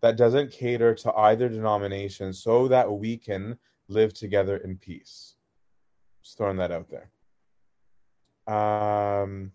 that 0.02 0.18
doesn't 0.18 0.52
cater 0.52 0.94
to 0.96 1.14
either 1.14 1.50
denomination 1.50 2.34
so 2.34 2.68
that 2.68 2.92
we 2.92 3.18
can 3.18 3.58
live 3.90 4.14
together 4.14 4.58
in 4.58 4.78
peace. 4.78 5.36
Just 6.24 6.38
throwing 6.38 6.58
that 6.58 6.72
out 6.72 6.88
there. 6.90 7.10
Um, 8.48 9.52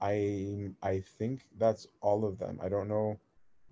I 0.00 0.70
I 0.82 1.00
think 1.00 1.46
that's 1.58 1.86
all 2.00 2.24
of 2.24 2.38
them. 2.38 2.58
I 2.62 2.68
don't 2.68 2.88
know. 2.88 3.18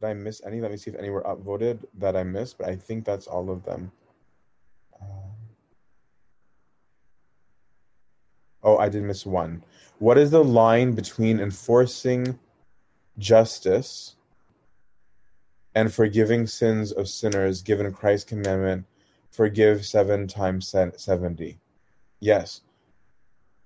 Did 0.01 0.07
I 0.07 0.15
miss 0.15 0.41
any? 0.47 0.61
Let 0.61 0.71
me 0.71 0.77
see 0.77 0.91
if 0.91 0.97
any 0.97 1.11
were 1.11 1.23
upvoted 1.23 1.85
that 1.99 2.17
I 2.17 2.23
missed, 2.23 2.59
but 2.59 2.69
I 2.69 2.77
think 2.77 3.05
that's 3.05 3.27
all 3.27 3.51
of 3.51 3.65
them. 3.65 3.93
Um, 5.01 5.33
oh, 8.63 8.79
I 8.79 8.89
did 8.89 9.03
miss 9.03 9.27
one. 9.27 9.63
What 9.99 10.19
is 10.19 10.31
the 10.31 10.43
line 10.43 10.93
between 10.93 11.41
enforcing 11.41 12.39
justice 13.19 14.17
and 15.75 15.93
forgiving 15.93 16.47
sins 16.47 16.93
of 16.93 17.09
sinners 17.09 17.63
given 17.63 17.93
Christ's 17.93 18.29
commandment 18.29 18.85
forgive 19.31 19.85
seven 19.85 20.27
times 20.29 20.75
70? 20.97 21.59
Yes. 22.21 22.61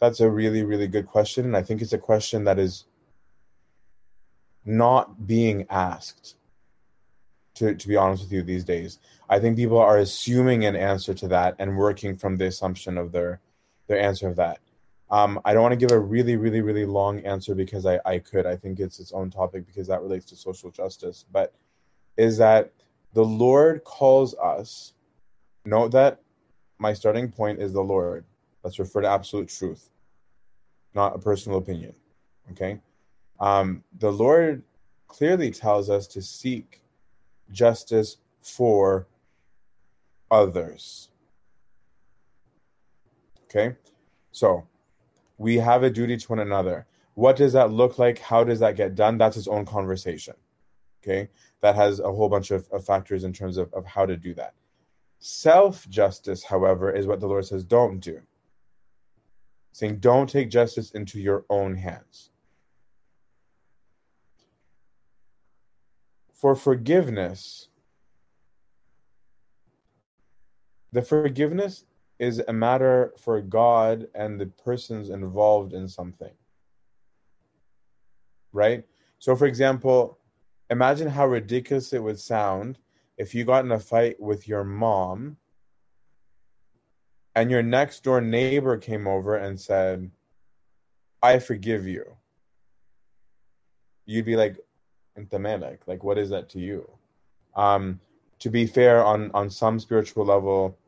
That's 0.00 0.20
a 0.20 0.30
really, 0.30 0.62
really 0.62 0.86
good 0.86 1.06
question. 1.06 1.44
And 1.46 1.56
I 1.56 1.62
think 1.62 1.82
it's 1.82 1.92
a 1.92 1.98
question 1.98 2.44
that 2.44 2.58
is 2.58 2.84
not 4.64 5.26
being 5.26 5.66
asked, 5.70 6.36
to, 7.54 7.74
to 7.74 7.88
be 7.88 7.96
honest 7.96 8.24
with 8.24 8.32
you, 8.32 8.42
these 8.42 8.64
days. 8.64 8.98
I 9.28 9.38
think 9.38 9.56
people 9.56 9.78
are 9.78 9.98
assuming 9.98 10.64
an 10.64 10.76
answer 10.76 11.14
to 11.14 11.28
that 11.28 11.56
and 11.58 11.76
working 11.76 12.16
from 12.16 12.36
the 12.36 12.46
assumption 12.46 12.98
of 12.98 13.12
their 13.12 13.40
their 13.88 14.00
answer 14.00 14.28
of 14.28 14.36
that. 14.36 14.58
Um, 15.10 15.40
I 15.44 15.54
don't 15.54 15.62
want 15.62 15.72
to 15.72 15.76
give 15.76 15.92
a 15.92 15.98
really, 15.98 16.36
really, 16.36 16.60
really 16.60 16.84
long 16.84 17.20
answer 17.20 17.54
because 17.54 17.86
I, 17.86 18.00
I 18.04 18.18
could. 18.18 18.46
I 18.46 18.56
think 18.56 18.80
it's 18.80 18.98
its 18.98 19.12
own 19.12 19.30
topic 19.30 19.64
because 19.66 19.86
that 19.86 20.02
relates 20.02 20.26
to 20.26 20.36
social 20.36 20.70
justice. 20.70 21.24
But 21.30 21.54
is 22.16 22.38
that 22.38 22.72
the 23.12 23.24
Lord 23.24 23.84
calls 23.84 24.34
us 24.34 24.94
Note 25.66 25.90
that 25.90 26.20
my 26.78 26.92
starting 26.92 27.28
point 27.30 27.60
is 27.60 27.72
the 27.72 27.82
Lord. 27.82 28.24
Let's 28.62 28.78
refer 28.78 29.00
to 29.00 29.08
absolute 29.08 29.48
truth, 29.48 29.90
not 30.94 31.16
a 31.16 31.18
personal 31.18 31.58
opinion. 31.58 31.92
Okay? 32.52 32.80
Um, 33.40 33.82
the 33.98 34.12
Lord 34.12 34.62
clearly 35.08 35.50
tells 35.50 35.90
us 35.90 36.06
to 36.08 36.22
seek 36.22 36.82
justice 37.50 38.18
for 38.40 39.08
others. 40.30 41.08
Okay? 43.44 43.74
So, 44.30 44.66
we 45.36 45.56
have 45.56 45.82
a 45.82 45.90
duty 45.90 46.16
to 46.16 46.28
one 46.28 46.38
another. 46.38 46.86
What 47.14 47.36
does 47.36 47.52
that 47.54 47.72
look 47.72 47.98
like? 47.98 48.20
How 48.20 48.44
does 48.44 48.60
that 48.60 48.76
get 48.76 48.94
done? 48.94 49.18
That's 49.18 49.36
its 49.36 49.48
own 49.48 49.64
conversation. 49.66 50.34
Okay? 51.06 51.28
That 51.60 51.76
has 51.76 52.00
a 52.00 52.12
whole 52.12 52.28
bunch 52.28 52.50
of, 52.50 52.68
of 52.72 52.84
factors 52.84 53.24
in 53.24 53.32
terms 53.32 53.56
of, 53.56 53.72
of 53.72 53.86
how 53.86 54.06
to 54.06 54.16
do 54.16 54.34
that. 54.34 54.54
Self 55.18 55.88
justice, 55.88 56.42
however, 56.42 56.90
is 56.92 57.06
what 57.06 57.20
the 57.20 57.26
Lord 57.26 57.46
says 57.46 57.64
don't 57.64 58.00
do. 58.00 58.20
Saying, 59.72 59.98
don't 59.98 60.28
take 60.28 60.50
justice 60.50 60.92
into 60.92 61.20
your 61.20 61.44
own 61.50 61.74
hands. 61.74 62.30
For 66.32 66.54
forgiveness, 66.54 67.68
the 70.92 71.02
forgiveness 71.02 71.84
is 72.18 72.42
a 72.48 72.52
matter 72.52 73.12
for 73.18 73.40
God 73.42 74.08
and 74.14 74.40
the 74.40 74.46
persons 74.46 75.10
involved 75.10 75.72
in 75.74 75.88
something. 75.88 76.32
Right? 78.52 78.84
So, 79.18 79.36
for 79.36 79.46
example, 79.46 80.18
imagine 80.70 81.08
how 81.08 81.26
ridiculous 81.26 81.92
it 81.92 82.02
would 82.02 82.18
sound 82.18 82.78
if 83.18 83.34
you 83.34 83.44
got 83.44 83.64
in 83.64 83.72
a 83.72 83.78
fight 83.78 84.20
with 84.20 84.46
your 84.46 84.64
mom 84.64 85.36
and 87.34 87.50
your 87.50 87.62
next 87.62 88.02
door 88.02 88.20
neighbor 88.20 88.76
came 88.76 89.06
over 89.06 89.36
and 89.36 89.60
said, 89.60 90.10
I 91.22 91.38
forgive 91.38 91.86
you. 91.86 92.04
You'd 94.06 94.24
be 94.24 94.36
like, 94.36 94.58
like 95.86 96.04
what 96.04 96.18
is 96.18 96.30
that 96.30 96.48
to 96.50 96.60
you? 96.60 96.88
Um, 97.54 98.00
to 98.38 98.50
be 98.50 98.66
fair, 98.66 99.04
on 99.04 99.30
on 99.32 99.50
some 99.50 99.80
spiritual 99.80 100.24
level, 100.24 100.78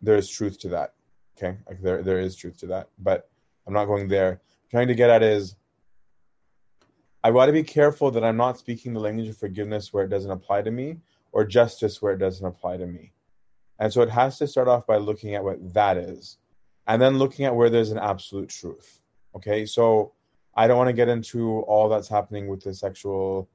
there 0.00 0.16
is 0.16 0.28
truth 0.28 0.58
to 0.60 0.68
that. 0.68 0.94
Okay, 1.36 1.56
like 1.68 1.80
there 1.80 2.02
there 2.02 2.20
is 2.20 2.36
truth 2.36 2.58
to 2.58 2.66
that, 2.66 2.88
but 2.98 3.30
I'm 3.66 3.72
not 3.72 3.86
going 3.86 4.08
there. 4.08 4.32
I'm 4.32 4.70
trying 4.70 4.88
to 4.88 4.94
get 4.94 5.10
at 5.10 5.22
is 5.22 5.56
I 7.24 7.30
want 7.30 7.48
to 7.48 7.52
be 7.52 7.62
careful 7.62 8.10
that 8.10 8.24
I'm 8.24 8.36
not 8.36 8.58
speaking 8.58 8.92
the 8.92 9.00
language 9.00 9.28
of 9.28 9.36
forgiveness 9.36 9.92
where 9.92 10.04
it 10.04 10.08
doesn't 10.08 10.30
apply 10.30 10.62
to 10.62 10.70
me 10.70 10.98
or 11.30 11.44
justice 11.44 12.02
where 12.02 12.12
it 12.12 12.18
doesn't 12.18 12.44
apply 12.44 12.78
to 12.78 12.86
me. 12.86 13.12
And 13.78 13.92
so 13.92 14.02
it 14.02 14.10
has 14.10 14.38
to 14.38 14.46
start 14.46 14.68
off 14.68 14.86
by 14.86 14.96
looking 14.96 15.34
at 15.34 15.44
what 15.44 15.72
that 15.72 15.96
is 15.96 16.38
and 16.86 17.00
then 17.00 17.18
looking 17.18 17.44
at 17.44 17.54
where 17.54 17.70
there's 17.70 17.90
an 17.90 17.98
absolute 17.98 18.48
truth. 18.48 19.00
Okay, 19.36 19.64
so 19.64 20.12
I 20.56 20.66
don't 20.66 20.76
want 20.76 20.88
to 20.88 20.94
get 20.94 21.08
into 21.08 21.60
all 21.60 21.88
that's 21.88 22.08
happening 22.08 22.48
with 22.48 22.62
the 22.62 22.74
sexual 22.74 23.48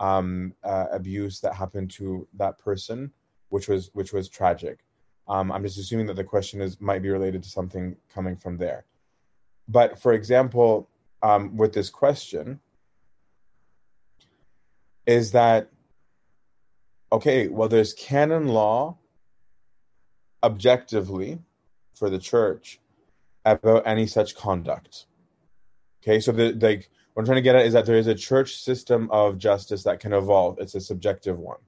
um, 0.00 0.54
uh, 0.62 0.86
abuse 0.92 1.40
that 1.40 1.54
happened 1.54 1.90
to 1.92 2.28
that 2.34 2.58
person, 2.58 3.10
which 3.48 3.68
was 3.68 3.90
which 3.94 4.12
was 4.12 4.28
tragic. 4.28 4.84
Um, 5.26 5.50
I'm 5.50 5.62
just 5.62 5.78
assuming 5.78 6.06
that 6.06 6.16
the 6.16 6.24
question 6.24 6.60
is 6.60 6.80
might 6.80 7.02
be 7.02 7.10
related 7.10 7.42
to 7.42 7.48
something 7.48 7.96
coming 8.12 8.36
from 8.36 8.58
there. 8.58 8.84
But 9.66 9.98
for 9.98 10.12
example, 10.12 10.88
um, 11.22 11.56
with 11.56 11.72
this 11.72 11.90
question, 11.90 12.60
is 15.06 15.32
that 15.32 15.70
okay? 17.12 17.48
Well, 17.48 17.68
there's 17.68 17.92
canon 17.94 18.48
law 18.48 18.98
objectively 20.42 21.38
for 21.94 22.10
the 22.10 22.18
church 22.18 22.80
about 23.44 23.86
any 23.86 24.06
such 24.06 24.34
conduct. 24.34 25.06
Okay, 26.02 26.20
so 26.20 26.32
the 26.32 26.52
like 26.52 26.90
what 27.14 27.22
I'm 27.22 27.26
trying 27.26 27.36
to 27.36 27.42
get 27.42 27.56
at 27.56 27.66
is 27.66 27.72
that 27.72 27.86
there 27.86 27.96
is 27.96 28.08
a 28.08 28.14
church 28.14 28.56
system 28.56 29.08
of 29.10 29.38
justice 29.38 29.82
that 29.84 30.00
can 30.00 30.12
evolve. 30.12 30.58
It's 30.58 30.74
a 30.74 30.80
subjective 30.80 31.38
one. 31.38 31.60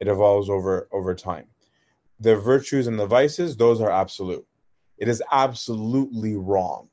It 0.00 0.08
evolves 0.08 0.50
over 0.50 0.88
over 0.92 1.14
time. 1.14 1.46
The 2.20 2.36
virtues 2.36 2.86
and 2.86 2.98
the 2.98 3.06
vices, 3.06 3.56
those 3.56 3.80
are 3.80 3.90
absolute. 3.90 4.44
It 4.96 5.08
is 5.08 5.22
absolutely 5.30 6.34
wrong 6.34 6.88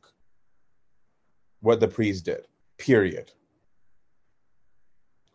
what 1.62 1.80
the 1.80 1.88
priest 1.88 2.26
did. 2.26 2.48
Period. 2.78 3.32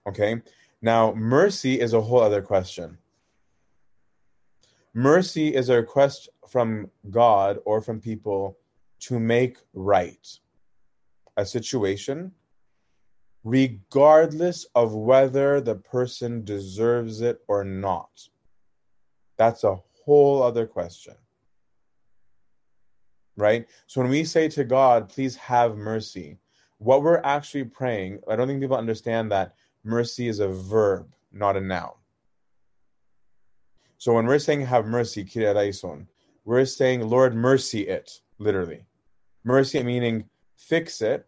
Okay? 0.06 0.40
Now, 0.82 1.12
mercy 1.14 1.80
is 1.80 1.92
a 1.92 2.00
whole 2.00 2.20
other 2.20 2.42
question. 2.42 2.98
Mercy 4.94 5.54
is 5.54 5.68
a 5.68 5.76
request 5.76 6.28
from 6.48 6.90
God 7.10 7.58
or 7.64 7.80
from 7.80 8.00
people 8.00 8.58
to 9.00 9.20
make 9.20 9.58
right 9.72 10.26
a 11.36 11.46
situation 11.46 12.32
regardless 13.44 14.66
of 14.74 14.94
whether 14.94 15.60
the 15.60 15.74
person 15.74 16.44
deserves 16.44 17.20
it 17.20 17.40
or 17.48 17.64
not. 17.64 18.28
That's 19.38 19.64
a 19.64 19.78
whole 20.04 20.42
other 20.42 20.66
question. 20.66 21.14
Right? 23.36 23.66
So 23.86 24.02
when 24.02 24.10
we 24.10 24.24
say 24.24 24.48
to 24.48 24.64
God, 24.64 25.08
please 25.08 25.36
have 25.36 25.76
mercy, 25.76 26.36
what 26.78 27.02
we're 27.02 27.22
actually 27.24 27.64
praying, 27.64 28.20
I 28.28 28.36
don't 28.36 28.48
think 28.48 28.60
people 28.60 28.76
understand 28.76 29.32
that 29.32 29.54
mercy 29.84 30.28
is 30.28 30.40
a 30.40 30.48
verb, 30.48 31.12
not 31.32 31.56
a 31.56 31.60
noun. 31.60 31.92
So 33.98 34.14
when 34.14 34.26
we're 34.26 34.38
saying 34.38 34.62
have 34.62 34.86
mercy, 34.86 35.28
we're 36.44 36.64
saying, 36.64 37.08
Lord, 37.08 37.34
mercy 37.34 37.82
it, 37.82 38.20
literally. 38.38 38.84
Mercy 39.44 39.82
meaning 39.82 40.24
fix 40.56 41.02
it 41.02 41.26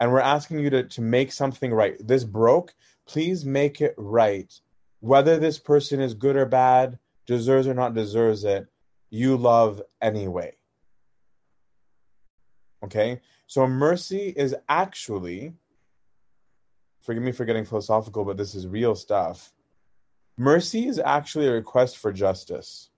and 0.00 0.12
we're 0.12 0.20
asking 0.20 0.60
you 0.60 0.70
to, 0.70 0.84
to 0.84 1.00
make 1.00 1.32
something 1.32 1.72
right. 1.72 1.96
This 2.06 2.24
broke, 2.24 2.74
please 3.06 3.44
make 3.44 3.80
it 3.80 3.94
right. 3.96 4.52
Whether 5.00 5.38
this 5.38 5.58
person 5.58 6.00
is 6.00 6.14
good 6.14 6.36
or 6.36 6.46
bad, 6.46 6.98
deserves 7.26 7.66
or 7.66 7.74
not 7.74 7.94
deserves 7.94 8.44
it, 8.44 8.66
you 9.10 9.36
love 9.36 9.82
anyway. 10.00 10.54
Okay? 12.84 13.20
So 13.46 13.66
mercy 13.66 14.32
is 14.36 14.54
actually, 14.68 15.54
forgive 17.08 17.22
me 17.22 17.32
for 17.32 17.46
getting 17.46 17.64
philosophical, 17.64 18.22
but 18.22 18.36
this 18.36 18.54
is 18.54 18.66
real 18.66 18.94
stuff. 18.94 19.54
Mercy 20.36 20.88
is 20.88 20.98
actually 20.98 21.46
a 21.46 21.52
request 21.52 21.96
for 21.96 22.12
justice. 22.12 22.90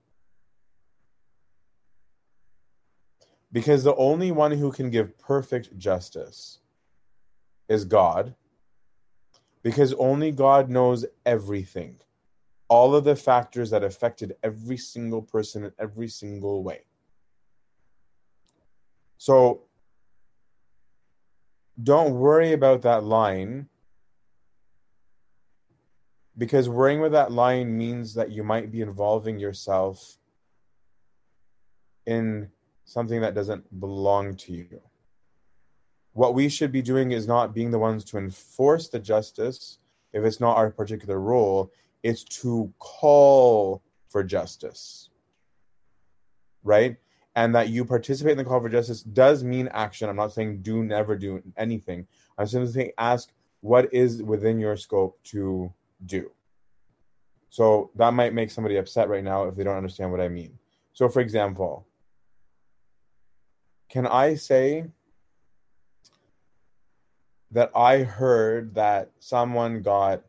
Because 3.52 3.84
the 3.84 3.94
only 3.94 4.32
one 4.32 4.50
who 4.50 4.72
can 4.72 4.90
give 4.90 5.16
perfect 5.16 5.78
justice 5.78 6.58
is 7.68 7.84
God 7.84 8.34
because 9.62 9.92
only 9.92 10.32
God 10.32 10.68
knows 10.68 11.06
everything, 11.24 11.94
all 12.66 12.96
of 12.96 13.04
the 13.04 13.14
factors 13.14 13.70
that 13.70 13.84
affected 13.84 14.34
every 14.42 14.76
single 14.76 15.22
person 15.22 15.66
in 15.66 15.72
every 15.78 16.08
single 16.08 16.64
way. 16.64 16.80
So 19.18 19.66
don't 21.80 22.14
worry 22.14 22.54
about 22.54 22.82
that 22.82 23.04
line 23.04 23.68
because 26.38 26.68
worrying 26.68 27.00
with 27.00 27.12
that 27.12 27.32
line 27.32 27.76
means 27.76 28.14
that 28.14 28.30
you 28.30 28.42
might 28.42 28.70
be 28.70 28.80
involving 28.80 29.38
yourself 29.38 30.18
in 32.06 32.48
something 32.84 33.20
that 33.20 33.34
doesn't 33.34 33.80
belong 33.80 34.34
to 34.36 34.52
you. 34.52 34.80
What 36.12 36.34
we 36.34 36.48
should 36.48 36.72
be 36.72 36.82
doing 36.82 37.12
is 37.12 37.26
not 37.26 37.54
being 37.54 37.70
the 37.70 37.78
ones 37.78 38.04
to 38.06 38.18
enforce 38.18 38.88
the 38.88 38.98
justice 38.98 39.78
if 40.12 40.24
it's 40.24 40.40
not 40.40 40.56
our 40.56 40.70
particular 40.70 41.20
role. 41.20 41.70
It's 42.02 42.24
to 42.24 42.72
call 42.78 43.82
for 44.08 44.24
justice 44.24 45.10
right? 46.62 46.96
And 47.36 47.54
that 47.54 47.68
you 47.68 47.84
participate 47.84 48.32
in 48.32 48.38
the 48.38 48.44
call 48.44 48.60
for 48.60 48.68
justice 48.68 49.02
does 49.02 49.44
mean 49.44 49.68
action. 49.72 50.08
I'm 50.08 50.16
not 50.16 50.32
saying 50.32 50.62
do 50.62 50.82
never 50.82 51.16
do 51.16 51.42
anything. 51.56 52.06
I'm 52.38 52.46
simply 52.46 52.72
saying 52.72 52.92
ask 52.98 53.32
what 53.60 53.92
is 53.92 54.22
within 54.22 54.58
your 54.58 54.76
scope 54.76 55.22
to 55.24 55.72
do 56.06 56.30
so 57.48 57.90
that 57.94 58.14
might 58.14 58.32
make 58.32 58.50
somebody 58.50 58.76
upset 58.76 59.08
right 59.08 59.24
now 59.24 59.44
if 59.44 59.54
they 59.54 59.64
don't 59.64 59.76
understand 59.76 60.10
what 60.10 60.20
i 60.20 60.28
mean 60.28 60.58
so 60.92 61.08
for 61.08 61.20
example 61.20 61.86
can 63.88 64.06
i 64.06 64.34
say 64.34 64.84
that 67.52 67.70
I 67.74 68.02
heard 68.02 68.74
that 68.74 69.10
someone 69.18 69.82
got 69.82 70.22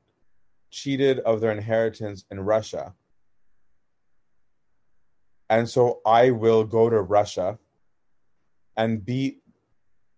cheated 0.72 1.20
of 1.20 1.42
their 1.42 1.52
inheritance 1.52 2.26
in 2.32 2.40
Russia. 2.40 2.94
And 5.50 5.70
so 5.70 6.00
I 6.06 6.32
will 6.32 6.64
go 6.64 6.90
to 6.90 7.02
Russia 7.02 7.60
and 8.78 9.06
beat 9.06 9.42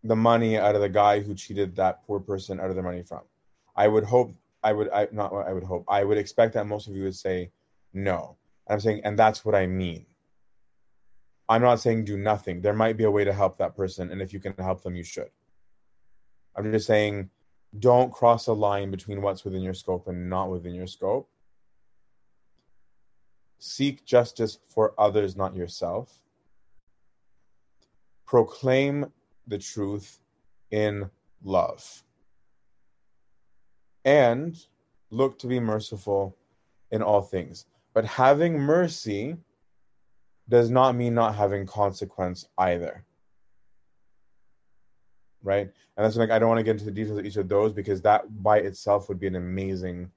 the 0.03 0.15
money 0.15 0.57
out 0.57 0.75
of 0.75 0.81
the 0.81 0.89
guy 0.89 1.19
who 1.19 1.33
cheated 1.33 1.75
that 1.75 2.05
poor 2.05 2.19
person 2.19 2.59
out 2.59 2.69
of 2.69 2.75
their 2.75 2.83
money 2.83 3.03
from. 3.03 3.21
I 3.75 3.87
would 3.87 4.03
hope 4.03 4.31
I 4.63 4.73
would 4.73 4.89
I 4.89 5.07
not 5.11 5.33
I 5.33 5.53
would 5.53 5.63
hope 5.63 5.85
I 5.87 6.03
would 6.03 6.17
expect 6.17 6.53
that 6.53 6.67
most 6.67 6.87
of 6.87 6.95
you 6.95 7.03
would 7.03 7.15
say 7.15 7.51
no. 7.93 8.37
I'm 8.67 8.79
saying 8.79 9.01
and 9.03 9.17
that's 9.17 9.43
what 9.43 9.55
I 9.55 9.67
mean. 9.67 10.05
I'm 11.49 11.61
not 11.61 11.79
saying 11.79 12.05
do 12.05 12.17
nothing. 12.17 12.61
There 12.61 12.73
might 12.73 12.97
be 12.97 13.03
a 13.03 13.11
way 13.11 13.23
to 13.25 13.33
help 13.33 13.57
that 13.57 13.75
person 13.75 14.11
and 14.11 14.21
if 14.21 14.31
you 14.31 14.39
can 14.39 14.53
help 14.57 14.81
them 14.81 14.95
you 14.95 15.03
should. 15.03 15.29
I'm 16.55 16.71
just 16.71 16.87
saying 16.87 17.29
don't 17.79 18.13
cross 18.13 18.47
a 18.47 18.53
line 18.53 18.91
between 18.91 19.21
what's 19.21 19.43
within 19.43 19.61
your 19.61 19.73
scope 19.73 20.07
and 20.07 20.29
not 20.29 20.49
within 20.49 20.73
your 20.73 20.87
scope. 20.87 21.29
Seek 23.59 24.05
justice 24.05 24.59
for 24.69 24.93
others, 24.97 25.35
not 25.35 25.55
yourself. 25.55 26.19
Proclaim 28.25 29.11
the 29.47 29.57
truth 29.57 30.19
in 30.71 31.09
love. 31.43 32.03
And 34.05 34.57
look 35.09 35.39
to 35.39 35.47
be 35.47 35.59
merciful 35.59 36.35
in 36.91 37.01
all 37.01 37.21
things. 37.21 37.65
But 37.93 38.05
having 38.05 38.59
mercy 38.59 39.37
does 40.49 40.69
not 40.69 40.95
mean 40.95 41.13
not 41.13 41.35
having 41.35 41.65
consequence 41.65 42.47
either 42.57 43.05
right? 45.43 45.69
And 45.97 46.05
that's 46.05 46.15
like 46.15 46.31
I 46.31 46.39
don't 46.39 46.49
want 46.49 46.59
to 46.59 46.63
get 46.63 46.71
into 46.71 46.85
the 46.85 46.91
details 46.91 47.19
of 47.19 47.25
each 47.25 47.35
of 47.35 47.49
those 47.49 47.73
because 47.73 48.01
that 48.01 48.41
by 48.41 48.59
itself 48.59 49.09
would 49.09 49.19
be 49.19 49.27
an 49.27 49.35
amazing 49.35 50.09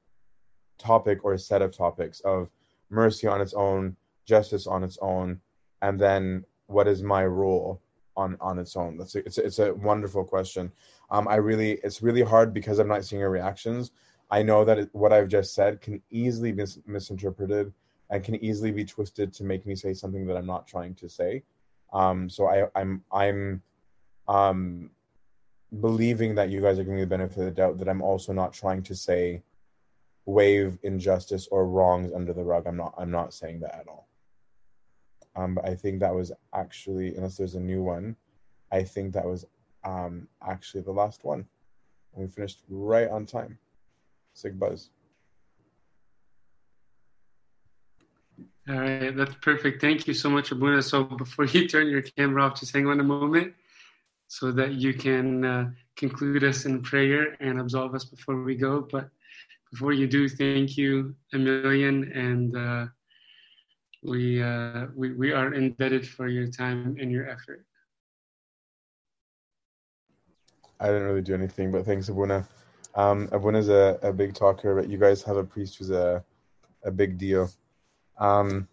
topic 0.79 1.25
or 1.25 1.37
set 1.37 1.63
of 1.63 1.77
topics 1.77 2.21
of 2.21 2.49
mercy 2.89 3.27
on 3.27 3.41
its 3.41 3.53
own, 3.53 3.97
justice 4.25 4.67
on 4.67 4.85
its 4.85 4.99
own, 5.03 5.41
and 5.83 5.99
then 5.99 6.45
what 6.69 6.87
is 6.89 7.03
my 7.03 7.27
role 7.27 7.81
on 8.17 8.37
on 8.41 8.59
its 8.59 8.77
own? 8.77 8.97
That's 8.97 9.15
a, 9.15 9.19
it's 9.21 9.39
a, 9.39 9.45
it's 9.45 9.59
a 9.59 9.75
wonderful 9.75 10.25
question. 10.25 10.73
Um, 11.11 11.29
I 11.29 11.37
really 11.37 11.73
it's 11.85 12.03
really 12.03 12.23
hard 12.23 12.53
because 12.53 12.79
I'm 12.79 12.89
not 12.89 13.05
seeing 13.05 13.21
your 13.21 13.31
reactions. 13.31 13.93
I 14.31 14.43
know 14.43 14.65
that 14.65 14.79
it, 14.79 14.89
what 14.93 15.13
I've 15.13 15.29
just 15.29 15.55
said 15.55 15.81
can 15.81 16.03
easily 16.11 16.53
be 16.53 16.63
mis- 16.63 16.81
misinterpreted 16.87 17.73
and 18.11 18.25
can 18.25 18.37
easily 18.37 18.73
be 18.73 18.85
twisted 18.85 19.33
to 19.35 19.45
make 19.45 19.67
me 19.67 19.75
say 19.75 19.93
something 19.95 20.27
that 20.27 20.37
I'm 20.37 20.47
not 20.47 20.67
trying 20.67 20.95
to 20.97 21.09
say. 21.09 21.43
Um, 21.93 22.29
so 22.29 22.47
I, 22.47 22.69
I'm 22.75 23.03
I'm 23.13 23.63
um, 24.29 24.91
believing 25.81 26.35
that 26.37 26.51
you 26.51 26.61
guys 26.61 26.79
are 26.79 26.83
giving 26.83 26.97
me 26.97 27.03
the 27.03 27.07
benefit 27.07 27.39
of 27.39 27.45
the 27.45 27.51
doubt 27.51 27.79
that 27.79 27.89
I'm 27.89 28.03
also 28.03 28.33
not 28.33 28.53
trying 28.53 28.83
to 28.85 28.95
say 28.95 29.43
wave 30.25 30.79
injustice 30.83 31.47
or 31.51 31.67
wrongs 31.67 32.13
under 32.13 32.33
the 32.33 32.45
rug. 32.45 32.67
I'm 32.67 32.77
not 32.77 32.95
I'm 32.99 33.11
not 33.11 33.33
saying 33.33 33.61
that 33.61 33.75
at 33.75 33.89
all. 33.89 34.09
Um, 35.37 35.55
but 35.55 35.67
I 35.67 35.75
think 35.75 36.01
that 36.01 36.15
was 36.15 36.33
actually, 36.55 37.15
unless 37.15 37.37
there's 37.37 37.55
a 37.55 37.61
new 37.61 37.83
one, 37.83 38.17
I 38.73 38.83
think 38.83 39.13
that 39.13 39.25
was 39.25 39.45
um, 39.85 40.27
actually 40.47 40.81
the 40.83 40.93
last 40.93 41.25
one. 41.25 41.47
And 42.15 42.25
we 42.25 42.29
finished 42.29 42.63
right 42.69 43.09
on 43.09 43.27
time. 43.27 43.59
Sig 44.33 44.59
buzz. 44.59 44.91
All 48.69 48.81
right, 48.81 49.17
that's 49.17 49.35
perfect. 49.43 49.81
Thank 49.81 50.09
you 50.09 50.15
so 50.15 50.29
much, 50.29 50.51
Abuna. 50.51 50.83
So 50.83 51.05
before 51.05 51.45
you 51.55 51.69
turn 51.69 51.89
your 51.89 52.03
camera 52.03 52.43
off, 52.43 52.59
just 52.59 52.75
hang 52.75 52.87
on 52.87 52.99
a 52.99 53.05
moment 53.05 53.55
so 54.29 54.51
that 54.53 54.73
you 54.73 54.93
can 54.93 55.45
uh, 55.45 55.71
conclude 55.95 56.43
us 56.43 56.65
in 56.65 56.83
prayer 56.83 57.37
and 57.41 57.61
absolve 57.61 57.95
us 57.95 58.05
before 58.05 58.43
we 58.43 58.57
go. 58.57 58.81
But 58.91 59.09
before 59.71 59.93
you 59.93 60.07
do, 60.07 60.29
thank 60.29 60.77
you 60.77 61.15
a 61.33 61.39
million, 61.39 62.11
and 62.13 62.57
uh, 62.57 62.87
we, 64.07 64.43
uh, 64.43 64.87
we 64.95 65.13
we 65.13 65.33
are 65.33 65.53
indebted 65.53 66.09
for 66.09 66.29
your 66.29 66.47
time 66.47 66.97
and 67.01 67.11
your 67.11 67.29
effort. 67.29 67.65
I 70.79 70.87
didn't 70.87 71.05
really 71.05 71.23
do 71.23 71.35
anything, 71.35 71.73
but 71.73 71.85
thanks, 71.85 72.09
Abuna. 72.09 72.47
Um, 72.95 73.29
Abuna's 73.33 73.69
a, 73.69 73.99
a 74.03 74.13
big 74.13 74.35
talker, 74.35 74.75
but 74.75 74.89
you 74.89 74.99
guys 74.99 75.23
have 75.23 75.37
a 75.37 75.45
priest 75.45 75.79
who's 75.79 75.91
a 75.91 76.25
a 76.85 76.91
big 76.91 77.19
deal. 77.19 77.51
Um, 78.19 78.69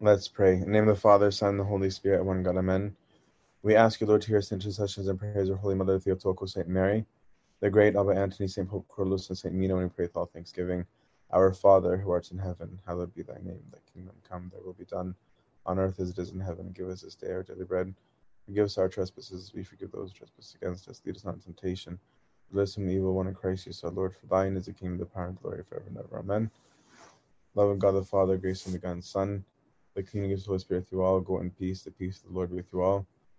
let's 0.00 0.28
pray. 0.28 0.54
In 0.54 0.60
the 0.60 0.66
name 0.66 0.88
of 0.88 0.94
the 0.94 1.00
Father, 1.00 1.30
Son, 1.30 1.50
and 1.50 1.60
the 1.60 1.64
Holy 1.64 1.90
Spirit, 1.90 2.24
one 2.24 2.42
God, 2.42 2.56
Amen. 2.56 2.94
We 3.62 3.74
ask 3.74 4.00
you, 4.00 4.06
Lord, 4.06 4.22
to 4.22 4.28
hear 4.28 4.38
us 4.38 4.52
intercessions 4.52 5.08
and 5.08 5.18
prayers 5.18 5.48
of 5.48 5.58
Holy 5.58 5.74
Mother 5.74 5.98
Theotokos, 5.98 6.54
Saint 6.54 6.68
Mary, 6.68 7.04
the 7.60 7.70
great 7.70 7.96
Abba 7.96 8.10
Antony, 8.10 8.48
Saint 8.48 8.68
Pope 8.68 8.86
Cornelius, 8.88 9.28
and 9.28 9.38
Saint 9.38 9.54
Mina, 9.54 9.76
and 9.76 9.84
we 9.84 9.90
pray 9.90 10.06
with 10.06 10.16
all 10.16 10.26
thanksgiving. 10.26 10.84
Our 11.32 11.52
Father, 11.52 11.96
who 11.96 12.10
art 12.10 12.30
in 12.32 12.38
heaven, 12.38 12.80
hallowed 12.86 13.14
be 13.14 13.22
thy 13.22 13.38
name. 13.42 13.62
Thy 13.70 13.78
kingdom 13.92 14.14
come, 14.28 14.50
thy 14.52 14.58
will 14.64 14.72
be 14.72 14.84
done, 14.84 15.14
on 15.64 15.78
earth 15.78 16.00
as 16.00 16.10
it 16.10 16.18
is 16.18 16.30
in 16.30 16.40
heaven. 16.40 16.72
Give 16.76 16.88
us 16.88 17.02
this 17.02 17.14
day 17.14 17.30
our 17.30 17.42
daily 17.42 17.64
bread. 17.64 17.94
Forgive 18.46 18.64
us 18.64 18.78
our 18.78 18.88
trespasses, 18.88 19.44
as 19.44 19.54
we 19.54 19.62
forgive 19.62 19.92
those 19.92 20.10
who 20.10 20.18
trespass 20.18 20.56
against 20.60 20.88
us. 20.88 21.00
Lead 21.04 21.16
us 21.16 21.24
not 21.24 21.34
into 21.34 21.46
temptation. 21.46 21.98
Deliver 22.50 22.64
us 22.64 22.74
from 22.74 22.86
the 22.86 22.92
evil 22.94 23.14
one 23.14 23.28
in 23.28 23.34
Christ 23.34 23.64
Jesus 23.64 23.84
our 23.84 23.90
Lord. 23.90 24.14
For 24.14 24.26
thine 24.26 24.56
is 24.56 24.66
the 24.66 24.72
kingdom, 24.72 24.98
the 24.98 25.06
power, 25.06 25.26
and 25.28 25.40
glory 25.40 25.62
forever 25.68 25.86
and 25.88 25.98
ever. 25.98 26.18
Amen. 26.18 26.50
Love 27.54 27.70
of 27.70 27.78
God 27.78 27.92
the 27.92 28.02
Father, 28.02 28.36
grace 28.36 28.62
from 28.62 28.72
the 28.72 28.78
God 28.78 28.92
and 28.92 29.04
Son, 29.04 29.44
the 29.94 30.02
kingdom 30.02 30.32
of 30.32 30.40
the 30.40 30.46
Holy 30.46 30.58
Spirit 30.58 30.88
through 30.88 31.02
all. 31.02 31.20
Go 31.20 31.40
in 31.40 31.50
peace. 31.50 31.82
The 31.82 31.90
peace 31.92 32.18
of 32.18 32.30
the 32.30 32.34
Lord 32.36 32.50
be 32.50 32.56
with 32.56 32.72
you 32.72 32.82
all. 32.82 33.06